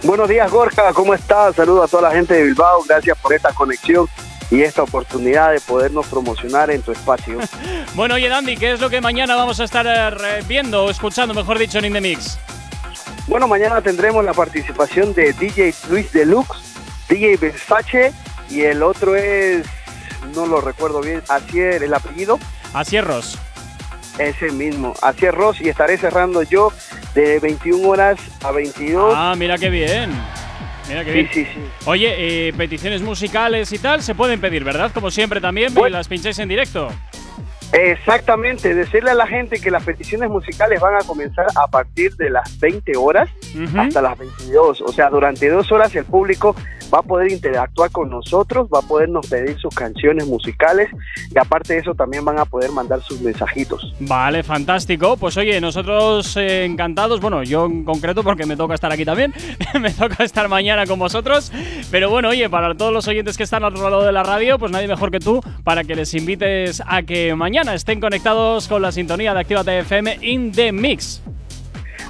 [0.04, 1.56] Buenos días, Gorka, ¿cómo estás?
[1.56, 4.08] Saludos a toda la gente de Bilbao, gracias por esta conexión
[4.50, 7.40] y esta oportunidad de podernos promocionar en tu espacio.
[7.96, 11.34] Bueno, oye Dandy, ¿qué es lo que mañana vamos a estar eh, viendo o escuchando,
[11.34, 12.40] mejor dicho, en In The Mix?
[13.28, 16.62] Bueno, mañana tendremos la participación de DJ Luis Deluxe,
[17.10, 18.14] DJ Versace
[18.50, 19.66] y el otro es,
[20.36, 22.40] no lo recuerdo bien, Asier, el apellido.
[22.74, 23.38] Asier Ross.
[24.20, 26.72] Ese mismo, Asier Ross y estaré cerrando yo
[27.16, 29.14] de 21 horas a 22.
[29.16, 30.12] Ah, mira qué bien.
[30.88, 31.30] Mira qué Sí, bien.
[31.34, 31.60] sí, sí.
[31.86, 34.92] Oye, eh, peticiones musicales y tal se pueden pedir, ¿verdad?
[34.94, 36.90] Como siempre también, las pincháis en directo.
[37.72, 42.32] Exactamente, decirle a la gente que las peticiones musicales van a comenzar a partir de
[42.32, 43.30] las 20 horas
[43.78, 44.82] hasta las 22.
[44.82, 46.56] O sea, durante dos horas el público
[46.94, 50.90] va a poder interactuar con nosotros, va a podernos pedir sus canciones musicales
[51.34, 53.94] y aparte de eso también van a poder mandar sus mensajitos.
[54.00, 55.18] Vale, fantástico.
[55.18, 59.34] Pues oye, nosotros eh, encantados, bueno, yo en concreto porque me toca estar aquí también,
[59.80, 61.52] me toca estar mañana con vosotros,
[61.92, 64.58] pero bueno, oye, para todos los oyentes que están al otro lado de la radio,
[64.58, 68.82] pues nadie mejor que tú para que les invites a que mañana estén conectados con
[68.82, 71.22] la sintonía de Actívate FM in the Mix.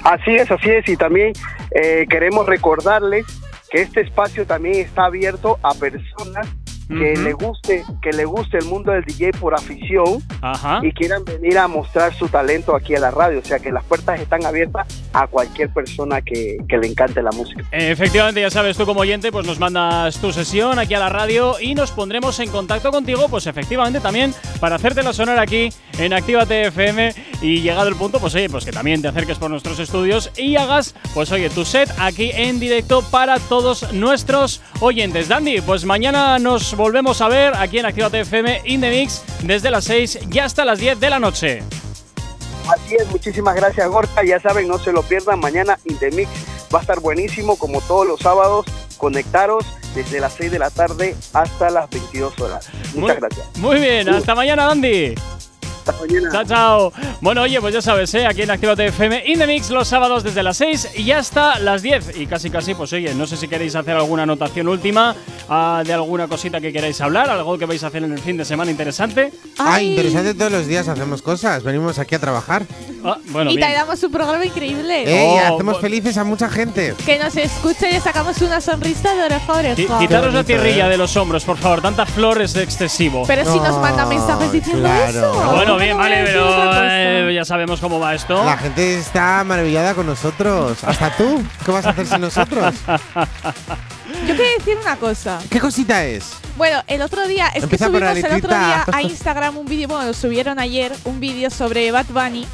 [0.04, 0.88] Así es, así es.
[0.88, 1.32] Y también
[1.72, 3.26] eh, queremos recordarles
[3.70, 6.48] que este espacio también está abierto a personas
[6.90, 7.22] que Ujú.
[7.22, 10.80] le guste que le guste el mundo del DJ por afición Ajá.
[10.82, 13.38] y quieran venir a mostrar su talento aquí a la radio.
[13.38, 17.30] O sea que las puertas están abiertas a cualquier persona que, que le encante la
[17.30, 17.64] música.
[17.72, 21.56] Efectivamente, ya sabes, tú como oyente, pues nos mandas tu sesión aquí a la radio
[21.60, 26.66] y nos pondremos en contacto contigo, pues efectivamente también para hacértela sonar aquí en Actívate
[26.68, 30.30] FM y llegado el punto, pues oye, pues que también te acerques por nuestros estudios
[30.36, 35.28] y hagas, pues oye, tu set aquí en directo para todos nuestros oyentes.
[35.28, 38.80] Dandy, pues mañana nos volvemos a ver aquí en Activate FM in
[39.42, 41.62] desde las 6 y hasta las 10 de la noche.
[42.68, 45.98] Así es, muchísimas gracias Gorka, ya saben, no se lo pierdan, mañana in
[46.74, 48.64] va a estar buenísimo como todos los sábados,
[48.96, 52.68] conectaros desde las 6 de la tarde hasta las 22 horas.
[52.94, 53.46] Muchas gracias.
[53.58, 55.14] Muy bien, hasta mañana Andy.
[56.32, 56.92] Chao, chao.
[57.20, 58.26] Bueno, oye, pues ya sabes, ¿eh?
[58.26, 61.82] aquí en Actívate FM In The Mix los sábados desde las 6 y hasta las
[61.82, 62.18] 10.
[62.18, 65.14] Y casi, casi, pues oye, no sé si queréis hacer alguna anotación última
[65.48, 68.36] uh, de alguna cosita que queráis hablar, algo que vais a hacer en el fin
[68.36, 69.32] de semana interesante.
[69.58, 72.64] Ah, interesante todos los días hacemos cosas, venimos aquí a trabajar.
[73.04, 73.60] Ah, y bien.
[73.60, 75.02] te damos un programa increíble.
[75.02, 76.94] Eh, Ey, oh, hacemos pues- felices a mucha gente.
[77.04, 79.98] Que nos escuche y sacamos una sonrisa de oreja a oreja.
[79.98, 80.90] Quitaros la tierrilla eh.
[80.90, 83.24] de los hombros, por favor, tanta flor es excesivo.
[83.26, 85.32] Pero si nos manda ah, mensajes diciendo eso.
[85.78, 88.44] Bien, vale, pero eh, ya sabemos cómo va esto.
[88.44, 90.82] La gente está maravillada con nosotros.
[90.84, 91.42] Hasta tú.
[91.64, 92.74] ¿Qué vas a hacer sin nosotros?
[94.26, 95.38] Yo quería decir una cosa.
[95.48, 96.32] ¿Qué cosita es?
[96.56, 100.06] Bueno, el otro día, es que subimos el otro día a Instagram un vídeo, bueno,
[100.06, 102.46] lo subieron ayer, un vídeo sobre Bad Bunny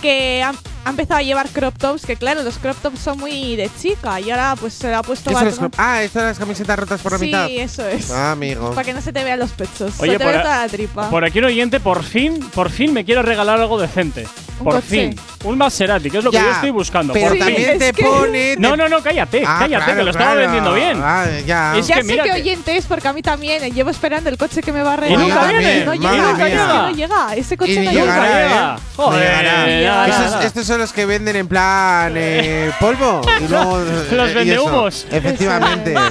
[0.00, 0.44] que
[0.84, 4.20] ha empezado a llevar crop tops, que claro, los crop tops son muy de chica
[4.20, 5.30] y ahora pues se la ha puesto
[5.76, 7.46] Ah, estas son las camisetas rotas por la mitad.
[7.46, 8.10] Sí, eso es.
[8.10, 8.70] Ah, amigo.
[8.70, 11.10] Para que no se te vean los pechos, Oye, se te toda la tripa.
[11.10, 14.26] Por aquí un oyente, por fin, por fin me quiero regalar algo decente.
[14.62, 15.18] Por fin.
[15.44, 17.12] Un Maserati, que es lo que yo estoy buscando.
[17.12, 17.78] Por también fin.
[17.78, 18.54] te pone.
[18.64, 20.10] No, no, no, cállate, ah, cállate, que lo claro.
[20.10, 21.00] estaba vendiendo bien.
[21.02, 22.30] Ah, ya ya sé mírate.
[22.30, 24.94] que oyente es porque a mí también eh, llevo esperando el coche que me va
[24.94, 25.26] a regalar.
[25.26, 25.84] Y nunca viene.
[25.84, 27.34] No llega, no llega.
[27.34, 28.78] Ese coche no llega.
[28.96, 29.44] Joder.
[29.44, 30.44] ¿eh?
[30.44, 33.20] Esto es los que venden en plan eh, polvo.
[33.40, 33.78] Y luego,
[34.12, 35.04] los.
[35.04, 35.94] Eh, Efectivamente.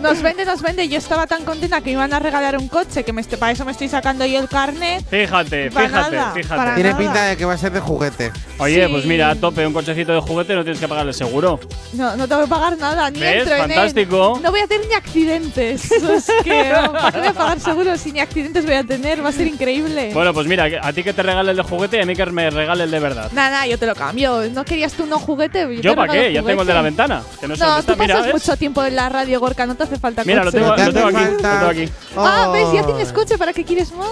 [0.00, 0.88] Nos vende, nos vende.
[0.88, 3.64] Yo estaba tan contenta que me iban a regalar un coche que me para eso
[3.64, 5.04] me estoy sacando yo el carnet.
[5.08, 6.74] Fíjate, fíjate, fíjate.
[6.74, 8.30] Tiene pinta de que va a ser de juguete.
[8.58, 11.58] Oye, pues mira, a tope, un cochecito de juguete no tienes que pagarle seguro.
[11.92, 13.48] No, no tengo que pagar nada, ni ¿Ves?
[13.48, 14.38] Fantástico.
[14.42, 15.90] No voy a tener ni accidentes.
[15.90, 19.24] es que, ¿para qué voy a pagar seguro si ni accidentes voy a tener?
[19.24, 20.10] Va a ser increíble.
[20.14, 22.26] Bueno, pues mira, a ti que te regale el de juguete y a mí que
[22.26, 23.30] me regale el de verdad.
[23.32, 24.48] Nada, yo te lo cambio.
[24.50, 25.80] ¿No querías tú no juguete?
[25.80, 26.32] ¿Yo, para qué?
[26.32, 27.22] Ya tengo el de la ventana.
[27.38, 29.66] Que no, no tú pasas mucho tiempo en la radio, Gorka.
[29.66, 30.58] No te hace falta Mira, coche.
[30.58, 31.30] Mira, lo tengo, lo tengo aquí.
[31.30, 31.92] Lo tengo aquí.
[32.16, 32.86] Ah, ves, ya oh.
[32.86, 33.36] tienes coche.
[33.36, 34.10] ¿Para qué quieres más?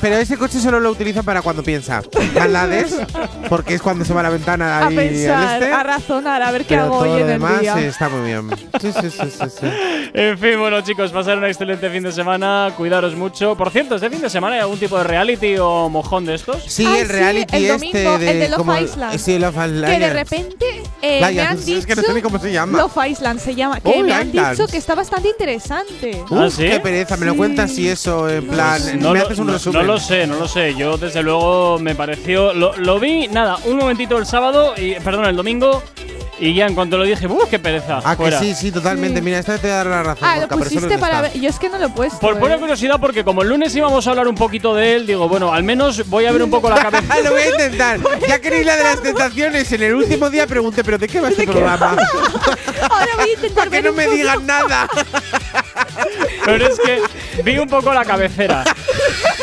[0.00, 2.02] Pero ese coche solo lo utiliza para cuando piensa.
[2.34, 2.96] Malades,
[3.48, 5.72] porque es cuando se va a la ventana a, pensar, este.
[5.72, 7.78] a razonar, a ver qué hago hoy en demás, el día.
[7.78, 8.50] Está muy bien.
[8.80, 9.66] Sí, sí, sí, sí, sí.
[10.12, 12.72] En fin, bueno, chicos, pasar un excelente fin de semana.
[12.76, 13.56] Cuidaros mucho.
[13.56, 16.62] Por cierto, este fin de semana hay algún tipo de reality o mojón de estos.
[16.66, 19.18] Sí, el reality este de, como, Island.
[19.18, 19.86] Sí, Love Island.
[19.86, 21.78] Que de repente eh, me han dicho.
[21.78, 22.78] Es que no sé ni cómo se llama.
[22.78, 23.80] Love Island se llama.
[23.80, 26.22] Que oh, me han dicho que está bastante interesante.
[26.30, 26.68] Uf, ¿Ah, sí?
[26.68, 28.82] Qué pereza, me lo cuentas y eso, en no plan.
[29.00, 29.82] No me lo, haces un resumen.
[29.82, 30.74] No lo sé, no lo sé.
[30.74, 32.52] Yo, desde luego, me pareció.
[32.52, 35.82] Lo, lo vi, nada, un momentito el sábado, y perdón, el domingo.
[36.38, 38.00] Y ya en cuanto lo dije, ¡uh, qué pereza!
[38.04, 38.38] Ah, fuera.
[38.38, 39.20] que sí, sí, totalmente.
[39.20, 39.24] Sí.
[39.24, 40.28] Mira, esta te da la razón.
[40.28, 41.32] Ah, lo pusiste para ver.
[41.40, 42.18] Yo es que no lo he puesto.
[42.18, 42.40] Por eh.
[42.40, 45.52] pura curiosidad, porque como el lunes íbamos a hablar un poquito de él, digo, bueno,
[45.52, 47.04] al menos voy a ver un poco la cabeza.
[47.14, 48.00] Ah, lo voy a intentar.
[48.28, 51.20] ya que en Isla de las Tentaciones en el último día pregunté, ¿pero de qué
[51.20, 51.96] va este programa?
[52.90, 54.16] Ahora voy a intentar Para que no me poco.
[54.16, 54.88] digan nada.
[56.44, 58.64] Pero es que vi un poco la cabecera.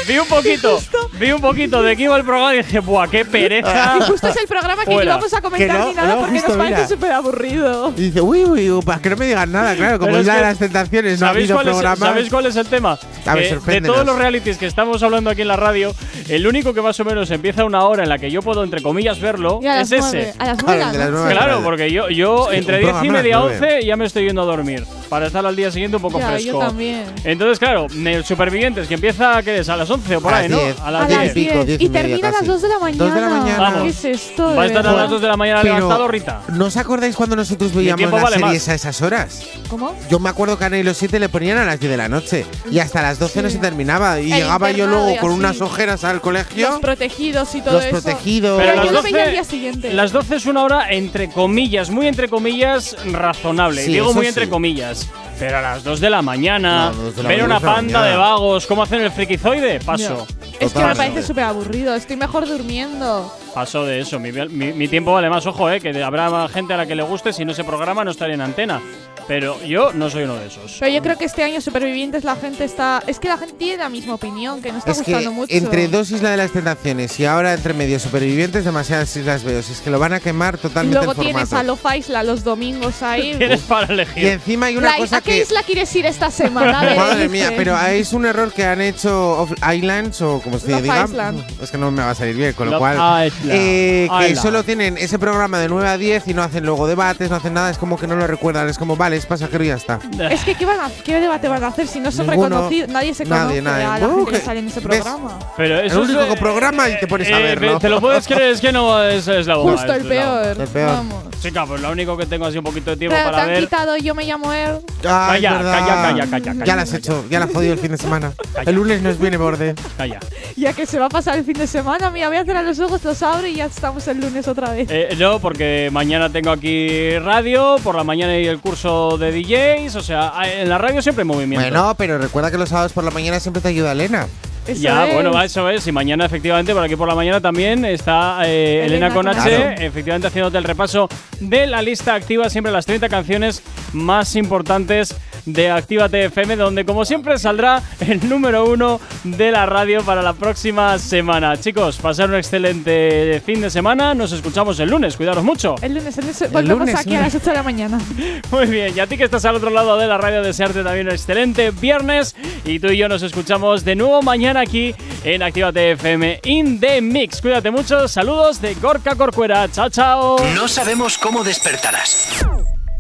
[0.08, 0.80] Vi un poquito,
[1.20, 3.98] vi un poquito de qué iba el programa y dije, ¡buah, qué pereza!
[4.00, 6.34] Y justo es el programa que no íbamos a comentar no, ni nada no, porque
[6.34, 7.94] justo, nos parece súper aburrido.
[7.96, 10.36] Y dice, uy, uy, uy, para que no me digan nada, claro, como es la
[10.36, 11.94] de las tentaciones, no ha cuál programa.
[11.94, 12.98] Es, ¿Sabéis cuál es el tema?
[13.36, 15.94] Eh, de todos los realities que estamos hablando aquí en la radio,
[16.28, 18.82] el único que más o menos empieza una hora en la que yo puedo, entre
[18.82, 20.34] comillas, verlo es 9, ese.
[20.40, 23.96] A las 9, las 9, Claro, porque yo, yo entre 10 y media 11 ya
[23.96, 26.41] me estoy yendo a dormir para estar al día siguiente un poco ya, fresco.
[26.42, 26.60] Fresco.
[26.60, 27.06] Yo también.
[27.24, 27.88] Entonces, claro,
[28.24, 30.60] Supervivientes, que empieza a, a las 11 o por ahí, ¿no?
[30.84, 31.34] A las 10.
[31.34, 33.06] Pico, 10 y, y, termina a las 2 de la mañana.
[33.06, 33.60] 2 de la mañana.
[33.60, 33.84] Vamos.
[33.84, 34.56] ¿Qué es esto?
[34.56, 36.42] Va a estar a las 2 de la mañana Pero levantado, Rita.
[36.54, 38.70] ¿No os acordáis cuando nosotros veíamos las vale series más?
[38.70, 39.44] a esas horas?
[39.70, 39.96] ¿Cómo?
[40.10, 42.10] Yo me acuerdo que a Ney los 7 le ponían a las 10 de la
[42.10, 43.42] noche y hasta las 12 sí.
[43.42, 44.20] no se terminaba.
[44.20, 46.70] Y El llegaba yo luego con unas ojeras al colegio.
[46.70, 47.96] Los protegidos y todo los eso.
[47.96, 48.60] Los protegidos.
[48.60, 49.94] Pero, Pero yo 12, lo veía al día siguiente.
[49.94, 53.84] Las 12 es una hora, entre comillas, muy entre comillas, razonable.
[53.84, 55.08] Sí, Digo muy entre comillas.
[55.42, 59.02] Pero a las 2 de la mañana, No, ver una panda de vagos, ¿cómo hacen
[59.02, 59.80] el frikizoide?
[59.80, 60.28] Paso.
[60.60, 61.96] Es que me parece súper aburrido.
[61.96, 63.34] Estoy mejor durmiendo.
[63.52, 64.20] Paso de eso.
[64.20, 67.34] Mi, mi tiempo vale más, ojo, eh, que habrá gente a la que le guste.
[67.34, 68.80] Si no se programa, no estaré en antena.
[69.28, 70.78] Pero yo no soy uno de esos.
[70.80, 73.04] Pero yo creo que este año Supervivientes la gente está.
[73.08, 75.54] Es que la gente tiene la misma opinión, que no está gustando mucho.
[75.54, 79.60] Entre dos Islas de las Tentaciones y ahora entre medio Supervivientes, demasiadas islas veo.
[79.60, 80.98] Es que lo van a quemar totalmente.
[80.98, 83.36] Luego el tienes a Lofa Isla los domingos ahí.
[83.38, 84.24] Tienes para elegir.
[84.24, 85.18] Y encima hay una la, cosa.
[85.18, 86.82] ¿A qué que isla quieres ir esta semana?
[86.96, 90.82] Madre mía, pero es un error que han hecho Off Islands o como se Love
[90.82, 91.06] diga.
[91.06, 91.46] Island.
[91.62, 93.32] Es que no me va a salir bien, con lo Love cual.
[93.48, 97.30] Eh, que solo tienen ese programa de 9 a 10 y no hacen luego debates,
[97.30, 97.70] no hacen nada.
[97.70, 98.68] Es como que no lo recuerdan.
[98.70, 100.00] Es como, vale es pasajero y ya está.
[100.30, 100.90] Es que ¿qué, van a,
[101.20, 102.90] debate van a hacer si no son reconocidos?
[102.90, 103.86] Nadie se conoce nadie.
[103.86, 105.40] a la gente que sale en ese programa.
[105.58, 107.78] Pero eso el único programa y te pones a eh.
[107.80, 109.74] Te lo puedes creer, es que no es, la bomba.
[109.74, 110.62] Justo el peor.
[110.62, 110.92] El peor.
[110.92, 111.32] Vamos.
[111.42, 113.60] Chica, pues lo único que tengo así un poquito de tiempo Claro, te han ver.
[113.62, 114.80] quitado Yo me llamo er.
[115.06, 115.42] ah, él.
[115.42, 117.92] Calla, calla, calla, calla, calla, Ya la has hecho, ya la has jodido el fin
[117.92, 118.32] de semana.
[118.66, 119.74] El lunes nos viene borde.
[119.98, 120.20] Calla.
[120.56, 122.80] Ya que se va a pasar el fin de semana, mira, voy a cerrar los
[122.80, 124.88] ojos, los abro y ya estamos el lunes otra vez.
[124.92, 129.96] Eh, no, porque mañana tengo aquí radio, por la mañana y el curso de DJs,
[129.96, 131.64] o sea, en la radio siempre hay movimiento.
[131.70, 134.28] Bueno, pero recuerda que los sábados por la mañana siempre te ayuda Elena.
[134.76, 135.86] ya, bueno, va, eso es.
[135.88, 139.38] Y mañana, efectivamente, por aquí por la mañana también está eh, Elena, Elena con con
[139.38, 139.86] H, H.
[139.86, 141.10] efectivamente haciéndote el repaso
[141.40, 143.64] de la lista activa, siempre las 30 canciones
[143.94, 145.16] más importantes
[145.46, 150.34] de Actívate FM, donde como siempre saldrá el número uno de la radio para la
[150.34, 151.58] próxima semana.
[151.58, 154.14] Chicos, pasar un excelente fin de semana.
[154.14, 155.16] Nos escuchamos el lunes.
[155.18, 155.76] Cuidaros mucho.
[155.82, 158.00] El lunes, el lunes volvemos lunes, aquí a las 8 de la mañana.
[158.52, 161.08] Muy bien, y a ti que estás al otro lado de la radio, desearte también
[161.08, 162.36] un excelente viernes.
[162.66, 164.94] Y tú y yo nos escuchamos de nuevo mañana aquí
[165.24, 167.42] en Actívate FM In The Mix.
[167.42, 169.70] Cuídate mucho, saludos de Gorka Corcuera.
[169.72, 170.38] Chao, chao.
[170.56, 172.46] No sabemos cómo despertarás,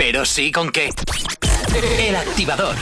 [0.03, 0.89] pero sí con qué.
[1.99, 2.75] El activador.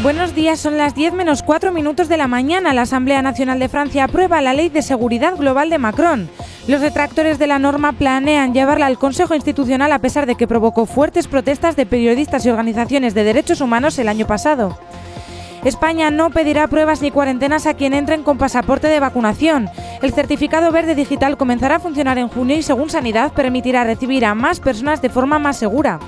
[0.00, 2.72] Buenos días, son las 10 menos 4 minutos de la mañana.
[2.72, 6.30] La Asamblea Nacional de Francia aprueba la Ley de Seguridad Global de Macron.
[6.68, 10.86] Los detractores de la norma planean llevarla al Consejo Institucional a pesar de que provocó
[10.86, 14.78] fuertes protestas de periodistas y organizaciones de derechos humanos el año pasado.
[15.66, 19.68] España no pedirá pruebas ni cuarentenas a quien entren con pasaporte de vacunación.
[20.00, 24.36] El certificado verde digital comenzará a funcionar en junio y según Sanidad permitirá recibir a
[24.36, 25.98] más personas de forma más segura.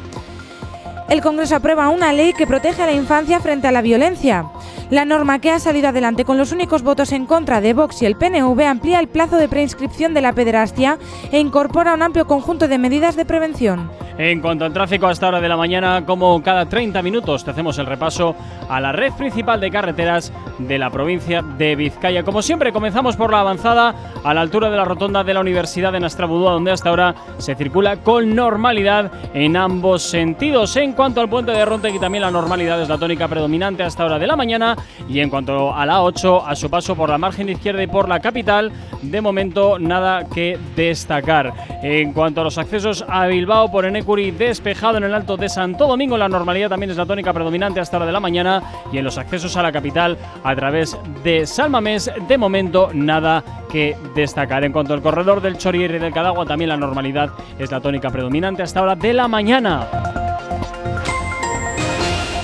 [1.09, 4.45] El Congreso aprueba una ley que protege a la infancia frente a la violencia.
[4.91, 8.07] La norma que ha salido adelante con los únicos votos en contra de Vox y
[8.07, 10.99] el PNV amplía el plazo de preinscripción de la pederastia
[11.31, 13.91] e incorpora un amplio conjunto de medidas de prevención.
[14.19, 17.53] En cuanto al tráfico a esta hora de la mañana, como cada 30 minutos, te
[17.53, 18.35] hacemos el repaso
[18.69, 22.25] a la red principal de carreteras de la provincia de Vizcaya.
[22.25, 23.95] Como siempre, comenzamos por la avanzada
[24.25, 27.55] a la altura de la rotonda de la Universidad de Nastrabudúa, donde hasta ahora se
[27.55, 30.75] circula con normalidad en ambos sentidos.
[30.77, 34.05] En cuanto al puente de Rontegui, también la normalidad es la tónica predominante a esta
[34.05, 34.77] hora de la mañana.
[35.09, 38.09] Y en cuanto a la 8, a su paso por la margen izquierda y por
[38.09, 38.73] la capital,
[39.03, 41.53] de momento nada que destacar.
[41.83, 45.87] En cuanto a los accesos a Bilbao por Enecuri, despejado en el Alto de Santo
[45.87, 48.63] Domingo, la normalidad también es la tónica predominante hasta hora de la mañana.
[48.93, 53.97] Y en los accesos a la capital a través de Salmamés, de momento nada que
[54.15, 54.65] destacar.
[54.65, 58.11] En cuanto al corredor del Chorier y del Cadagua, también la normalidad es la tónica
[58.11, 60.28] predominante hasta hora de la mañana.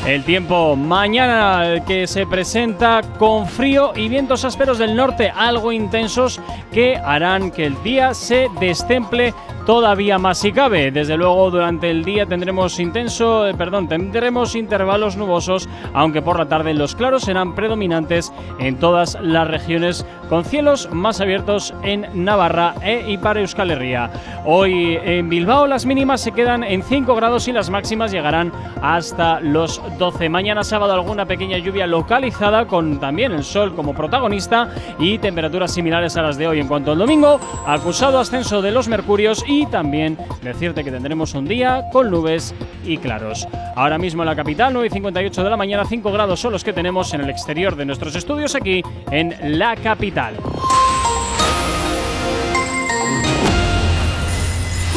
[0.07, 6.43] El tiempo mañana que se presenta con frío y vientos ásperos del norte algo intensos
[6.71, 9.33] que harán que el día se destemple
[9.65, 10.91] todavía más si cabe.
[10.91, 16.47] Desde luego durante el día tendremos intenso, eh, perdón, tendremos intervalos nubosos, aunque por la
[16.47, 22.75] tarde los claros serán predominantes en todas las regiones con cielos más abiertos en Navarra
[22.83, 24.11] e y para Euskal Herria.
[24.45, 29.41] Hoy en Bilbao las mínimas se quedan en 5 grados y las máximas llegarán hasta
[29.41, 30.29] los 12.
[30.29, 36.17] Mañana sábado alguna pequeña lluvia localizada con también el sol como protagonista y temperaturas similares
[36.17, 36.61] a las de hoy.
[36.61, 41.47] En cuanto al domingo, acusado ascenso de los mercurios y también decirte que tendremos un
[41.47, 42.55] día con nubes
[42.85, 43.47] y claros.
[43.77, 46.65] Ahora mismo en la capital, 9 y 58 de la mañana, 5 grados son los
[46.65, 50.35] que tenemos en el exterior de nuestros estudios aquí en la capital.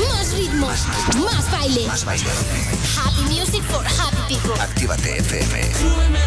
[0.10, 1.88] Más ritmo, más baile.
[1.88, 2.30] Más baile.
[2.98, 4.62] Happy music for happy people.
[4.62, 6.18] Actívate FM.